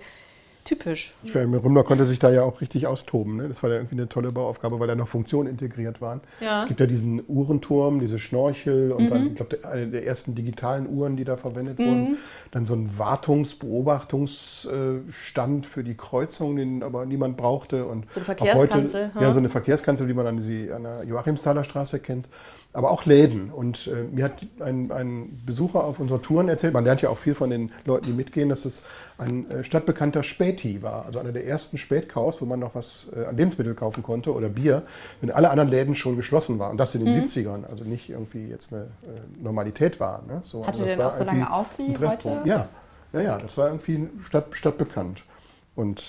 typisch. 0.63 1.13
Ich 1.23 1.31
finde, 1.31 1.63
Rümmler 1.63 1.83
konnte 1.83 2.05
sich 2.05 2.19
da 2.19 2.29
ja 2.29 2.43
auch 2.43 2.61
richtig 2.61 2.87
austoben. 2.87 3.37
Ne? 3.37 3.47
Das 3.47 3.63
war 3.63 3.69
ja 3.69 3.77
irgendwie 3.77 3.95
eine 3.95 4.09
tolle 4.09 4.31
Bauaufgabe, 4.31 4.79
weil 4.79 4.87
da 4.87 4.95
noch 4.95 5.07
Funktionen 5.07 5.49
integriert 5.49 6.01
waren. 6.01 6.21
Ja. 6.39 6.61
Es 6.61 6.67
gibt 6.67 6.79
ja 6.79 6.85
diesen 6.85 7.23
Uhrenturm, 7.27 7.99
diese 7.99 8.19
Schnorchel 8.19 8.91
und 8.91 9.05
mhm. 9.05 9.09
dann, 9.09 9.27
ich 9.27 9.35
glaube, 9.35 9.59
eine 9.63 9.87
der 9.87 10.05
ersten 10.05 10.35
digitalen 10.35 10.87
Uhren, 10.87 11.15
die 11.15 11.23
da 11.23 11.37
verwendet 11.37 11.79
mhm. 11.79 11.85
wurden. 11.85 12.17
Dann 12.51 12.65
so 12.65 12.73
ein 12.73 12.91
Wartungs-, 12.97 13.59
Beobachtungsstand 13.59 15.65
für 15.65 15.83
die 15.83 15.95
Kreuzung, 15.95 16.55
den 16.55 16.83
aber 16.83 17.05
niemand 17.05 17.37
brauchte. 17.37 17.85
Und 17.85 18.11
so 18.11 18.19
eine 18.19 18.25
Verkehrskanzel. 18.25 19.11
Heute, 19.13 19.23
ja, 19.23 19.33
so 19.33 19.39
eine 19.39 19.49
Verkehrskanzel, 19.49 20.07
die 20.07 20.13
man 20.13 20.27
an, 20.27 20.37
die, 20.37 20.71
an 20.71 20.83
der 20.83 21.03
Joachimsthaler 21.03 21.63
Straße 21.63 21.99
kennt 21.99 22.27
aber 22.73 22.91
auch 22.91 23.05
Läden. 23.05 23.51
Und 23.51 23.87
äh, 23.87 24.03
mir 24.03 24.25
hat 24.25 24.33
ein, 24.59 24.91
ein, 24.91 25.41
Besucher 25.45 25.83
auf 25.83 25.99
unserer 25.99 26.21
Touren 26.21 26.47
erzählt, 26.47 26.73
man 26.73 26.85
lernt 26.85 27.01
ja 27.01 27.09
auch 27.09 27.17
viel 27.17 27.33
von 27.33 27.49
den 27.49 27.71
Leuten, 27.85 28.05
die 28.05 28.13
mitgehen, 28.13 28.49
dass 28.49 28.65
es 28.65 28.83
ein 29.17 29.49
äh, 29.49 29.63
stadtbekannter 29.63 30.23
Späti 30.23 30.81
war. 30.81 31.05
Also 31.05 31.19
einer 31.19 31.33
der 31.33 31.45
ersten 31.45 31.77
Spätkaufs, 31.77 32.41
wo 32.41 32.45
man 32.45 32.59
noch 32.59 32.73
was 32.75 33.11
äh, 33.15 33.25
an 33.25 33.35
Lebensmittel 33.35 33.73
kaufen 33.73 34.03
konnte 34.03 34.33
oder 34.33 34.47
Bier, 34.47 34.83
wenn 35.19 35.31
alle 35.31 35.49
anderen 35.49 35.69
Läden 35.69 35.95
schon 35.95 36.15
geschlossen 36.15 36.59
waren. 36.59 36.71
Und 36.71 36.77
das 36.77 36.95
in 36.95 37.03
den 37.03 37.13
mhm. 37.13 37.25
70ern, 37.25 37.65
also 37.69 37.83
nicht 37.83 38.09
irgendwie 38.09 38.47
jetzt 38.47 38.73
eine 38.73 38.83
äh, 38.83 39.43
Normalität 39.43 39.99
war. 39.99 40.23
Ne? 40.27 40.41
So, 40.43 40.65
Hatte 40.65 40.83
also 40.83 40.85
denn 40.85 41.01
auch 41.01 41.11
so 41.11 41.23
lange 41.23 41.51
auf 41.51 41.77
wie 41.77 41.97
heute? 41.97 42.41
Ja, 42.45 42.69
ja, 43.13 43.21
ja, 43.21 43.37
das 43.37 43.57
war 43.57 43.67
irgendwie 43.67 44.07
Stadt, 44.25 44.47
stadtbekannt. 44.51 45.23
Und 45.75 45.99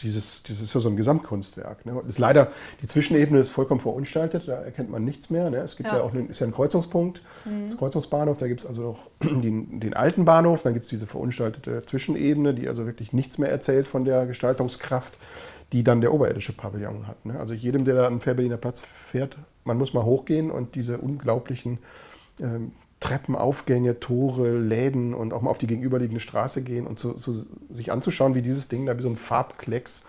dieses, 0.00 0.42
das 0.42 0.60
ist 0.60 0.74
ja 0.74 0.80
so 0.80 0.88
ein 0.88 0.96
Gesamtkunstwerk. 0.96 1.86
Ne? 1.86 2.02
Ist 2.08 2.18
leider, 2.18 2.48
die 2.82 2.86
Zwischenebene 2.86 3.38
ist 3.38 3.50
vollkommen 3.50 3.80
verunstaltet, 3.80 4.48
da 4.48 4.54
erkennt 4.54 4.90
man 4.90 5.04
nichts 5.04 5.30
mehr. 5.30 5.50
Ne? 5.50 5.58
Es 5.58 5.76
gibt 5.76 5.88
ja, 5.88 5.98
ja 5.98 6.02
auch 6.02 6.12
einen, 6.12 6.30
ist 6.30 6.40
ja 6.40 6.46
ein 6.46 6.52
Kreuzungspunkt, 6.52 7.22
mhm. 7.44 7.68
das 7.68 7.76
Kreuzungsbahnhof, 7.76 8.36
da 8.36 8.48
gibt 8.48 8.60
es 8.60 8.66
also 8.66 8.82
noch 8.82 9.08
den, 9.42 9.78
den, 9.80 9.94
alten 9.94 10.24
Bahnhof, 10.24 10.62
dann 10.62 10.74
gibt 10.74 10.86
es 10.86 10.90
diese 10.90 11.06
verunstaltete 11.06 11.82
Zwischenebene, 11.82 12.54
die 12.54 12.68
also 12.68 12.86
wirklich 12.86 13.12
nichts 13.12 13.38
mehr 13.38 13.50
erzählt 13.50 13.86
von 13.86 14.04
der 14.04 14.26
Gestaltungskraft, 14.26 15.16
die 15.72 15.84
dann 15.84 16.00
der 16.00 16.12
oberirdische 16.12 16.52
Pavillon 16.52 17.06
hat. 17.06 17.24
Ne? 17.24 17.38
Also 17.38 17.54
jedem, 17.54 17.84
der 17.84 17.94
da 17.94 18.06
am 18.06 18.20
Fährberliner 18.20 18.56
Platz 18.56 18.80
fährt, 18.82 19.36
man 19.64 19.78
muss 19.78 19.94
mal 19.94 20.04
hochgehen 20.04 20.50
und 20.50 20.74
diese 20.74 20.98
unglaublichen 20.98 21.78
ähm, 22.40 22.72
Treppenaufgänge, 23.04 24.00
Tore, 24.00 24.56
Läden 24.56 25.12
und 25.12 25.34
auch 25.34 25.42
mal 25.42 25.50
auf 25.50 25.58
die 25.58 25.66
gegenüberliegende 25.66 26.20
Straße 26.20 26.62
gehen 26.62 26.86
und 26.86 26.98
so, 26.98 27.14
so 27.14 27.32
sich 27.68 27.92
anzuschauen, 27.92 28.34
wie 28.34 28.40
dieses 28.40 28.68
Ding 28.68 28.86
da 28.86 28.96
wie 28.96 29.02
so 29.02 29.10
ein 29.10 29.16
Farbklecks 29.16 30.04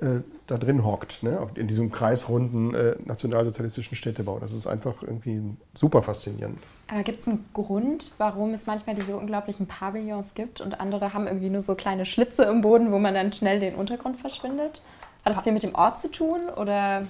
äh, 0.00 0.20
da 0.46 0.56
drin 0.56 0.84
hockt, 0.84 1.24
ne? 1.24 1.44
in 1.56 1.66
diesem 1.66 1.90
kreisrunden 1.90 2.72
äh, 2.72 2.94
nationalsozialistischen 3.04 3.96
Städtebau. 3.96 4.38
Das 4.38 4.52
ist 4.52 4.68
einfach 4.68 5.02
irgendwie 5.02 5.42
super 5.74 6.02
faszinierend. 6.02 6.60
Aber 6.86 7.02
gibt 7.02 7.22
es 7.22 7.26
einen 7.26 7.44
Grund, 7.52 8.12
warum 8.18 8.54
es 8.54 8.64
manchmal 8.64 8.94
diese 8.94 9.16
unglaublichen 9.16 9.66
Pavillons 9.66 10.34
gibt 10.34 10.60
und 10.60 10.78
andere 10.78 11.12
haben 11.12 11.26
irgendwie 11.26 11.50
nur 11.50 11.62
so 11.62 11.74
kleine 11.74 12.06
Schlitze 12.06 12.44
im 12.44 12.60
Boden, 12.60 12.92
wo 12.92 13.00
man 13.00 13.12
dann 13.12 13.32
schnell 13.32 13.58
den 13.58 13.74
Untergrund 13.74 14.18
verschwindet? 14.18 14.82
Hat 15.24 15.34
das 15.34 15.42
viel 15.42 15.52
mit 15.52 15.64
dem 15.64 15.74
Ort 15.74 15.98
zu 15.98 16.12
tun 16.12 16.48
oder? 16.56 17.08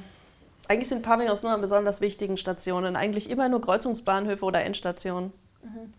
Eigentlich 0.71 0.89
sind 0.89 1.03
Pavillons 1.03 1.43
nur 1.43 1.51
an 1.51 1.61
besonders 1.61 2.01
wichtigen 2.01 2.37
Stationen. 2.37 2.95
Eigentlich 2.95 3.29
immer 3.29 3.49
nur 3.49 3.61
Kreuzungsbahnhöfe 3.61 4.45
oder 4.45 4.63
Endstationen. 4.63 5.33
Mhm. 5.65 5.93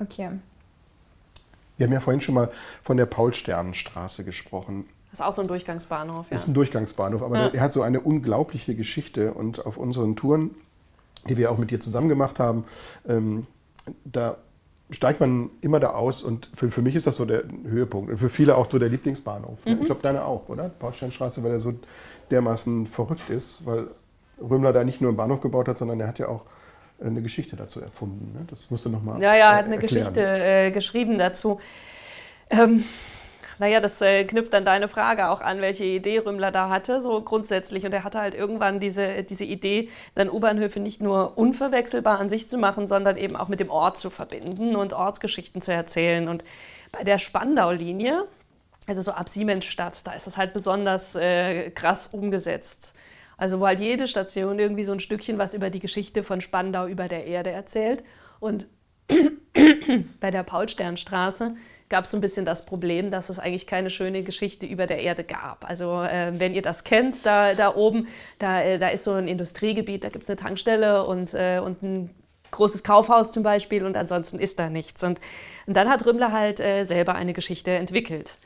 Okay. 0.00 0.30
Wir 1.76 1.86
haben 1.86 1.92
ja 1.92 1.98
vorhin 1.98 2.20
schon 2.20 2.36
mal 2.36 2.52
von 2.84 2.96
der 2.96 3.06
Paulsternenstraße 3.06 4.24
gesprochen. 4.24 4.84
Das 5.10 5.18
ist 5.18 5.26
auch 5.26 5.34
so 5.34 5.42
ein 5.42 5.48
Durchgangsbahnhof. 5.48 6.26
Ja. 6.26 6.30
Das 6.30 6.42
ist 6.42 6.46
ein 6.46 6.54
Durchgangsbahnhof, 6.54 7.24
aber 7.24 7.36
ja. 7.36 7.48
er 7.48 7.60
hat 7.60 7.72
so 7.72 7.82
eine 7.82 8.00
unglaubliche 8.00 8.76
Geschichte. 8.76 9.34
Und 9.34 9.66
auf 9.66 9.78
unseren 9.78 10.14
Touren, 10.14 10.52
die 11.28 11.36
wir 11.36 11.50
auch 11.50 11.58
mit 11.58 11.72
dir 11.72 11.80
zusammen 11.80 12.08
gemacht 12.08 12.38
haben, 12.38 12.64
ähm, 13.08 13.48
da 14.04 14.36
steigt 14.90 15.18
man 15.18 15.50
immer 15.60 15.80
da 15.80 15.90
aus 15.90 16.22
und 16.22 16.50
für, 16.54 16.70
für 16.70 16.82
mich 16.82 16.94
ist 16.94 17.08
das 17.08 17.16
so 17.16 17.24
der 17.24 17.42
Höhepunkt 17.64 18.12
und 18.12 18.18
für 18.18 18.28
viele 18.28 18.56
auch 18.56 18.70
so 18.70 18.78
der 18.78 18.90
Lieblingsbahnhof. 18.90 19.64
Mhm. 19.64 19.78
Ich 19.80 19.86
glaube, 19.86 20.02
deine 20.02 20.24
auch, 20.24 20.48
oder? 20.48 20.68
Paulsternstraße, 20.68 21.42
weil 21.42 21.52
er 21.52 21.60
so 21.60 21.74
dermaßen 22.30 22.86
verrückt 22.86 23.30
ist, 23.30 23.66
weil 23.66 23.88
Römler 24.40 24.72
da 24.72 24.84
nicht 24.84 25.00
nur 25.00 25.10
einen 25.10 25.16
Bahnhof 25.16 25.40
gebaut 25.40 25.68
hat, 25.68 25.78
sondern 25.78 26.00
er 26.00 26.08
hat 26.08 26.18
ja 26.18 26.28
auch 26.28 26.44
äh, 27.00 27.06
eine 27.06 27.22
Geschichte 27.22 27.56
dazu 27.56 27.80
erfunden. 27.80 28.32
Ne? 28.32 28.44
Das 28.48 28.70
musst 28.70 28.84
du 28.84 28.90
nochmal. 28.90 29.20
Ja, 29.20 29.34
ja, 29.34 29.50
er 29.50 29.56
hat 29.56 29.64
eine 29.66 29.76
erklären. 29.76 30.04
Geschichte 30.04 30.20
äh, 30.20 30.70
geschrieben 30.70 31.18
dazu. 31.18 31.60
Ähm, 32.50 32.84
naja, 33.58 33.80
das 33.80 34.00
äh, 34.02 34.24
knüpft 34.24 34.54
an 34.54 34.64
deine 34.64 34.88
Frage 34.88 35.28
auch 35.28 35.40
an, 35.40 35.60
welche 35.60 35.84
Idee 35.84 36.18
Rümmler 36.18 36.50
da 36.50 36.68
hatte, 36.68 37.00
so 37.00 37.20
grundsätzlich. 37.22 37.84
Und 37.84 37.92
er 37.92 38.04
hatte 38.04 38.20
halt 38.20 38.34
irgendwann 38.34 38.80
diese, 38.80 39.22
diese 39.22 39.44
Idee, 39.44 39.88
dann 40.14 40.28
U-Bahnhöfe 40.28 40.80
nicht 40.80 41.00
nur 41.00 41.38
unverwechselbar 41.38 42.18
an 42.18 42.28
sich 42.28 42.48
zu 42.48 42.58
machen, 42.58 42.86
sondern 42.86 43.16
eben 43.16 43.36
auch 43.36 43.48
mit 43.48 43.60
dem 43.60 43.70
Ort 43.70 43.96
zu 43.96 44.10
verbinden 44.10 44.74
und 44.74 44.92
Ortsgeschichten 44.92 45.60
zu 45.60 45.72
erzählen. 45.72 46.28
Und 46.28 46.44
bei 46.90 47.04
der 47.04 47.18
Spandau-Linie, 47.18 48.26
also 48.86 49.02
so 49.02 49.12
ab 49.12 49.28
Siemensstadt, 49.28 50.06
da 50.06 50.12
ist 50.12 50.26
es 50.26 50.36
halt 50.36 50.52
besonders 50.52 51.14
äh, 51.14 51.70
krass 51.70 52.08
umgesetzt. 52.08 52.94
Also 53.36 53.60
wo 53.60 53.66
halt 53.66 53.80
jede 53.80 54.06
Station 54.06 54.58
irgendwie 54.58 54.84
so 54.84 54.92
ein 54.92 55.00
Stückchen 55.00 55.38
was 55.38 55.54
über 55.54 55.70
die 55.70 55.80
Geschichte 55.80 56.22
von 56.22 56.40
Spandau 56.40 56.86
über 56.86 57.08
der 57.08 57.26
Erde 57.26 57.50
erzählt. 57.50 58.04
Und 58.40 58.66
bei 60.20 60.30
der 60.30 60.42
Paulsternstraße 60.42 61.56
gab 61.88 62.04
es 62.04 62.10
so 62.10 62.16
ein 62.16 62.20
bisschen 62.20 62.46
das 62.46 62.64
Problem, 62.64 63.10
dass 63.10 63.28
es 63.28 63.38
eigentlich 63.38 63.66
keine 63.66 63.90
schöne 63.90 64.22
Geschichte 64.22 64.66
über 64.66 64.86
der 64.86 65.00
Erde 65.00 65.24
gab. 65.24 65.68
Also 65.68 66.02
äh, 66.02 66.32
wenn 66.38 66.54
ihr 66.54 66.62
das 66.62 66.84
kennt, 66.84 67.26
da, 67.26 67.54
da 67.54 67.74
oben, 67.74 68.08
da, 68.38 68.62
äh, 68.62 68.78
da 68.78 68.88
ist 68.88 69.04
so 69.04 69.12
ein 69.12 69.28
Industriegebiet, 69.28 70.04
da 70.04 70.08
gibt 70.08 70.24
es 70.24 70.30
eine 70.30 70.36
Tankstelle 70.36 71.04
und, 71.04 71.34
äh, 71.34 71.60
und 71.62 71.82
ein 71.82 72.10
großes 72.50 72.84
Kaufhaus 72.84 73.32
zum 73.32 73.42
Beispiel 73.42 73.84
und 73.84 73.96
ansonsten 73.96 74.38
ist 74.38 74.58
da 74.58 74.70
nichts. 74.70 75.02
Und, 75.02 75.20
und 75.66 75.76
dann 75.76 75.88
hat 75.88 76.06
Rümmler 76.06 76.32
halt 76.32 76.60
äh, 76.60 76.84
selber 76.84 77.16
eine 77.16 77.32
Geschichte 77.32 77.72
entwickelt 77.72 78.38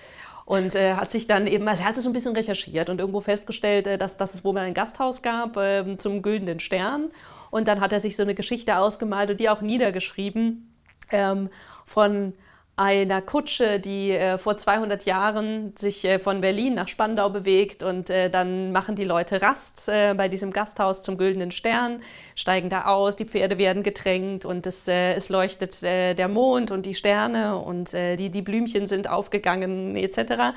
und 0.49 0.75
äh, 0.75 0.95
hat 0.95 1.11
sich 1.11 1.27
dann 1.27 1.47
eben, 1.47 1.69
also 1.69 1.83
er 1.83 1.91
hatte 1.91 2.01
so 2.01 2.09
ein 2.09 2.15
bisschen 2.15 2.35
recherchiert 2.35 2.89
und 2.89 3.01
irgendwo 3.01 3.21
festgestellt, 3.21 3.87
äh, 3.87 3.99
dass, 3.99 4.17
dass 4.17 4.33
es 4.33 4.45
wohl 4.45 4.55
mal 4.55 4.65
ein 4.65 4.73
Gasthaus 4.73 5.21
gab 5.21 5.59
äh, 5.59 5.99
zum 5.99 6.23
Güldenen 6.23 6.59
Stern. 6.59 7.11
Und 7.51 7.69
dann 7.69 7.83
hat 7.83 7.93
er 7.93 8.01
sich 8.01 8.17
so 8.17 8.23
eine 8.23 8.35
Geschichte 8.35 8.79
ausgemalt 8.79 9.31
und 9.31 9.41
die 9.41 9.51
auch 9.51 9.61
niedergeschrieben 9.61 10.75
ähm, 11.11 11.51
von 11.85 12.33
einer 12.79 13.21
Kutsche, 13.23 13.81
die 13.81 14.13
äh, 14.13 14.39
vor 14.39 14.57
200 14.57 15.05
Jahren 15.05 15.75
sich 15.77 16.05
äh, 16.05 16.21
von 16.21 16.41
Berlin 16.41 16.75
nach 16.75 16.87
Spandau 16.87 17.29
bewegt 17.29 17.83
und 17.83 18.09
äh, 18.09 18.31
dann 18.31 18.71
machen 18.71 18.95
die 18.95 19.05
Leute 19.05 19.43
Rast 19.43 19.89
äh, 19.89 20.15
bei 20.15 20.29
diesem 20.29 20.53
Gasthaus 20.53 21.03
zum 21.03 21.19
Güldenen 21.19 21.51
Stern, 21.51 22.03
steigen 22.37 22.71
da 22.71 22.85
aus, 22.85 23.17
die 23.17 23.25
Pferde 23.25 23.59
werden 23.59 23.83
getränkt 23.83 24.45
und 24.45 24.65
es, 24.65 24.87
äh, 24.87 25.15
es 25.15 25.29
leuchtet 25.29 25.83
äh, 25.83 26.15
der 26.15 26.29
Mond 26.29 26.71
und 26.71 26.87
die 26.87 26.95
Sterne 26.95 27.59
und 27.59 27.93
die, 27.93 28.31
die 28.31 28.43
Blümchen 28.43 28.87
sind 28.87 29.09
aufgegangen 29.11 29.97
etc. 29.97 30.55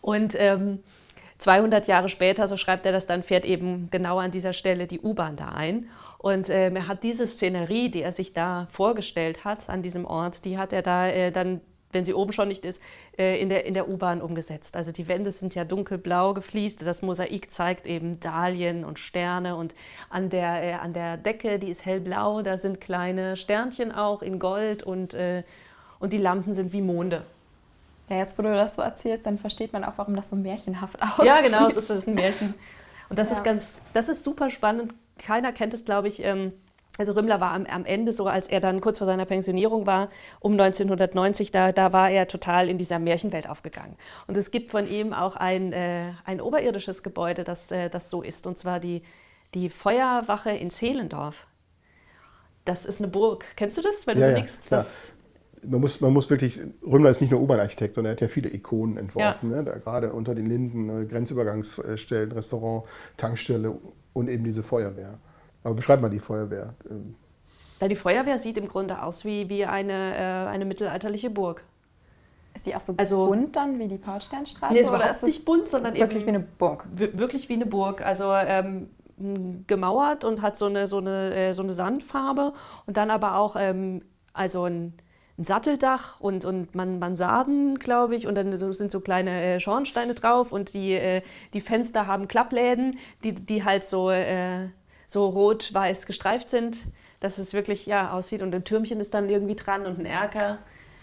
Und 0.00 0.34
ähm, 0.38 0.80
200 1.38 1.88
Jahre 1.88 2.08
später, 2.08 2.48
so 2.48 2.56
schreibt 2.56 2.84
er 2.86 2.92
das 2.92 3.06
dann, 3.06 3.22
fährt 3.22 3.44
eben 3.44 3.88
genau 3.90 4.18
an 4.18 4.30
dieser 4.30 4.52
Stelle 4.52 4.86
die 4.86 5.00
U-Bahn 5.00 5.36
da 5.36 5.48
ein. 5.48 5.88
Und 6.22 6.50
ähm, 6.50 6.76
er 6.76 6.86
hat 6.86 7.02
diese 7.02 7.26
Szenerie, 7.26 7.88
die 7.88 8.00
er 8.00 8.12
sich 8.12 8.32
da 8.32 8.68
vorgestellt 8.70 9.44
hat 9.44 9.68
an 9.68 9.82
diesem 9.82 10.04
Ort, 10.04 10.44
die 10.44 10.56
hat 10.56 10.72
er 10.72 10.80
da 10.80 11.08
äh, 11.08 11.32
dann, 11.32 11.60
wenn 11.90 12.04
sie 12.04 12.14
oben 12.14 12.30
schon 12.30 12.46
nicht 12.46 12.64
ist, 12.64 12.80
äh, 13.18 13.42
in 13.42 13.48
der, 13.48 13.66
in 13.66 13.74
der 13.74 13.88
U-Bahn 13.88 14.22
umgesetzt. 14.22 14.76
Also 14.76 14.92
die 14.92 15.08
Wände 15.08 15.32
sind 15.32 15.56
ja 15.56 15.64
dunkelblau 15.64 16.32
gefliest. 16.32 16.86
Das 16.86 17.02
Mosaik 17.02 17.50
zeigt 17.50 17.86
eben 17.86 18.20
Dahlien 18.20 18.84
und 18.84 19.00
Sterne. 19.00 19.56
Und 19.56 19.74
an 20.10 20.30
der, 20.30 20.62
äh, 20.62 20.72
an 20.74 20.92
der 20.92 21.16
Decke, 21.16 21.58
die 21.58 21.70
ist 21.70 21.84
hellblau, 21.84 22.42
da 22.42 22.56
sind 22.56 22.80
kleine 22.80 23.36
Sternchen 23.36 23.90
auch 23.90 24.22
in 24.22 24.38
Gold 24.38 24.84
und, 24.84 25.14
äh, 25.14 25.42
und 25.98 26.12
die 26.12 26.18
Lampen 26.18 26.54
sind 26.54 26.72
wie 26.72 26.82
Monde. 26.82 27.24
Ja, 28.08 28.18
jetzt 28.18 28.38
wo 28.38 28.42
du 28.42 28.54
das 28.54 28.76
so 28.76 28.82
erzählst, 28.82 29.26
dann 29.26 29.38
versteht 29.38 29.72
man 29.72 29.82
auch, 29.82 29.94
warum 29.96 30.14
das 30.14 30.30
so 30.30 30.36
märchenhaft 30.36 31.02
aussieht. 31.02 31.24
Ja, 31.24 31.40
genau, 31.40 31.66
es 31.66 31.90
ist 31.90 32.06
ein 32.06 32.14
Märchen. 32.14 32.54
Und 33.08 33.18
das 33.18 33.30
ja. 33.30 33.38
ist 33.38 33.42
ganz, 33.42 33.82
das 33.92 34.08
ist 34.08 34.22
super 34.22 34.48
spannend 34.48 34.94
keiner 35.24 35.52
kennt 35.52 35.74
es, 35.74 35.84
glaube 35.84 36.08
ich. 36.08 36.24
Ähm, 36.24 36.52
also 36.98 37.12
Rümmler 37.12 37.40
war 37.40 37.52
am, 37.52 37.64
am, 37.66 37.86
Ende 37.86 38.12
so, 38.12 38.26
als 38.26 38.48
er 38.48 38.60
dann 38.60 38.82
kurz 38.82 38.98
vor 38.98 39.06
seiner 39.06 39.24
Pensionierung 39.24 39.86
war, 39.86 40.10
um 40.40 40.52
1990, 40.52 41.50
da, 41.50 41.72
da 41.72 41.92
war 41.92 42.10
er 42.10 42.28
total 42.28 42.68
in 42.68 42.76
dieser 42.76 42.98
Märchenwelt 42.98 43.48
aufgegangen. 43.48 43.96
Und 44.26 44.36
es 44.36 44.50
gibt 44.50 44.70
von 44.70 44.86
ihm 44.86 45.14
auch 45.14 45.36
ein, 45.36 45.72
äh, 45.72 46.12
ein 46.24 46.40
oberirdisches 46.40 47.02
Gebäude, 47.02 47.44
das, 47.44 47.70
äh, 47.70 47.88
das 47.88 48.10
so 48.10 48.22
ist, 48.22 48.46
und 48.46 48.58
zwar 48.58 48.78
die, 48.78 49.02
die 49.54 49.70
Feuerwache 49.70 50.50
in 50.50 50.68
Zehlendorf. 50.68 51.46
Das 52.66 52.84
ist 52.84 53.00
eine 53.00 53.08
Burg. 53.08 53.44
Kennst 53.56 53.78
du 53.78 53.82
das, 53.82 54.06
wenn 54.06 54.16
du 54.16 54.22
ja, 54.22 54.28
so 54.28 54.36
liegst? 54.36 54.70
Ja. 54.70 54.84
man 55.62 55.80
muss, 55.80 56.00
man 56.02 56.12
muss 56.12 56.28
wirklich, 56.28 56.60
Römler 56.86 57.08
ist 57.08 57.22
nicht 57.22 57.30
nur 57.30 57.40
U-Bahn-Architekt, 57.40 57.94
sondern 57.94 58.12
er 58.12 58.16
hat 58.16 58.20
ja 58.20 58.28
viele 58.28 58.52
Ikonen 58.52 58.98
entworfen. 58.98 59.50
Ja. 59.50 59.56
Ne? 59.56 59.64
Da, 59.64 59.78
gerade 59.78 60.12
unter 60.12 60.34
den 60.34 60.46
Linden, 60.46 60.86
ne? 60.86 61.06
Grenzübergangsstellen, 61.06 62.32
Restaurant, 62.32 62.84
Tankstelle 63.16 63.78
und 64.12 64.28
eben 64.28 64.44
diese 64.44 64.62
Feuerwehr. 64.62 65.18
Aber 65.64 65.74
beschreib 65.74 66.00
mal 66.00 66.10
die 66.10 66.18
Feuerwehr. 66.18 66.74
Da 67.78 67.88
die 67.88 67.96
Feuerwehr 67.96 68.38
sieht 68.38 68.58
im 68.58 68.68
Grunde 68.68 69.02
aus 69.02 69.24
wie, 69.24 69.48
wie 69.48 69.64
eine, 69.64 70.16
äh, 70.16 70.48
eine 70.48 70.64
mittelalterliche 70.64 71.30
Burg. 71.30 71.64
Ist 72.54 72.66
die 72.66 72.76
auch 72.76 72.80
so 72.80 72.94
also, 72.96 73.26
bunt 73.26 73.56
dann 73.56 73.78
wie 73.78 73.88
die 73.88 73.98
Paulsternstraße? 73.98 74.74
Nee, 74.74 74.80
ist 74.80 74.88
überhaupt 74.88 75.16
ist 75.16 75.22
nicht 75.22 75.44
bunt, 75.44 75.68
sondern 75.68 75.94
wirklich 75.94 76.24
wie 76.24 76.30
eine 76.30 76.40
Burg. 76.40 76.86
Wirklich 76.92 77.48
wie 77.48 77.54
eine 77.54 77.66
Burg. 77.66 78.04
Also 78.04 78.32
ähm, 78.32 78.90
gemauert 79.66 80.24
und 80.24 80.42
hat 80.42 80.56
so 80.56 80.66
eine, 80.66 80.86
so, 80.86 80.98
eine, 80.98 81.34
äh, 81.34 81.52
so 81.54 81.62
eine 81.62 81.72
Sandfarbe 81.72 82.52
und 82.86 82.96
dann 82.96 83.10
aber 83.10 83.36
auch 83.36 83.56
ähm, 83.58 84.02
also 84.32 84.64
ein, 84.64 84.94
ein, 85.38 85.44
Satteldach 85.44 86.20
und, 86.20 86.44
und 86.44 86.74
Man 86.74 86.98
Mansarden, 86.98 87.78
glaube 87.78 88.14
ich, 88.14 88.26
und 88.26 88.34
dann 88.34 88.56
sind 88.56 88.90
so 88.90 89.00
kleine 89.00 89.42
äh, 89.42 89.60
Schornsteine 89.60 90.14
drauf 90.14 90.52
und 90.52 90.74
die, 90.74 90.92
äh, 90.92 91.22
die 91.54 91.60
Fenster 91.60 92.06
haben 92.06 92.28
Klappläden, 92.28 92.98
die, 93.24 93.34
die 93.34 93.64
halt 93.64 93.84
so, 93.84 94.10
äh, 94.10 94.68
so 95.06 95.26
rot-weiß 95.26 96.06
gestreift 96.06 96.50
sind, 96.50 96.76
dass 97.20 97.38
es 97.38 97.52
wirklich 97.52 97.86
ja, 97.86 98.12
aussieht 98.12 98.42
und 98.42 98.54
ein 98.54 98.64
Türmchen 98.64 99.00
ist 99.00 99.14
dann 99.14 99.28
irgendwie 99.28 99.54
dran 99.56 99.86
und 99.86 99.98
ein 99.98 100.06
Erker. 100.06 100.58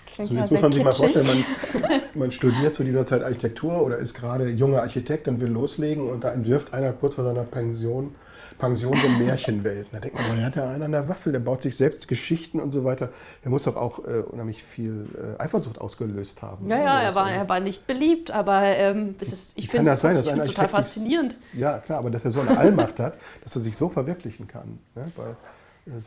Klingt 0.05 0.31
so, 0.31 0.37
jetzt 0.37 0.51
muss 0.51 0.61
man 0.61 0.71
sich 0.71 0.83
mal 0.83 0.91
vorstellen, 0.91 1.27
man, 1.81 2.01
man, 2.15 2.31
studiert 2.31 2.73
zu 2.73 2.83
dieser 2.83 3.05
Zeit 3.05 3.23
Architektur 3.23 3.83
oder 3.83 3.97
ist 3.97 4.15
gerade 4.15 4.49
junger 4.49 4.81
Architekt 4.81 5.27
und 5.27 5.39
will 5.39 5.49
loslegen 5.49 6.09
und 6.09 6.23
da 6.23 6.31
entwirft 6.31 6.73
einer 6.73 6.93
kurz 6.93 7.15
vor 7.15 7.23
seiner 7.23 7.43
Pension, 7.43 8.15
Pension 8.59 8.95
so 8.95 9.09
Märchenwelt. 9.23 9.87
Da 9.91 9.99
denkt 9.99 10.17
man, 10.17 10.35
der 10.35 10.45
hat 10.45 10.55
ja 10.55 10.69
einen 10.69 10.83
an 10.83 10.91
der 10.91 11.07
Waffel, 11.07 11.31
der 11.31 11.39
baut 11.39 11.61
sich 11.61 11.75
selbst 11.75 12.07
Geschichten 12.07 12.59
und 12.59 12.71
so 12.71 12.83
weiter. 12.83 13.09
Der 13.43 13.49
muss 13.49 13.63
doch 13.63 13.75
auch 13.75 13.99
äh, 13.99 14.19
unheimlich 14.19 14.63
viel 14.63 15.07
äh, 15.39 15.41
Eifersucht 15.41 15.79
ausgelöst 15.79 16.41
haben. 16.41 16.69
Ja, 16.69 16.77
ne? 16.77 16.83
ja, 16.83 17.01
er 17.01 17.15
war, 17.15 17.31
er 17.31 17.49
war 17.49 17.59
nicht 17.59 17.87
beliebt, 17.87 18.31
aber 18.31 18.63
ähm, 18.63 19.15
ist, 19.19 19.53
ich 19.55 19.69
finde 19.69 19.89
es 19.89 20.01
total 20.01 20.67
faszinierend. 20.67 21.33
ja, 21.53 21.79
klar, 21.79 21.99
aber 21.99 22.11
dass 22.11 22.25
er 22.25 22.31
so 22.31 22.41
eine 22.41 22.57
Allmacht 22.57 22.99
hat, 22.99 23.17
dass 23.43 23.55
er 23.55 23.61
sich 23.61 23.75
so 23.75 23.89
verwirklichen 23.89 24.47
kann. 24.47 24.79
Ne? 24.93 25.11
Weil, 25.15 25.35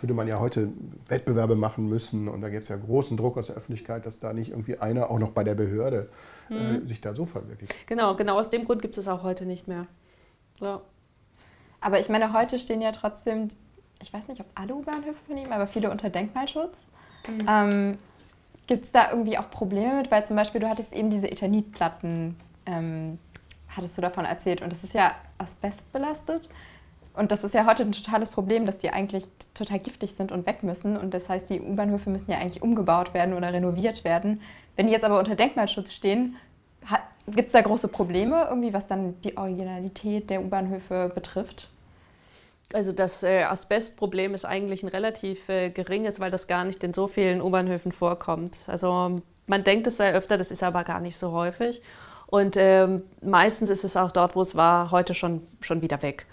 würde 0.00 0.14
man 0.14 0.28
ja 0.28 0.38
heute 0.38 0.68
Wettbewerbe 1.08 1.56
machen 1.56 1.88
müssen 1.88 2.28
und 2.28 2.40
da 2.40 2.48
gibt 2.48 2.64
es 2.64 2.68
ja 2.68 2.76
großen 2.76 3.16
Druck 3.16 3.36
aus 3.36 3.48
der 3.48 3.56
Öffentlichkeit, 3.56 4.06
dass 4.06 4.20
da 4.20 4.32
nicht 4.32 4.50
irgendwie 4.50 4.78
einer, 4.78 5.10
auch 5.10 5.18
noch 5.18 5.30
bei 5.30 5.44
der 5.44 5.54
Behörde, 5.54 6.08
äh, 6.50 6.54
mhm. 6.54 6.82
äh, 6.82 6.86
sich 6.86 7.00
da 7.00 7.14
so 7.14 7.26
verwirklicht. 7.26 7.74
Genau, 7.86 8.14
genau 8.14 8.38
aus 8.38 8.50
dem 8.50 8.64
Grund 8.64 8.82
gibt 8.82 8.96
es 8.96 9.08
auch 9.08 9.22
heute 9.22 9.46
nicht 9.46 9.68
mehr. 9.68 9.86
Ja. 10.60 10.82
Aber 11.82 12.00
ich 12.00 12.08
meine, 12.08 12.32
heute 12.32 12.58
stehen 12.58 12.80
ja 12.80 12.92
trotzdem, 12.92 13.48
ich 14.00 14.12
weiß 14.12 14.28
nicht, 14.28 14.40
ob 14.40 14.46
alle 14.54 14.74
U-Bahnhöfe 14.74 15.18
von 15.26 15.36
ihm, 15.36 15.52
aber 15.52 15.66
viele 15.66 15.90
unter 15.90 16.08
Denkmalschutz. 16.08 16.76
Mhm. 17.28 17.46
Ähm, 17.48 17.98
gibt 18.66 18.84
es 18.84 18.92
da 18.92 19.10
irgendwie 19.10 19.36
auch 19.36 19.50
Probleme 19.50 19.96
mit? 19.96 20.10
Weil 20.10 20.24
zum 20.24 20.36
Beispiel 20.36 20.60
du 20.60 20.68
hattest 20.68 20.94
eben 20.94 21.10
diese 21.10 21.30
Ethanitplatten, 21.30 22.36
ähm, 22.66 23.18
hattest 23.68 23.98
du 23.98 24.02
davon 24.02 24.24
erzählt 24.24 24.62
und 24.62 24.70
das 24.70 24.84
ist 24.84 24.94
ja 24.94 25.12
asbestbelastet. 25.38 26.48
Und 27.14 27.30
das 27.30 27.44
ist 27.44 27.52
ja 27.52 27.66
heute 27.66 27.82
ein 27.82 27.92
totales 27.92 28.30
Problem, 28.30 28.64
dass 28.64 28.78
die 28.78 28.90
eigentlich 28.90 29.24
total 29.52 29.78
giftig 29.80 30.14
sind 30.14 30.32
und 30.32 30.46
weg 30.46 30.62
müssen. 30.62 30.96
Und 30.96 31.12
das 31.12 31.28
heißt, 31.28 31.50
die 31.50 31.60
U-Bahnhöfe 31.60 32.08
müssen 32.08 32.30
ja 32.30 32.38
eigentlich 32.38 32.62
umgebaut 32.62 33.12
werden 33.12 33.34
oder 33.34 33.52
renoviert 33.52 34.04
werden. 34.04 34.40
Wenn 34.76 34.86
die 34.86 34.92
jetzt 34.92 35.04
aber 35.04 35.18
unter 35.18 35.34
Denkmalschutz 35.34 35.92
stehen, 35.92 36.36
gibt 37.26 37.48
es 37.48 37.52
da 37.52 37.60
große 37.60 37.88
Probleme, 37.88 38.46
irgendwie, 38.48 38.72
was 38.72 38.86
dann 38.86 39.20
die 39.22 39.36
Originalität 39.36 40.30
der 40.30 40.42
U-Bahnhöfe 40.42 41.10
betrifft? 41.14 41.70
Also 42.72 42.92
das 42.92 43.22
äh, 43.22 43.42
Asbestproblem 43.42 44.34
ist 44.34 44.44
eigentlich 44.44 44.82
ein 44.82 44.88
relativ 44.88 45.48
äh, 45.48 45.70
geringes, 45.70 46.20
weil 46.20 46.30
das 46.30 46.46
gar 46.46 46.64
nicht 46.64 46.82
in 46.84 46.94
so 46.94 47.06
vielen 47.06 47.42
U-Bahnhöfen 47.42 47.92
vorkommt. 47.92 48.66
Also 48.66 49.20
man 49.46 49.64
denkt, 49.64 49.86
es 49.86 49.98
sei 49.98 50.14
öfter, 50.14 50.38
das 50.38 50.50
ist 50.50 50.62
aber 50.62 50.84
gar 50.84 51.00
nicht 51.00 51.16
so 51.16 51.32
häufig. 51.32 51.82
Und 52.26 52.56
ähm, 52.56 53.02
meistens 53.20 53.68
ist 53.68 53.84
es 53.84 53.96
auch 53.96 54.10
dort, 54.10 54.34
wo 54.36 54.40
es 54.40 54.54
war, 54.54 54.90
heute 54.90 55.12
schon, 55.12 55.46
schon 55.60 55.82
wieder 55.82 56.00
weg. 56.00 56.26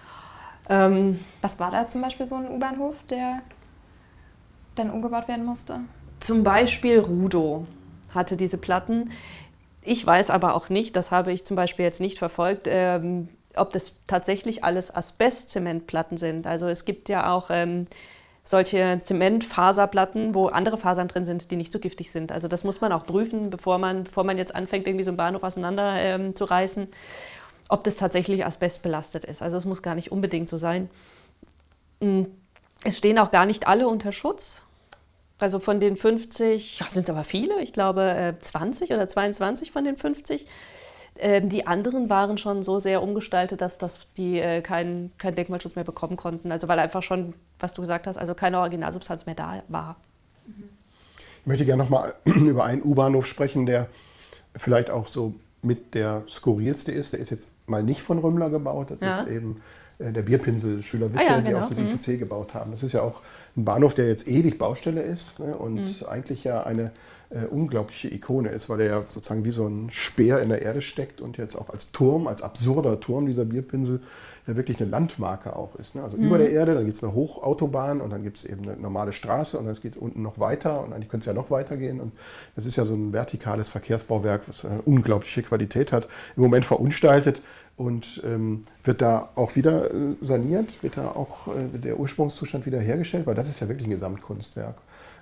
Ähm, 0.70 1.20
Was 1.42 1.60
war 1.60 1.72
da 1.72 1.88
zum 1.88 2.02
Beispiel 2.02 2.26
so 2.26 2.36
ein 2.36 2.50
U-Bahnhof, 2.50 2.96
der 3.10 3.42
dann 4.76 4.92
umgebaut 4.92 5.28
werden 5.28 5.44
musste? 5.44 5.82
Zum 6.20 6.44
Beispiel 6.44 7.00
Rudo 7.00 7.66
hatte 8.14 8.38
diese 8.38 8.58
Platten. 8.58 9.12
Ich 9.82 10.06
weiß 10.06 10.30
aber 10.30 10.56
auch 10.56 10.70
nicht, 10.70 10.96
das 10.96 11.12
habe 11.12 11.32
ich 11.32 11.46
zum 11.46 11.56
Beispiel 11.56 11.86
jetzt 11.86 12.02
nicht 12.02 12.20
verfolgt, 12.20 12.68
ähm, 12.70 13.30
ob 13.56 13.72
das 13.74 13.94
tatsächlich 14.08 14.64
alles 14.64 14.94
Asbest-Zementplatten 14.94 16.18
sind. 16.18 16.46
Also 16.48 16.68
es 16.68 16.86
gibt 16.86 17.10
ja 17.10 17.32
auch 17.34 17.50
ähm, 17.50 17.88
solche 18.44 19.00
Zementfaserplatten, 19.00 20.36
wo 20.36 20.48
andere 20.48 20.78
Fasern 20.78 21.08
drin 21.08 21.26
sind, 21.26 21.52
die 21.52 21.56
nicht 21.56 21.72
so 21.72 21.80
giftig 21.80 22.12
sind. 22.12 22.32
Also 22.32 22.48
das 22.48 22.64
muss 22.64 22.82
man 22.82 22.92
auch 22.92 23.06
prüfen, 23.06 23.50
bevor 23.50 23.78
man, 23.78 24.04
bevor 24.04 24.24
man 24.24 24.38
jetzt 24.38 24.54
anfängt, 24.54 24.88
irgendwie 24.88 25.06
so 25.06 25.12
einen 25.12 25.18
Bahnhof 25.18 25.44
auseinander 25.44 25.96
ähm, 25.96 26.36
zu 26.36 26.46
reißen 26.46 26.90
ob 27.70 27.84
das 27.84 27.96
tatsächlich 27.96 28.46
asbestbelastet 28.46 29.24
ist. 29.24 29.42
Also 29.42 29.56
es 29.56 29.64
muss 29.64 29.82
gar 29.82 29.96
nicht 29.96 30.12
unbedingt 30.12 30.50
so 30.50 30.58
sein. 30.58 30.90
Mm, 32.02 32.24
es 32.84 32.98
stehen 32.98 33.20
auch 33.20 33.32
gar 33.32 33.46
nicht 33.46 33.68
alle 33.68 33.88
unter 33.88 34.12
Schutz. 34.12 34.64
Also 35.40 35.60
von 35.60 35.80
den 35.80 35.96
50, 35.96 36.80
ja, 36.80 36.90
sind 36.90 37.10
aber 37.10 37.24
viele, 37.24 37.62
ich 37.62 37.74
glaube 37.74 38.36
20 38.40 38.90
äh, 38.90 38.94
oder 38.94 39.08
22 39.08 39.72
von 39.72 39.84
den 39.86 39.96
50. 39.96 40.46
Ähm, 41.18 41.50
die 41.50 41.66
anderen 41.66 42.10
waren 42.10 42.38
schon 42.38 42.64
so 42.64 42.80
sehr 42.80 43.02
umgestaltet, 43.02 43.62
dass, 43.62 43.78
dass 43.78 44.00
die 44.18 44.40
äh, 44.40 44.62
keinen 44.62 45.12
kein 45.18 45.36
Denkmalschutz 45.36 45.76
mehr 45.76 45.84
bekommen 45.84 46.18
konnten. 46.18 46.52
Also 46.52 46.68
weil 46.68 46.80
einfach 46.80 47.04
schon, 47.04 47.34
was 47.60 47.74
du 47.74 47.82
gesagt 47.82 48.08
hast, 48.08 48.18
also 48.18 48.34
keine 48.34 48.60
Originalsubstanz 48.60 49.26
mehr 49.26 49.36
da 49.36 49.64
war. 49.68 49.96
Ich 51.42 51.46
möchte 51.46 51.66
gerne 51.66 51.84
noch 51.84 51.90
mal 51.90 52.14
über 52.26 52.66
einen 52.66 52.84
U-Bahnhof 52.84 53.26
sprechen, 53.26 53.66
der 53.66 53.88
vielleicht 54.56 54.90
auch 54.90 55.08
so 55.08 55.36
mit 55.62 55.94
der 55.94 56.24
skurrilste 56.30 56.92
ist. 56.92 57.14
Der 57.14 57.20
ist 57.20 57.32
jetzt 57.32 57.48
mal 57.70 57.84
nicht 57.84 58.02
von 58.02 58.20
Römmler 58.20 58.50
gebaut. 58.50 58.92
Das 58.92 59.02
ja. 59.02 59.22
ist 59.22 59.30
eben 59.30 59.62
äh, 60.00 60.12
der 60.12 60.22
Bierpinsel 60.22 60.84
Schüler 60.84 61.14
Witte, 61.14 61.24
ah, 61.24 61.24
ja, 61.24 61.40
genau. 61.40 61.50
die 61.50 61.56
auch 61.56 61.70
das 61.70 61.80
ICC 61.80 62.08
mhm. 62.08 62.20
gebaut 62.20 62.54
haben. 62.54 62.72
Das 62.72 62.84
ist 62.84 62.94
ja 62.94 63.02
auch 63.02 63.22
ein 63.56 63.66
Bahnhof, 63.66 63.94
der 63.94 64.08
jetzt 64.08 64.28
ewig 64.28 64.58
Baustelle 64.58 65.02
ist 65.02 65.40
ne, 65.40 65.56
und 65.56 65.76
mhm. 65.76 66.08
eigentlich 66.08 66.44
ja 66.44 66.64
eine 66.64 66.92
äh, 67.30 67.46
unglaubliche 67.46 68.14
Ikone 68.14 68.50
ist, 68.50 68.70
weil 68.70 68.82
er 68.82 68.88
ja 68.88 69.04
sozusagen 69.08 69.46
wie 69.46 69.52
so 69.52 69.68
ein 69.68 69.90
Speer 69.92 70.42
in 70.42 70.50
der 70.50 70.62
Erde 70.62 70.82
steckt 70.82 71.22
und 71.22 71.38
jetzt 71.38 71.56
auch 71.56 71.70
als 71.70 71.92
Turm, 71.92 72.28
als 72.28 72.42
absurder 72.42 73.00
Turm 73.00 73.26
dieser 73.26 73.46
Bierpinsel 73.46 74.02
wirklich 74.56 74.80
eine 74.80 74.90
Landmarke 74.90 75.56
auch 75.56 75.76
ist. 75.76 75.96
Ne? 75.96 76.04
Also 76.04 76.18
mhm. 76.18 76.24
über 76.24 76.38
der 76.38 76.52
Erde, 76.52 76.74
dann 76.74 76.86
gibt 76.86 76.98
es 76.98 77.04
eine 77.04 77.14
Hochautobahn 77.14 78.02
und 78.02 78.10
dann 78.10 78.24
gibt 78.24 78.38
es 78.38 78.46
eben 78.46 78.64
eine 78.64 78.78
normale 78.78 79.14
Straße 79.14 79.58
und 79.58 79.68
es 79.68 79.82
geht 79.82 79.98
unten 79.98 80.22
noch 80.22 80.40
weiter 80.40 80.84
und 80.84 80.94
eigentlich 80.94 81.10
könnte 81.10 81.24
es 81.24 81.28
ja 81.28 81.34
noch 81.34 81.52
weitergehen. 81.52 82.00
Und 82.00 82.14
das 82.56 82.66
ist 82.66 82.76
ja 82.76 82.86
so 82.86 82.94
ein 82.94 83.14
vertikales 83.14 83.70
Verkehrsbauwerk, 83.70 84.48
was 84.48 84.66
eine 84.66 84.82
unglaubliche 84.82 85.44
Qualität 85.44 85.92
hat, 85.92 86.08
im 86.36 86.44
Moment 86.44 86.66
verunstaltet 86.66 87.42
und 87.80 88.22
ähm, 88.26 88.64
wird 88.84 89.02
da 89.02 89.30
auch 89.36 89.56
wieder 89.56 89.94
äh, 89.94 90.16
saniert, 90.20 90.84
wird 90.84 90.98
da 90.98 91.08
auch 91.08 91.48
äh, 91.48 91.78
der 91.78 91.98
Ursprungszustand 91.98 92.66
wieder 92.66 92.80
hergestellt, 92.80 93.26
weil 93.26 93.36
das 93.36 93.48
ist 93.48 93.62
ja 93.62 93.70
wirklich 93.70 93.88
ein 93.88 93.92
Gesamtkunstwerk 93.92 94.76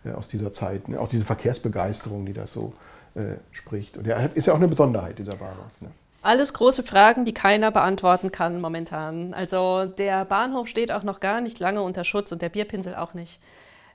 äh, 0.06 0.12
aus 0.12 0.28
dieser 0.28 0.52
Zeit. 0.52 0.90
Ne? 0.90 1.00
Auch 1.00 1.08
diese 1.08 1.24
Verkehrsbegeisterung, 1.24 2.26
die 2.26 2.34
das 2.34 2.52
so 2.52 2.74
äh, 3.14 3.36
spricht. 3.52 3.98
Und 3.98 4.08
er 4.08 4.36
ist 4.36 4.48
ja 4.48 4.54
auch 4.54 4.58
eine 4.58 4.68
Besonderheit, 4.68 5.20
dieser 5.20 5.36
Bahnhof. 5.36 5.82
Ne? 5.82 5.90
Alles 6.28 6.52
große 6.52 6.84
Fragen, 6.84 7.24
die 7.24 7.34
keiner 7.34 7.72
beantworten 7.72 8.34
kann 8.34 8.60
momentan. 8.60 9.34
Also 9.34 9.86
der 9.86 10.26
Bahnhof 10.26 10.68
steht 10.68 10.92
auch 10.92 11.04
noch 11.04 11.22
gar 11.22 11.40
nicht 11.40 11.58
lange 11.62 11.82
unter 11.82 12.04
Schutz 12.04 12.34
und 12.34 12.42
der 12.42 12.50
Bierpinsel 12.50 12.96
auch 12.96 13.14
nicht. 13.14 13.40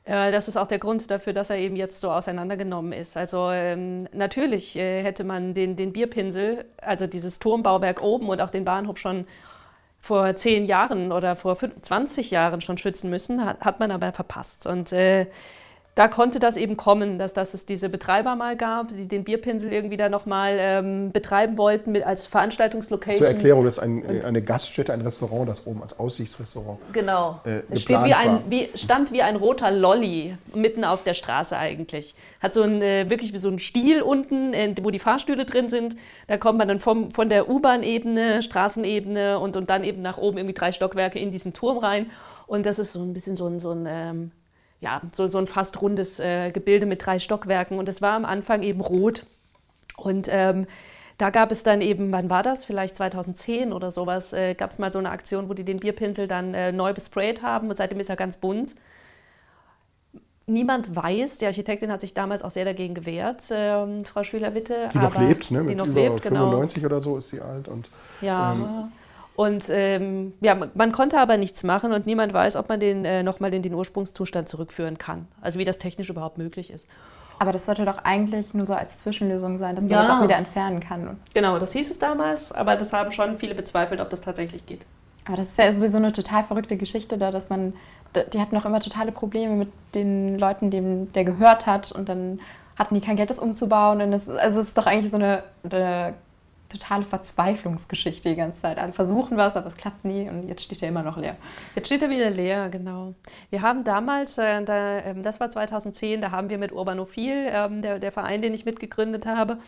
Äh, 0.06 0.32
das 0.32 0.48
ist 0.48 0.56
auch 0.56 0.66
der 0.66 0.78
Grund 0.78 1.10
dafür, 1.10 1.34
dass 1.34 1.50
er 1.50 1.58
eben 1.58 1.76
jetzt 1.76 2.00
so 2.00 2.10
auseinandergenommen 2.10 2.94
ist. 2.94 3.18
Also 3.18 3.50
ähm, 3.50 4.08
natürlich 4.14 4.76
äh, 4.76 5.02
hätte 5.02 5.24
man 5.24 5.52
den, 5.52 5.76
den 5.76 5.92
Bierpinsel, 5.92 6.64
also 6.78 7.06
dieses 7.06 7.38
Turmbauwerk 7.38 8.02
oben 8.02 8.30
und 8.30 8.40
auch 8.40 8.48
den 8.48 8.64
Bahnhof 8.64 8.96
schon 8.96 9.26
vor 10.00 10.34
zehn 10.34 10.64
Jahren 10.64 11.12
oder 11.12 11.36
vor 11.36 11.54
20 11.58 12.30
Jahren 12.30 12.62
schon 12.62 12.78
schützen 12.78 13.10
müssen, 13.10 13.44
hat, 13.44 13.60
hat 13.60 13.78
man 13.78 13.90
aber 13.90 14.10
verpasst. 14.10 14.66
Und 14.66 14.90
äh, 14.94 15.26
da 15.94 16.08
konnte 16.08 16.38
das 16.38 16.56
eben 16.56 16.78
kommen, 16.78 17.18
dass, 17.18 17.34
dass 17.34 17.52
es 17.52 17.66
diese 17.66 17.90
Betreiber 17.90 18.34
mal 18.34 18.56
gab, 18.56 18.88
die 18.96 19.06
den 19.06 19.24
Bierpinsel 19.24 19.70
irgendwie 19.70 19.98
da 19.98 20.08
nochmal 20.08 20.56
ähm, 20.58 21.12
betreiben 21.12 21.58
wollten 21.58 21.92
mit, 21.92 22.04
als 22.04 22.26
Veranstaltungslocation. 22.26 23.18
Zur 23.18 23.26
Erklärung, 23.26 23.64
das 23.66 23.74
ist 23.74 23.82
ein, 23.82 24.24
eine 24.24 24.40
Gaststätte, 24.40 24.94
ein 24.94 25.02
Restaurant, 25.02 25.46
das 25.50 25.66
oben 25.66 25.82
als 25.82 25.98
Aussichtsrestaurant 25.98 26.78
Genau. 26.94 27.40
Äh, 27.44 27.60
es 27.70 27.82
steht 27.82 28.04
wie 28.04 28.14
ein, 28.14 28.40
wie, 28.48 28.70
stand 28.74 29.12
wie 29.12 29.20
ein 29.20 29.36
roter 29.36 29.70
Lolly 29.70 30.34
mitten 30.54 30.84
auf 30.86 31.02
der 31.02 31.12
Straße 31.12 31.58
eigentlich. 31.58 32.14
Hat 32.40 32.54
so 32.54 32.62
ein, 32.62 32.80
äh, 32.80 33.10
wirklich 33.10 33.34
wie 33.34 33.38
so 33.38 33.50
ein 33.50 33.58
Stiel 33.58 34.00
unten, 34.00 34.54
äh, 34.54 34.74
wo 34.80 34.90
die 34.90 34.98
Fahrstühle 34.98 35.44
drin 35.44 35.68
sind. 35.68 35.96
Da 36.26 36.38
kommt 36.38 36.58
man 36.58 36.68
dann 36.68 36.80
vom, 36.80 37.10
von 37.10 37.28
der 37.28 37.50
U-Bahn-Ebene, 37.50 38.40
Straßenebene 38.42 39.38
und, 39.38 39.58
und 39.58 39.68
dann 39.68 39.84
eben 39.84 40.00
nach 40.00 40.16
oben 40.16 40.38
irgendwie 40.38 40.54
drei 40.54 40.72
Stockwerke 40.72 41.18
in 41.18 41.30
diesen 41.30 41.52
Turm 41.52 41.76
rein. 41.76 42.10
Und 42.46 42.64
das 42.64 42.78
ist 42.78 42.92
so 42.92 43.02
ein 43.02 43.12
bisschen 43.12 43.36
so 43.36 43.46
ein, 43.46 43.58
so 43.58 43.72
ein 43.72 43.86
ähm, 43.86 44.30
ja, 44.82 45.00
so, 45.12 45.26
so 45.28 45.38
ein 45.38 45.46
fast 45.46 45.80
rundes 45.80 46.20
äh, 46.20 46.50
Gebilde 46.50 46.84
mit 46.86 47.06
drei 47.06 47.18
Stockwerken. 47.18 47.78
Und 47.78 47.88
es 47.88 48.02
war 48.02 48.12
am 48.14 48.24
Anfang 48.26 48.62
eben 48.62 48.80
rot. 48.80 49.24
Und 49.96 50.28
ähm, 50.30 50.66
da 51.18 51.30
gab 51.30 51.52
es 51.52 51.62
dann 51.62 51.80
eben, 51.80 52.10
wann 52.10 52.28
war 52.30 52.42
das? 52.42 52.64
Vielleicht 52.64 52.96
2010 52.96 53.72
oder 53.72 53.92
sowas, 53.92 54.32
äh, 54.32 54.54
gab 54.54 54.70
es 54.70 54.80
mal 54.80 54.92
so 54.92 54.98
eine 54.98 55.10
Aktion, 55.10 55.48
wo 55.48 55.54
die 55.54 55.62
den 55.62 55.78
Bierpinsel 55.78 56.26
dann 56.26 56.52
äh, 56.52 56.72
neu 56.72 56.92
besprayt 56.92 57.42
haben 57.42 57.68
und 57.70 57.76
seitdem 57.76 58.00
ist 58.00 58.10
er 58.10 58.16
ganz 58.16 58.38
bunt. 58.38 58.74
niemand 60.46 60.96
weiß, 60.96 61.38
die 61.38 61.46
Architektin 61.46 61.92
hat 61.92 62.00
sich 62.00 62.12
damals 62.14 62.42
auch 62.42 62.50
sehr 62.50 62.64
dagegen 62.64 62.94
gewehrt, 62.94 63.44
ähm, 63.52 64.04
Frau 64.04 64.24
Schüler-Witte. 64.24 64.88
Die 64.92 64.98
noch 64.98 65.16
lebt, 65.16 65.50
ne? 65.52 65.60
Die 65.60 65.64
Mit 65.68 65.76
noch 65.78 65.86
über 65.86 66.00
lebt, 66.00 66.22
genau. 66.22 66.50
95 66.50 66.84
oder 66.84 67.00
so 67.00 67.18
ist 67.18 67.28
sie 67.28 67.40
alt. 67.40 67.68
Und, 67.68 67.88
Ja. 68.20 68.52
ähm, 68.52 68.92
Und 69.42 69.66
ähm, 69.70 70.32
ja, 70.40 70.54
man- 70.74 70.92
konnte 70.92 71.18
aber 71.18 71.36
nichts 71.36 71.62
machen 71.62 71.92
und 71.92 72.06
niemand 72.06 72.32
weiß, 72.32 72.56
ob 72.56 72.68
man 72.68 72.80
den 72.80 73.04
äh, 73.04 73.22
nochmal 73.22 73.52
in 73.54 73.62
den 73.62 73.74
Ursprungszustand 73.74 74.48
zurückführen 74.48 74.98
kann. 74.98 75.26
Also 75.40 75.58
wie 75.58 75.64
das 75.64 75.78
technisch 75.78 76.10
überhaupt 76.10 76.38
möglich 76.38 76.70
ist. 76.70 76.86
Aber 77.38 77.50
das 77.50 77.66
sollte 77.66 77.84
doch 77.84 77.98
eigentlich 78.04 78.54
nur 78.54 78.66
so 78.66 78.74
als 78.74 78.98
Zwischenlösung 79.00 79.58
sein, 79.58 79.74
dass 79.74 79.84
man 79.84 79.92
Ja. 79.92 80.02
das 80.02 80.10
auch 80.10 80.22
wieder 80.22 80.36
entfernen 80.36 80.80
kann. 80.80 81.16
Genau, 81.34 81.58
das 81.58 81.72
hieß 81.72 81.90
es 81.90 81.98
damals, 81.98 82.52
aber 82.52 82.76
das 82.76 82.92
haben 82.92 83.10
schon 83.10 83.38
viele 83.38 83.54
bezweifelt, 83.54 84.00
ob 84.00 84.10
das 84.10 84.20
tatsächlich 84.20 84.64
geht. 84.66 84.86
Aber 85.26 85.36
das 85.36 85.46
ist 85.48 85.58
ja 85.58 85.72
sowieso 85.72 85.96
eine 85.96 86.12
total 86.12 86.44
verrückte 86.44 86.76
Geschichte 86.76 87.18
da, 87.18 87.30
dass 87.30 87.48
man, 87.48 87.72
die 88.32 88.40
hatten 88.40 88.56
auch 88.56 88.64
immer 88.64 88.80
totale 88.80 89.12
Probleme 89.12 89.54
mit 89.56 89.68
den 89.94 90.38
Leuten, 90.38 90.70
dem 90.70 91.12
der 91.12 91.24
gehört 91.24 91.66
hat 91.66 91.90
und 91.92 92.08
dann 92.08 92.38
hatten 92.78 92.94
die 92.94 93.00
kein 93.00 93.16
Geld, 93.16 93.30
das 93.30 93.38
umzubauen. 93.38 94.00
Und 94.02 94.12
das, 94.12 94.28
also 94.28 94.60
es 94.60 94.68
ist 94.68 94.78
doch 94.78 94.86
eigentlich 94.86 95.10
so 95.10 95.16
eine, 95.16 95.42
eine 95.64 96.14
totale 96.72 97.04
Verzweiflungsgeschichte 97.04 98.30
die 98.30 98.36
ganze 98.36 98.62
Zeit. 98.62 98.78
Alle 98.78 98.92
versuchen 98.92 99.36
was, 99.36 99.56
aber 99.56 99.68
es 99.68 99.76
klappt 99.76 100.04
nie 100.04 100.28
und 100.28 100.48
jetzt 100.48 100.62
steht 100.62 100.82
er 100.82 100.88
immer 100.88 101.02
noch 101.02 101.16
leer. 101.16 101.36
Jetzt 101.74 101.86
steht 101.86 102.02
er 102.02 102.10
wieder 102.10 102.30
leer, 102.30 102.68
genau. 102.68 103.14
Wir 103.50 103.62
haben 103.62 103.84
damals, 103.84 104.38
äh, 104.38 104.62
da, 104.64 104.98
ähm, 105.00 105.22
das 105.22 105.40
war 105.40 105.50
2010, 105.50 106.20
da 106.20 106.30
haben 106.30 106.50
wir 106.50 106.58
mit 106.58 106.72
Urbanophil, 106.72 107.48
ähm, 107.50 107.82
der, 107.82 107.98
der 107.98 108.12
Verein, 108.12 108.42
den 108.42 108.54
ich 108.54 108.64
mitgegründet 108.64 109.26
habe, 109.26 109.58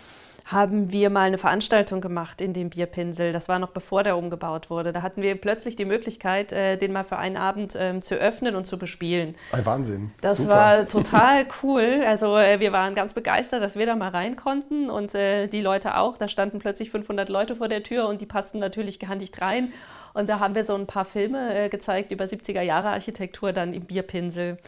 haben 0.44 0.92
wir 0.92 1.08
mal 1.08 1.22
eine 1.22 1.38
Veranstaltung 1.38 2.02
gemacht 2.02 2.42
in 2.42 2.52
dem 2.52 2.68
Bierpinsel. 2.68 3.32
Das 3.32 3.48
war 3.48 3.58
noch 3.58 3.70
bevor 3.70 4.02
der 4.02 4.18
umgebaut 4.18 4.68
wurde. 4.68 4.92
Da 4.92 5.00
hatten 5.00 5.22
wir 5.22 5.34
plötzlich 5.36 5.74
die 5.74 5.86
Möglichkeit, 5.86 6.52
äh, 6.52 6.76
den 6.76 6.92
mal 6.92 7.04
für 7.04 7.16
einen 7.16 7.38
Abend 7.38 7.74
ähm, 7.78 8.02
zu 8.02 8.16
öffnen 8.16 8.54
und 8.54 8.66
zu 8.66 8.78
bespielen. 8.78 9.36
ein 9.52 9.64
Wahnsinn. 9.64 10.10
Das 10.20 10.38
Super. 10.38 10.50
war 10.50 10.86
total 10.86 11.46
cool. 11.62 12.02
Also 12.06 12.36
äh, 12.36 12.60
wir 12.60 12.72
waren 12.72 12.94
ganz 12.94 13.14
begeistert, 13.14 13.62
dass 13.62 13.76
wir 13.76 13.86
da 13.86 13.96
mal 13.96 14.10
rein 14.10 14.36
konnten 14.36 14.90
und 14.90 15.14
äh, 15.14 15.46
die 15.46 15.62
Leute 15.62 15.96
auch. 15.96 16.18
Da 16.18 16.28
standen 16.28 16.58
plötzlich 16.58 16.90
500 16.90 17.30
Leute 17.30 17.56
vor 17.56 17.68
der 17.68 17.82
Tür 17.82 18.06
und 18.06 18.20
die 18.20 18.26
passten 18.26 18.58
natürlich 18.58 18.98
gar 19.00 19.14
nicht 19.14 19.40
rein. 19.40 19.72
Und 20.12 20.28
da 20.28 20.40
haben 20.40 20.54
wir 20.54 20.62
so 20.62 20.74
ein 20.74 20.86
paar 20.86 21.06
Filme 21.06 21.54
äh, 21.54 21.68
gezeigt 21.70 22.12
über 22.12 22.26
70er 22.26 22.62
Jahre 22.62 22.90
Architektur 22.90 23.52
dann 23.52 23.72
im 23.72 23.86
Bierpinsel. 23.86 24.58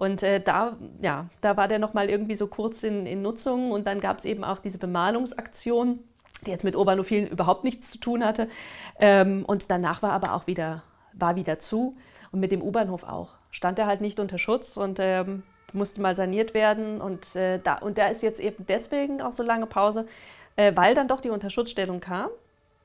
Und 0.00 0.22
äh, 0.22 0.40
da, 0.40 0.78
ja, 1.02 1.28
da 1.42 1.58
war 1.58 1.68
der 1.68 1.78
nochmal 1.78 2.08
irgendwie 2.08 2.34
so 2.34 2.46
kurz 2.46 2.84
in, 2.84 3.04
in 3.04 3.20
Nutzung 3.20 3.70
und 3.70 3.86
dann 3.86 4.00
gab 4.00 4.18
es 4.18 4.24
eben 4.24 4.44
auch 4.44 4.58
diese 4.58 4.78
Bemalungsaktion, 4.78 5.98
die 6.46 6.50
jetzt 6.50 6.64
mit 6.64 6.74
Urbanophilen 6.74 7.28
überhaupt 7.28 7.64
nichts 7.64 7.90
zu 7.90 7.98
tun 7.98 8.24
hatte. 8.24 8.48
Ähm, 8.98 9.44
und 9.44 9.70
danach 9.70 10.00
war 10.00 10.12
aber 10.12 10.32
auch 10.32 10.46
wieder, 10.46 10.84
war 11.12 11.36
wieder 11.36 11.58
zu 11.58 11.98
und 12.32 12.40
mit 12.40 12.50
dem 12.50 12.62
U-Bahnhof 12.62 13.04
auch. 13.04 13.34
Stand 13.50 13.78
er 13.78 13.86
halt 13.86 14.00
nicht 14.00 14.20
unter 14.20 14.38
Schutz 14.38 14.78
und 14.78 14.98
ähm, 15.00 15.42
musste 15.74 16.00
mal 16.00 16.16
saniert 16.16 16.54
werden. 16.54 17.02
Und, 17.02 17.36
äh, 17.36 17.58
da, 17.62 17.74
und 17.74 17.98
da 17.98 18.06
ist 18.06 18.22
jetzt 18.22 18.40
eben 18.40 18.64
deswegen 18.66 19.20
auch 19.20 19.32
so 19.32 19.42
lange 19.42 19.66
Pause, 19.66 20.06
äh, 20.56 20.72
weil 20.76 20.94
dann 20.94 21.08
doch 21.08 21.20
die 21.20 21.28
Unterschutzstellung 21.28 22.00
kam. 22.00 22.30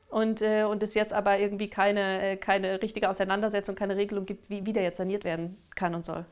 Und, 0.10 0.42
äh, 0.42 0.66
und 0.66 0.84
es 0.84 0.96
jetzt 0.96 1.14
aber 1.14 1.40
irgendwie 1.40 1.70
keine, 1.70 2.32
äh, 2.32 2.36
keine 2.36 2.82
richtige 2.82 3.10
Auseinandersetzung, 3.10 3.76
keine 3.76 3.96
Regelung 3.96 4.26
gibt, 4.26 4.50
wie, 4.50 4.66
wie 4.66 4.74
der 4.74 4.84
jetzt 4.84 4.98
saniert 4.98 5.24
werden 5.24 5.58
kann 5.76 5.96
und 5.96 6.04
soll. 6.04 6.26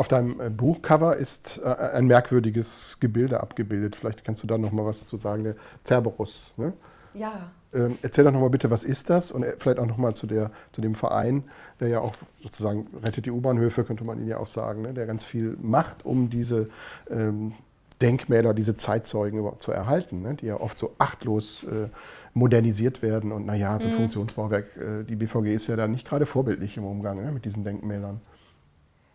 Auf 0.00 0.08
deinem 0.08 0.40
äh, 0.40 0.48
Buchcover 0.48 1.18
ist 1.18 1.60
äh, 1.62 1.68
ein 1.68 2.06
merkwürdiges 2.06 2.96
Gebilde 3.00 3.40
abgebildet. 3.40 3.96
Vielleicht 3.96 4.24
kannst 4.24 4.42
du 4.42 4.46
da 4.46 4.56
noch 4.56 4.72
mal 4.72 4.86
was 4.86 5.06
zu 5.06 5.18
sagen. 5.18 5.44
Der 5.44 5.56
Cerberus. 5.84 6.54
Ne? 6.56 6.72
Ja. 7.12 7.50
Ähm, 7.74 7.98
erzähl 8.00 8.24
doch 8.24 8.32
noch 8.32 8.40
mal 8.40 8.48
bitte, 8.48 8.70
was 8.70 8.82
ist 8.82 9.10
das? 9.10 9.30
Und 9.30 9.42
äh, 9.42 9.56
vielleicht 9.58 9.78
auch 9.78 9.84
noch 9.84 9.98
mal 9.98 10.14
zu, 10.14 10.26
der, 10.26 10.52
zu 10.72 10.80
dem 10.80 10.94
Verein, 10.94 11.44
der 11.80 11.88
ja 11.88 12.00
auch 12.00 12.14
sozusagen 12.42 12.86
rettet 13.02 13.26
die 13.26 13.30
U-Bahnhöfe, 13.30 13.84
könnte 13.84 14.04
man 14.04 14.18
ihn 14.22 14.26
ja 14.26 14.38
auch 14.38 14.46
sagen, 14.46 14.80
ne? 14.80 14.94
der 14.94 15.04
ganz 15.04 15.26
viel 15.26 15.58
macht, 15.60 16.06
um 16.06 16.30
diese 16.30 16.70
ähm, 17.10 17.52
Denkmäler, 18.00 18.54
diese 18.54 18.78
Zeitzeugen 18.78 19.38
überhaupt 19.38 19.62
zu 19.62 19.70
erhalten, 19.70 20.22
ne? 20.22 20.34
die 20.34 20.46
ja 20.46 20.58
oft 20.58 20.78
so 20.78 20.94
achtlos 20.96 21.64
äh, 21.64 21.88
modernisiert 22.32 23.02
werden. 23.02 23.32
Und 23.32 23.44
naja, 23.44 23.78
so 23.78 23.88
ein 23.88 23.94
Funktionsbauwerk, 23.94 24.64
äh, 24.78 25.04
die 25.04 25.16
BVG 25.16 25.54
ist 25.54 25.66
ja 25.66 25.76
da 25.76 25.86
nicht 25.86 26.08
gerade 26.08 26.24
vorbildlich 26.24 26.78
im 26.78 26.86
Umgang 26.86 27.22
ne? 27.22 27.32
mit 27.32 27.44
diesen 27.44 27.64
Denkmälern. 27.64 28.22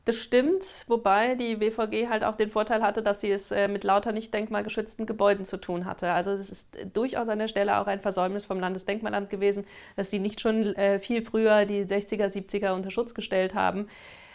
Das 0.05 0.17
stimmt, 0.17 0.85
wobei 0.87 1.33
die 1.33 1.55
BVG 1.55 2.09
halt 2.09 2.23
auch 2.23 2.35
den 2.35 2.51
Vorteil 2.51 2.83
hatte, 2.83 3.01
dass 3.01 3.21
sie 3.21 3.31
es 3.31 3.51
äh, 3.51 3.67
mit 3.67 3.83
lauter 3.83 4.11
nicht 4.11 4.31
denkmalgeschützten 4.31 5.07
Gebäuden 5.07 5.45
zu 5.45 5.57
tun 5.57 5.85
hatte. 5.85 6.11
Also 6.11 6.31
es 6.31 6.51
ist 6.51 6.77
durchaus 6.93 7.27
an 7.27 7.39
der 7.39 7.47
Stelle 7.47 7.79
auch 7.79 7.87
ein 7.87 7.99
Versäumnis 7.99 8.45
vom 8.45 8.59
Landesdenkmalamt 8.59 9.31
gewesen, 9.31 9.65
dass 9.95 10.11
sie 10.11 10.19
nicht 10.19 10.41
schon 10.41 10.75
äh, 10.75 10.99
viel 10.99 11.23
früher 11.23 11.65
die 11.65 11.85
60er, 11.85 12.27
70er 12.27 12.73
unter 12.73 12.91
Schutz 12.91 13.15
gestellt 13.15 13.55
haben. 13.55 13.87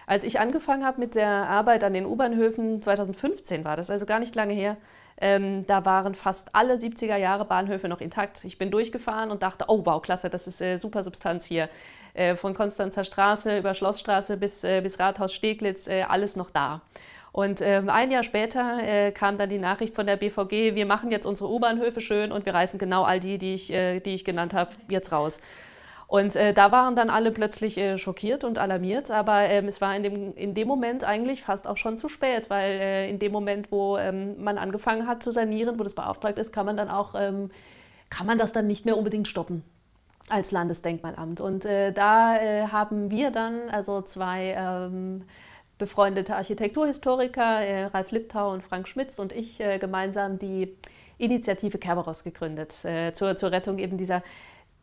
Als 0.09 0.25
ich 0.25 0.41
angefangen 0.41 0.85
habe 0.85 0.99
mit 0.99 1.15
der 1.15 1.29
Arbeit 1.29 1.85
an 1.85 1.93
den 1.93 2.05
U-Bahnhöfen, 2.05 2.83
2015 2.83 3.65
war 3.65 3.77
das, 3.77 3.91
also 3.91 4.07
gar 4.07 4.19
nicht 4.19 4.35
lange 4.35 4.55
her, 4.55 4.77
ähm, 5.21 5.67
da 5.69 5.85
waren 5.85 6.17
fast 6.17 6.55
alle 6.55 6.75
70er 6.75 7.17
Jahre 7.17 7.45
Bahnhöfe 7.45 7.89
noch 7.89 8.01
intakt. 8.01 8.45
Ich 8.45 8.59
bin 8.59 8.73
durchgefahren 8.73 9.31
und 9.31 9.45
dachte, 9.45 9.67
oh 9.69 9.83
wow, 9.85 10.03
klasse, 10.03 10.31
das 10.31 10.49
ist 10.49 10.61
äh, 10.61 10.79
super 10.79 11.05
Substanz 11.05 11.45
hier. 11.45 11.69
Äh, 12.15 12.37
von 12.37 12.55
Konstanzer 12.55 13.05
Straße 13.05 13.59
über 13.59 13.75
Schlossstraße 13.75 14.37
bis, 14.37 14.65
äh, 14.65 14.81
bis 14.81 14.99
Rathaus 14.99 15.33
Steglitz, 15.33 15.89
äh, 15.89 16.03
alles 16.03 16.37
noch 16.37 16.51
da. 16.51 16.83
Und 17.33 17.61
ähm, 17.63 17.89
ein 17.89 18.11
Jahr 18.11 18.25
später 18.25 18.79
äh, 18.83 19.13
kam 19.13 19.39
dann 19.39 19.49
die 19.49 19.59
Nachricht 19.59 19.95
von 19.95 20.07
der 20.07 20.17
BVG, 20.17 20.75
wir 20.75 20.87
machen 20.87 21.13
jetzt 21.13 21.27
unsere 21.27 21.49
U-Bahnhöfe 21.49 22.01
schön 22.01 22.33
und 22.33 22.45
wir 22.45 22.55
reißen 22.55 22.79
genau 22.79 23.05
all 23.05 23.21
die, 23.21 23.39
die 23.39 23.55
ich, 23.55 23.73
äh, 23.73 24.01
die 24.01 24.15
ich 24.15 24.25
genannt 24.25 24.53
habe, 24.53 24.71
jetzt 24.89 25.13
raus. 25.13 25.41
Und 26.09 26.35
äh, 26.35 26.53
da 26.53 26.73
waren 26.73 26.97
dann 26.97 27.09
alle 27.09 27.31
plötzlich 27.31 27.79
äh, 27.79 27.97
schockiert 27.97 28.43
und 28.43 28.59
alarmiert, 28.59 29.13
aber 29.13 29.43
ähm, 29.43 29.69
es 29.69 29.81
war 29.81 29.95
in 29.95 30.03
dem, 30.03 30.35
in 30.35 30.55
dem 30.55 30.67
Moment 30.67 31.05
eigentlich 31.05 31.43
fast 31.43 31.69
auch 31.69 31.77
schon 31.77 31.97
zu 31.97 32.09
spät, 32.09 32.51
weil 32.51 32.73
äh, 32.73 33.09
in 33.09 33.21
dem 33.21 33.31
Moment, 33.31 33.71
wo 33.71 33.97
ähm, 33.97 34.43
man 34.43 34.59
angefangen 34.59 35.07
hat 35.07 35.23
zu 35.23 35.31
sanieren, 35.31 35.79
wo 35.79 35.85
das 35.85 35.95
beauftragt 35.95 36.37
ist, 36.37 36.53
kann 36.53 36.67
man 36.67 36.77
dann 36.77 36.91
auch, 36.91 37.15
ähm, 37.15 37.53
kann 38.09 38.27
man 38.27 38.39
das 38.39 38.53
dann 38.53 38.67
nicht 38.67 38.85
mehr 38.85 38.99
unbedingt 38.99 39.29
stoppen 39.29 39.63
als 40.31 40.53
Landesdenkmalamt. 40.53 41.41
Und 41.41 41.65
äh, 41.65 41.93
da 41.93 42.37
äh, 42.37 42.67
haben 42.69 43.11
wir 43.11 43.31
dann, 43.31 43.69
also 43.71 44.03
zwei 44.03 44.55
ähm, 44.57 45.25
befreundete 45.79 46.37
Architekturhistoriker, 46.37 47.61
äh, 47.61 47.85
Ralf 47.87 48.11
Liptau 48.11 48.53
und 48.53 48.63
Frank 48.63 48.89
Schmitz 48.89 49.19
und 49.19 49.33
ich 49.33 49.61
äh, 49.61 49.79
gemeinsam 49.79 50.39
die 50.39 50.77
Initiative 51.19 51.79
Kerberos 51.79 52.25
gegründet 52.25 52.85
äh, 52.85 53.13
zur, 53.13 53.37
zur 53.37 53.51
Rettung 53.53 53.79
eben 53.79 53.99
dieser 53.99 54.23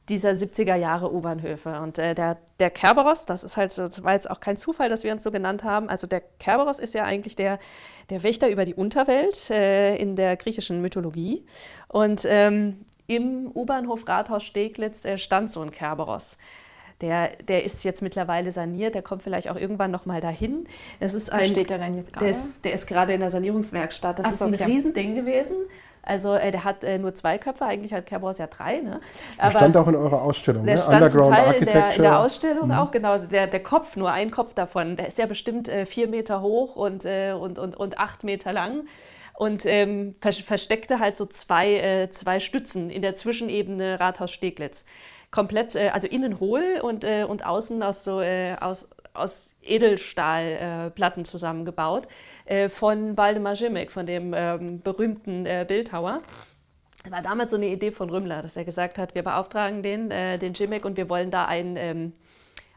dieser 0.10 0.32
70er 0.32 0.76
Jahre 0.76 1.14
U-Bahnhöfe. 1.14 1.82
Und 1.82 2.00
äh, 2.00 2.16
der, 2.16 2.38
der 2.60 2.70
Kerberos, 2.70 3.26
das 3.26 3.44
ist 3.44 3.58
halt, 3.58 3.78
das 3.78 4.04
war 4.04 4.14
jetzt 4.14 4.30
auch 4.30 4.40
kein 4.40 4.56
Zufall, 4.56 4.90
dass 4.90 5.04
wir 5.04 5.12
uns 5.12 5.24
so 5.24 5.32
genannt 5.32 5.64
haben. 5.64 5.90
Also 5.90 6.08
der 6.08 6.22
Kerberos 6.22 6.80
ist 6.80 6.94
ja 6.94 7.04
eigentlich 7.04 7.36
der, 7.36 7.60
der 8.10 8.24
Wächter 8.24 8.50
über 8.50 8.64
die 8.64 8.74
Unterwelt 8.74 9.50
äh, 9.50 9.98
in 9.98 10.16
der 10.16 10.38
griechischen 10.38 10.82
Mythologie. 10.82 11.46
Und 11.90 12.24
ähm, 12.26 12.86
im 13.08 13.50
U-Bahnhof 13.54 14.08
Rathaus 14.08 14.44
Steglitz 14.44 15.06
äh, 15.06 15.18
stand 15.18 15.52
so 15.52 15.62
ein 15.62 15.72
Kerberos. 15.72 16.38
Der, 17.02 17.30
der 17.48 17.64
ist 17.64 17.84
jetzt 17.84 18.02
mittlerweile 18.02 18.52
saniert, 18.52 18.96
der 18.96 19.04
kommt 19.04 19.22
vielleicht 19.22 19.50
auch 19.50 19.56
irgendwann 19.56 19.92
noch 19.92 20.06
mal 20.08 20.20
dahin. 20.20 20.68
Es 21.00 21.14
ist 21.14 21.32
Wo 21.32 21.38
ein, 21.38 21.46
steht 21.46 21.70
der 21.70 21.78
denn 21.78 21.96
jetzt 21.96 22.12
gerade? 22.12 22.26
der 22.26 22.32
ist, 22.32 22.66
der 22.66 22.74
ist 22.74 22.88
gerade 22.88 23.14
in 23.14 23.20
der 23.20 23.30
Sanierungswerkstatt. 23.30 24.18
Das 24.18 24.26
Ach 24.26 24.32
ist 24.32 24.42
ein 24.42 24.54
okay. 24.56 24.64
Riesending 24.64 25.16
gewesen. 25.16 25.58
Also 26.02 26.34
äh, 26.34 26.52
der 26.52 26.64
hat 26.64 26.84
äh, 26.84 26.98
nur 26.98 27.14
zwei 27.14 27.38
Köpfe, 27.38 27.66
eigentlich 27.66 27.94
hat 27.94 28.06
Kerberos 28.06 28.38
ja 28.38 28.48
drei. 28.48 28.80
Ne? 28.80 29.02
Der 29.42 29.52
stand 29.52 29.76
auch 29.78 29.88
in 29.88 29.96
eurer 29.96 30.22
Ausstellung, 30.22 30.66
Der 30.66 30.76
ne? 30.76 30.82
stand 30.82 31.12
zum 31.12 31.24
Teil 31.24 31.54
in 31.54 31.66
der, 31.66 31.74
in 31.74 31.82
Architecture. 31.82 32.02
der 32.02 32.20
Ausstellung 32.20 32.72
auch, 32.72 32.92
genau. 32.92 33.18
Der, 33.20 33.48
der 33.48 33.62
Kopf, 33.62 33.96
nur 33.98 34.12
ein 34.12 34.32
Kopf 34.32 34.54
davon, 34.54 34.96
der 34.96 35.08
ist 35.08 35.18
ja 35.18 35.26
bestimmt 35.26 35.68
äh, 35.68 35.86
vier 35.86 36.08
Meter 36.08 36.42
hoch 36.42 36.78
und, 36.78 37.06
äh, 37.06 37.34
und, 37.34 37.60
und, 37.60 37.76
und 37.76 38.00
acht 38.00 38.24
Meter 38.24 38.54
lang. 38.54 38.88
Und 39.38 39.68
ähm, 39.68 40.14
vers 40.20 40.40
versteckte 40.40 41.00
halt 41.00 41.16
so 41.16 41.28
zwei, 41.28 41.76
äh, 41.76 42.10
zwei 42.10 42.40
Stützen 42.40 42.90
in 42.90 43.04
der 43.04 43.16
Zwischenebene 43.16 44.00
Rathaus-Steglitz. 44.00 44.84
Komplett, 45.30 45.76
äh, 45.76 45.90
also 45.90 46.08
innen 46.08 46.40
hohl 46.40 46.80
und, 46.82 47.04
äh, 47.04 47.24
und 47.24 47.46
außen 47.46 47.84
aus 47.84 48.04
so 48.04 48.20
äh, 48.20 48.56
aus, 48.60 48.90
aus 49.14 49.54
Edelstahlplatten 49.62 51.22
äh, 51.22 51.26
zusammengebaut 51.26 52.08
äh, 52.46 52.68
von 52.68 53.16
Waldemar 53.16 53.56
Schimek, 53.56 53.92
von 53.92 54.08
dem 54.08 54.34
ähm, 54.36 54.82
berühmten 54.82 55.44
Bildhauer. 55.68 56.24
Das 57.04 57.12
war 57.12 57.22
damals 57.22 57.52
so 57.52 57.58
eine 57.58 57.68
Idee 57.68 57.92
von 57.92 58.10
Rümmler, 58.10 58.42
dass 58.42 58.58
er 58.58 58.66
gesagt 58.66 58.98
hat, 58.98 59.14
wir 59.14 59.22
beauftragen 59.22 59.84
den, 59.84 60.10
den 60.10 60.54
Jimmick 60.54 60.84
und 60.84 60.98
wir 60.98 61.10
wollen 61.10 61.30
da 61.30 61.46
ein, 61.46 61.78
ähm, 61.78 62.14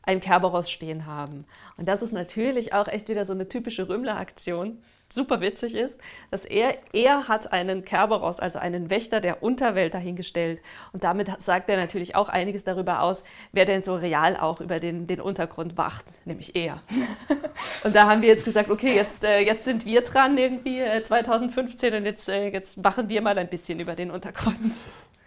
ein 0.03 0.21
Kerberos 0.21 0.71
stehen 0.71 1.07
haben. 1.07 1.47
Und 1.79 1.89
das 1.89 2.03
ist 2.03 2.13
natürlich 2.13 2.75
auch 2.75 2.87
echt 2.87 3.09
wieder 3.09 3.25
so 3.25 3.33
eine 3.33 3.49
typische 3.49 3.89
Rümmler-Aktion. 3.89 4.83
Super 5.13 5.41
witzig 5.41 5.75
ist, 5.75 6.01
dass 6.31 6.45
er, 6.45 6.79
er 6.93 7.27
hat 7.27 7.53
einen 7.53 7.85
Kerberos, 7.85 8.39
also 8.39 8.61
einen 8.61 8.91
Wächter 8.91 9.21
der 9.21 9.43
Unterwelt 9.43 9.93
dahingestellt. 9.93 10.61
Und 10.93 11.03
damit 11.03 11.29
sagt 11.41 11.69
er 11.69 11.77
natürlich 11.77 12.15
auch 12.15 12.29
einiges 12.29 12.63
darüber 12.63 13.03
aus, 13.03 13.25
wer 13.51 13.65
denn 13.65 13.83
so 13.83 13.97
real 13.97 14.37
auch 14.37 14.61
über 14.61 14.79
den, 14.79 15.09
den 15.09 15.21
Untergrund 15.21 15.77
wacht, 15.77 16.05
nämlich 16.27 16.55
er. 16.55 16.83
Und 17.85 17.97
da 17.97 18.09
haben 18.09 18.23
wir 18.23 18.29
jetzt 18.29 18.45
gesagt, 18.45 18.71
okay, 18.71 18.95
jetzt, 18.95 19.25
äh, 19.25 19.41
jetzt 19.41 19.65
sind 19.65 19.85
wir 19.85 20.03
dran 20.03 20.39
irgendwie 20.39 20.81
äh, 20.81 21.03
2015 21.03 21.95
und 21.95 22.05
jetzt, 22.05 22.29
äh, 22.29 22.49
jetzt 22.49 22.83
wachen 22.85 23.09
wir 23.09 23.21
mal 23.23 23.37
ein 23.39 23.49
bisschen 23.49 23.81
über 23.81 23.95
den 23.95 24.11
Untergrund. 24.11 24.75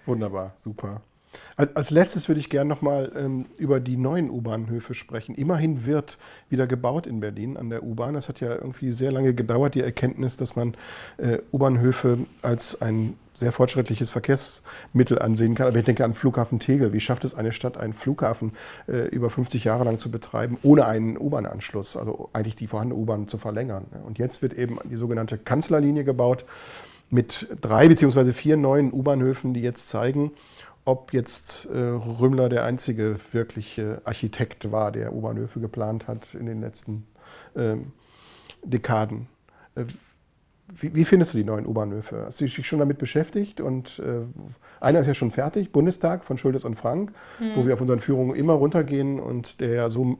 Wunderbar, 0.05 0.53
super. 0.57 1.01
Als 1.55 1.91
letztes 1.91 2.27
würde 2.27 2.39
ich 2.39 2.49
gerne 2.49 2.69
nochmal 2.69 3.11
ähm, 3.15 3.45
über 3.57 3.79
die 3.79 3.97
neuen 3.97 4.29
U-Bahnhöfe 4.29 4.93
sprechen. 4.93 5.35
Immerhin 5.35 5.85
wird 5.85 6.17
wieder 6.49 6.67
gebaut 6.67 7.07
in 7.07 7.19
Berlin 7.19 7.57
an 7.57 7.69
der 7.69 7.83
U-Bahn. 7.83 8.15
Es 8.15 8.29
hat 8.29 8.39
ja 8.39 8.53
irgendwie 8.53 8.91
sehr 8.91 9.11
lange 9.11 9.33
gedauert, 9.33 9.75
die 9.75 9.81
Erkenntnis, 9.81 10.37
dass 10.37 10.55
man 10.55 10.75
äh, 11.17 11.39
U-Bahnhöfe 11.51 12.19
als 12.41 12.81
ein 12.81 13.15
sehr 13.35 13.51
fortschrittliches 13.51 14.11
Verkehrsmittel 14.11 15.19
ansehen 15.19 15.55
kann. 15.55 15.67
Aber 15.67 15.77
ich 15.77 15.85
denke 15.85 16.05
an 16.05 16.13
Flughafen 16.13 16.59
Tegel. 16.59 16.93
Wie 16.93 16.99
schafft 16.99 17.23
es 17.23 17.33
eine 17.33 17.51
Stadt, 17.51 17.77
einen 17.77 17.93
Flughafen 17.93 18.53
äh, 18.87 19.07
über 19.07 19.29
50 19.29 19.63
Jahre 19.63 19.83
lang 19.83 19.97
zu 19.97 20.11
betreiben, 20.11 20.57
ohne 20.61 20.85
einen 20.85 21.17
U-Bahn-Anschluss, 21.17 21.97
also 21.97 22.29
eigentlich 22.33 22.55
die 22.55 22.67
vorhandene 22.67 22.99
U-Bahn 22.99 23.27
zu 23.27 23.37
verlängern? 23.37 23.85
Und 24.05 24.19
jetzt 24.19 24.41
wird 24.41 24.53
eben 24.53 24.77
die 24.83 24.95
sogenannte 24.95 25.37
Kanzlerlinie 25.37 26.03
gebaut 26.03 26.45
mit 27.09 27.47
drei 27.61 27.87
beziehungsweise 27.87 28.33
vier 28.33 28.57
neuen 28.57 28.91
U-Bahnhöfen, 28.91 29.53
die 29.53 29.61
jetzt 29.61 29.87
zeigen, 29.87 30.31
ob 30.85 31.13
jetzt 31.13 31.65
äh, 31.65 31.77
Rümmler 31.77 32.49
der 32.49 32.65
einzige 32.65 33.17
wirkliche 33.31 34.01
Architekt 34.03 34.71
war, 34.71 34.91
der 34.91 35.13
U-Bahnhöfe 35.13 35.59
geplant 35.59 36.07
hat 36.07 36.33
in 36.33 36.45
den 36.45 36.61
letzten 36.61 37.07
ähm, 37.55 37.93
Dekaden. 38.63 39.27
Äh, 39.75 39.85
wie, 40.75 40.95
wie, 40.95 41.05
findest 41.05 41.33
du 41.33 41.37
die 41.37 41.43
neuen 41.43 41.65
U-Bahnhöfe? 41.65 42.23
Hast 42.25 42.41
du 42.41 42.45
dich 42.45 42.65
schon 42.65 42.79
damit 42.79 42.97
beschäftigt? 42.97 43.61
Und 43.61 43.99
äh, 43.99 44.25
einer 44.79 44.99
ist 44.99 45.07
ja 45.07 45.13
schon 45.13 45.31
fertig, 45.31 45.71
Bundestag 45.71 46.23
von 46.23 46.37
Schultes 46.37 46.65
und 46.65 46.75
Frank, 46.75 47.11
mhm. 47.39 47.55
wo 47.55 47.65
wir 47.65 47.73
auf 47.73 47.81
unseren 47.81 47.99
Führungen 47.99 48.35
immer 48.35 48.53
runtergehen 48.53 49.19
und 49.19 49.59
der 49.59 49.73
ja 49.73 49.89
so 49.89 50.17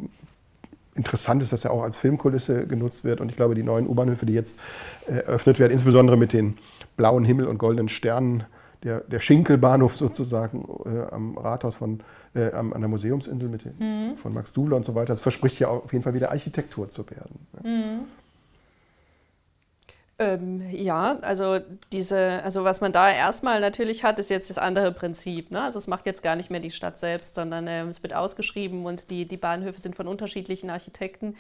interessant 0.96 1.42
ist, 1.42 1.52
dass 1.52 1.66
er 1.66 1.72
auch 1.72 1.82
als 1.82 1.98
Filmkulisse 1.98 2.68
genutzt 2.68 3.04
wird. 3.04 3.20
Und 3.20 3.30
ich 3.30 3.36
glaube, 3.36 3.56
die 3.56 3.64
neuen 3.64 3.88
U-Bahnhöfe, 3.88 4.26
die 4.26 4.34
jetzt 4.34 4.60
äh, 5.08 5.14
eröffnet 5.14 5.60
werden, 5.60 5.72
insbesondere 5.72 6.18
mit 6.18 6.34
den 6.34 6.58
blauen 6.98 7.26
Himmel 7.26 7.48
und 7.48 7.58
goldenen 7.58 7.90
Sternen, 7.90 8.44
der, 8.84 9.02
der 9.02 9.20
Schinkelbahnhof 9.20 9.98
sozusagen 9.98 10.68
äh, 10.86 11.12
am 11.12 11.38
Rathaus 11.38 11.76
von, 11.76 12.02
äh, 12.36 12.52
an 12.52 12.72
der 12.72 12.90
Museumsinsel 12.90 13.50
mit 13.50 13.66
den, 13.66 13.76
mhm. 13.78 14.18
von 14.18 14.34
Max 14.34 14.54
Dubler 14.54 14.78
und 14.78 14.86
so 14.86 14.96
weiter. 14.96 15.14
Das 15.14 15.22
verspricht 15.22 15.60
ja 15.60 15.70
auf 15.70 15.92
jeden 15.94 16.04
Fall 16.04 16.14
wieder 16.14 16.32
Architektur 16.32 16.90
zu 16.90 17.10
werden. 17.10 17.48
Mhm. 17.64 18.00
Ähm, 20.20 20.62
ja, 20.72 21.18
also 21.22 21.60
diese, 21.92 22.42
also 22.44 22.64
was 22.64 22.82
man 22.82 22.92
da 22.92 23.10
erstmal 23.10 23.60
natürlich 23.60 24.04
hat, 24.04 24.20
ist 24.20 24.30
jetzt 24.30 24.50
das 24.50 24.60
andere 24.60 24.92
Prinzip. 24.92 25.50
Ne? 25.50 25.62
Also 25.62 25.80
es 25.80 25.88
macht 25.88 26.06
jetzt 26.06 26.22
gar 26.22 26.36
nicht 26.36 26.52
mehr 26.52 26.60
die 26.60 26.72
Stadt 26.72 27.00
selbst, 27.00 27.34
sondern 27.36 27.68
äh, 27.68 27.84
es 27.84 28.04
wird 28.04 28.14
ausgeschrieben 28.14 28.86
und 28.86 29.10
die, 29.10 29.26
die 29.26 29.38
Bahnhöfe 29.38 29.80
sind 29.80 29.96
von 29.96 30.08
unterschiedlichen 30.08 30.70
Architekten. 30.70 31.36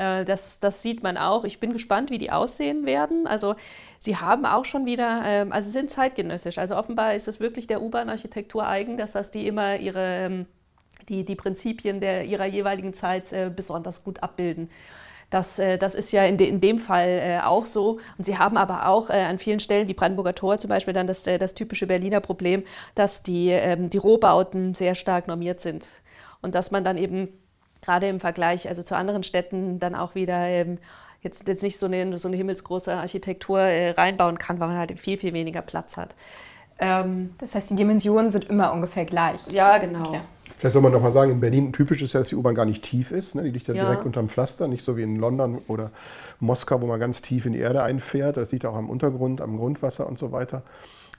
Äh, 0.00 0.24
das, 0.24 0.60
das 0.60 0.82
sieht 0.82 1.02
man 1.02 1.16
auch. 1.16 1.44
Ich 1.44 1.60
bin 1.60 1.72
gespannt, 1.72 2.10
wie 2.10 2.18
die 2.18 2.32
aussehen 2.32 2.86
werden. 2.86 3.26
Also 3.26 3.54
sie 3.98 4.16
haben 4.16 4.46
auch 4.46 4.64
schon 4.64 4.86
wieder, 4.86 5.22
ähm, 5.26 5.52
also 5.52 5.70
sind 5.70 5.90
zeitgenössisch. 5.90 6.58
Also 6.58 6.76
offenbar 6.76 7.14
ist 7.14 7.28
es 7.28 7.38
wirklich 7.38 7.66
der 7.66 7.82
U-Bahn-Architektur 7.82 8.66
eigen, 8.66 8.96
dass 8.96 9.12
das 9.12 9.30
die 9.30 9.46
immer 9.46 9.76
ihre, 9.76 10.24
ähm, 10.24 10.46
die, 11.08 11.24
die 11.24 11.36
Prinzipien 11.36 12.00
der, 12.00 12.24
ihrer 12.24 12.46
jeweiligen 12.46 12.94
Zeit 12.94 13.32
äh, 13.32 13.50
besonders 13.54 14.02
gut 14.02 14.22
abbilden. 14.22 14.70
Das, 15.28 15.58
äh, 15.58 15.76
das 15.76 15.94
ist 15.94 16.12
ja 16.12 16.24
in, 16.24 16.38
de, 16.38 16.48
in 16.48 16.60
dem 16.62 16.78
Fall 16.78 17.42
auch 17.44 17.66
so. 17.66 17.98
Und 18.16 18.24
sie 18.24 18.38
haben 18.38 18.56
aber 18.56 18.88
auch 18.88 19.10
an 19.10 19.38
vielen 19.38 19.60
Stellen, 19.60 19.86
wie 19.86 19.94
Brandenburger 19.94 20.34
Tor 20.34 20.58
zum 20.58 20.70
Beispiel, 20.70 20.94
dann 20.94 21.06
das, 21.06 21.24
das 21.24 21.54
typische 21.54 21.86
Berliner 21.86 22.20
Problem, 22.20 22.64
dass 22.94 23.22
die, 23.22 23.50
ähm, 23.50 23.90
die 23.90 23.98
Rohbauten 23.98 24.74
sehr 24.74 24.94
stark 24.94 25.28
normiert 25.28 25.60
sind. 25.60 25.86
Und 26.42 26.54
dass 26.54 26.70
man 26.70 26.84
dann 26.84 26.96
eben 26.96 27.28
gerade 27.82 28.08
im 28.08 28.20
Vergleich 28.20 28.68
also 28.68 28.82
zu 28.82 28.96
anderen 28.96 29.22
Städten 29.22 29.78
dann 29.78 29.94
auch 29.94 30.14
wieder 30.14 30.46
ähm, 30.46 30.78
jetzt, 31.22 31.46
jetzt 31.48 31.62
nicht 31.62 31.78
so 31.78 31.86
eine, 31.86 32.18
so 32.18 32.28
eine 32.28 32.36
himmelsgroße 32.36 32.94
Architektur 32.94 33.60
äh, 33.60 33.90
reinbauen 33.90 34.38
kann, 34.38 34.60
weil 34.60 34.68
man 34.68 34.78
halt 34.78 34.98
viel, 34.98 35.18
viel 35.18 35.32
weniger 35.32 35.62
Platz 35.62 35.96
hat. 35.96 36.14
Ähm, 36.78 37.30
das 37.38 37.54
heißt, 37.54 37.70
die 37.70 37.76
Dimensionen 37.76 38.30
sind 38.30 38.44
immer 38.44 38.72
ungefähr 38.72 39.04
gleich. 39.04 39.40
Ja, 39.50 39.78
genau. 39.78 40.08
Okay. 40.08 40.20
Vielleicht 40.58 40.74
soll 40.74 40.82
man 40.82 40.92
noch 40.92 41.00
mal 41.00 41.12
sagen, 41.12 41.30
in 41.30 41.40
Berlin 41.40 41.72
typisch 41.72 42.02
ist 42.02 42.12
ja, 42.12 42.20
dass 42.20 42.28
die 42.28 42.36
U-Bahn 42.36 42.54
gar 42.54 42.66
nicht 42.66 42.82
tief 42.82 43.12
ist. 43.12 43.34
Ne? 43.34 43.44
Die 43.44 43.50
liegt 43.50 43.68
ja, 43.68 43.74
ja, 43.74 43.84
direkt 43.84 44.04
unterm 44.04 44.28
Pflaster, 44.28 44.68
nicht 44.68 44.84
so 44.84 44.96
wie 44.96 45.02
in 45.02 45.16
London 45.16 45.58
oder 45.68 45.90
Moskau, 46.38 46.82
wo 46.82 46.86
man 46.86 47.00
ganz 47.00 47.22
tief 47.22 47.46
in 47.46 47.54
die 47.54 47.60
Erde 47.60 47.82
einfährt. 47.82 48.36
Das 48.36 48.52
liegt 48.52 48.66
auch 48.66 48.74
am 48.74 48.90
Untergrund, 48.90 49.40
am 49.40 49.56
Grundwasser 49.56 50.06
und 50.06 50.18
so 50.18 50.32
weiter. 50.32 50.62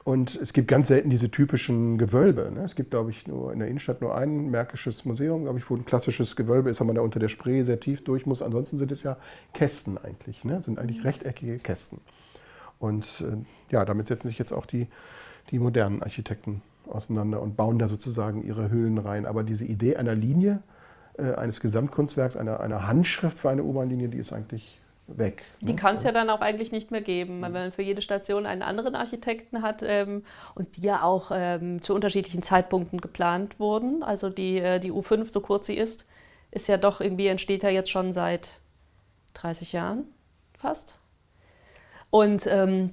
Und 0.04 0.36
es 0.36 0.54
gibt 0.54 0.68
ganz 0.68 0.88
selten 0.88 1.12
diese 1.12 1.30
typischen 1.30 1.98
Gewölbe. 2.00 2.52
Ne? 2.52 2.64
Es 2.64 2.76
gibt, 2.76 2.90
glaube 2.92 3.12
ich, 3.12 3.28
nur 3.28 3.54
in 3.54 3.60
der 3.60 3.68
Innenstadt 3.68 4.02
nur 4.02 4.16
ein 4.16 4.50
märkisches 4.50 5.06
Museum, 5.06 5.44
glaube 5.44 5.60
ich, 5.60 5.70
wo 5.70 5.76
ein 5.76 5.86
klassisches 5.86 6.36
Gewölbe 6.36 6.72
ist, 6.72 6.80
wenn 6.80 6.88
man 6.88 6.96
da 6.96 7.04
unter 7.04 7.20
der 7.20 7.28
Spree 7.28 7.62
sehr 7.62 7.80
tief 7.80 8.04
durch 8.04 8.26
muss. 8.26 8.42
Ansonsten 8.42 8.80
sind 8.80 8.92
es 8.92 9.04
ja 9.04 9.18
Kästen 9.54 10.00
eigentlich, 10.00 10.44
ne? 10.44 10.62
sind 10.64 10.80
eigentlich 10.80 11.04
rechteckige 11.04 11.60
Kästen. 11.60 12.00
Und 12.80 13.24
äh, 13.28 13.46
ja, 13.72 13.86
damit 13.86 14.08
setzen 14.08 14.30
sich 14.30 14.40
jetzt 14.40 14.54
auch 14.54 14.66
die, 14.66 14.88
die 15.52 15.60
modernen 15.60 16.02
Architekten 16.02 16.64
auseinander 16.90 17.40
und 17.40 17.56
bauen 17.56 17.78
da 17.78 17.88
sozusagen 17.88 18.44
ihre 18.44 18.72
Höhlen 18.72 18.98
rein. 18.98 19.28
Aber 19.28 19.44
diese 19.44 19.66
Idee 19.66 19.98
einer 19.98 20.16
Linie, 20.16 20.64
äh, 21.18 21.34
eines 21.36 21.60
Gesamtkunstwerks, 21.60 22.36
einer, 22.36 22.60
einer 22.60 22.88
Handschrift 22.88 23.38
für 23.38 23.52
eine 23.52 23.64
U-Bahn-Linie, 23.64 24.10
die 24.10 24.18
ist 24.18 24.34
eigentlich 24.34 24.81
weg. 25.18 25.44
Die 25.62 25.68
ne? 25.68 25.76
kann 25.76 25.96
es 25.96 26.04
ja 26.04 26.12
dann 26.12 26.30
auch 26.30 26.42
eigentlich 26.42 26.72
nicht 26.72 26.92
mehr 26.92 27.02
geben, 27.02 27.42
weil 27.42 27.50
man 27.50 27.72
für 27.72 27.82
jede 27.82 28.02
Station 28.02 28.46
einen 28.46 28.62
anderen 28.62 28.96
Architekten 28.96 29.62
hat 29.62 29.84
ähm, 29.84 30.24
und 30.56 30.78
die 30.78 30.82
ja 30.82 31.04
auch 31.04 31.32
ähm, 31.34 31.82
zu 31.82 31.94
unterschiedlichen 31.94 32.42
Zeitpunkten 32.42 33.02
geplant 33.02 33.60
wurden. 33.60 34.04
Also 34.04 34.30
die, 34.30 34.60
äh, 34.60 34.80
die 34.80 34.92
U5, 34.92 35.30
so 35.30 35.42
kurz 35.42 35.68
sie 35.68 35.78
ist, 35.78 36.06
ist 36.52 36.68
ja 36.68 36.78
doch 36.78 37.02
irgendwie, 37.02 37.28
entsteht 37.28 37.64
ja 37.64 37.70
jetzt 37.70 37.90
schon 37.90 38.12
seit 38.12 38.62
30 39.34 39.74
Jahren 39.74 40.06
fast. 40.58 40.98
Und 42.10 42.46
ähm, 42.48 42.92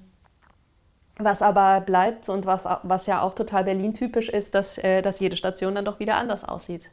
was 1.18 1.42
aber 1.42 1.80
bleibt 1.80 2.28
und 2.28 2.46
was, 2.46 2.66
was 2.82 3.06
ja 3.06 3.20
auch 3.20 3.34
total 3.34 3.64
Berlin-typisch 3.64 4.28
ist, 4.28 4.54
dass, 4.54 4.78
äh, 4.78 5.02
dass 5.02 5.20
jede 5.20 5.36
Station 5.36 5.74
dann 5.74 5.84
doch 5.84 5.98
wieder 5.98 6.16
anders 6.16 6.44
aussieht. 6.44 6.90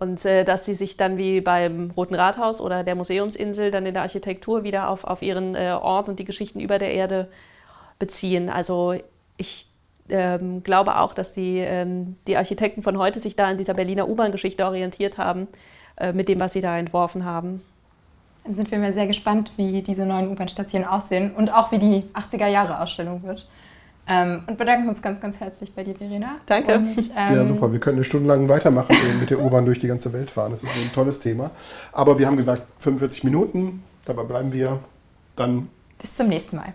Und 0.00 0.24
äh, 0.24 0.44
dass 0.44 0.64
sie 0.64 0.72
sich 0.72 0.96
dann 0.96 1.18
wie 1.18 1.42
beim 1.42 1.90
Roten 1.90 2.14
Rathaus 2.14 2.60
oder 2.60 2.82
der 2.84 2.94
Museumsinsel 2.94 3.70
dann 3.70 3.84
in 3.84 3.92
der 3.92 4.02
Architektur 4.02 4.64
wieder 4.64 4.88
auf, 4.88 5.04
auf 5.04 5.20
ihren 5.20 5.54
äh, 5.54 5.76
Ort 5.80 6.08
und 6.08 6.18
die 6.18 6.24
Geschichten 6.24 6.58
über 6.58 6.78
der 6.78 6.92
Erde 6.92 7.28
beziehen. 7.98 8.48
Also 8.48 8.94
ich 9.36 9.66
ähm, 10.08 10.62
glaube 10.62 10.96
auch, 10.96 11.12
dass 11.12 11.34
die, 11.34 11.58
ähm, 11.58 12.16
die 12.26 12.38
Architekten 12.38 12.82
von 12.82 12.96
heute 12.96 13.20
sich 13.20 13.36
da 13.36 13.46
an 13.46 13.58
dieser 13.58 13.74
Berliner 13.74 14.08
U-Bahn-Geschichte 14.08 14.64
orientiert 14.64 15.18
haben, 15.18 15.48
äh, 15.98 16.14
mit 16.14 16.30
dem, 16.30 16.40
was 16.40 16.54
sie 16.54 16.62
da 16.62 16.78
entworfen 16.78 17.26
haben. 17.26 17.62
Dann 18.44 18.54
sind 18.54 18.70
wir 18.70 18.78
mal 18.78 18.94
sehr 18.94 19.06
gespannt, 19.06 19.52
wie 19.56 19.82
diese 19.82 20.06
neuen 20.06 20.30
U-Bahn-Stationen 20.30 20.86
aussehen 20.86 21.34
und 21.34 21.52
auch 21.52 21.72
wie 21.72 21.78
die 21.78 22.04
80er-Jahre-Ausstellung 22.14 23.22
wird. 23.22 23.46
Ähm, 24.10 24.42
und 24.48 24.58
bedanken 24.58 24.88
uns 24.88 25.00
ganz, 25.00 25.20
ganz 25.20 25.38
herzlich 25.38 25.72
bei 25.72 25.84
dir, 25.84 25.94
Verena. 25.94 26.40
Danke. 26.46 26.74
Und, 26.74 26.98
ähm, 26.98 27.36
ja, 27.36 27.46
super. 27.46 27.72
Wir 27.72 27.78
können 27.78 27.98
eine 27.98 28.04
Stunde 28.04 28.26
lang 28.26 28.48
weitermachen 28.48 28.96
mit 29.20 29.30
der 29.30 29.40
U-Bahn 29.40 29.64
durch 29.64 29.78
die 29.78 29.86
ganze 29.86 30.12
Welt 30.12 30.30
fahren. 30.30 30.50
Das 30.50 30.64
ist 30.64 30.68
ein 30.68 30.92
tolles 30.92 31.20
Thema. 31.20 31.52
Aber 31.92 32.18
wir 32.18 32.26
haben 32.26 32.36
gesagt, 32.36 32.62
45 32.80 33.22
Minuten. 33.22 33.84
Dabei 34.04 34.24
bleiben 34.24 34.52
wir 34.52 34.80
dann. 35.36 35.68
Bis 36.00 36.16
zum 36.16 36.28
nächsten 36.28 36.56
Mal. 36.56 36.74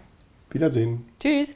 Wiedersehen. 0.50 1.06
Tschüss. 1.20 1.56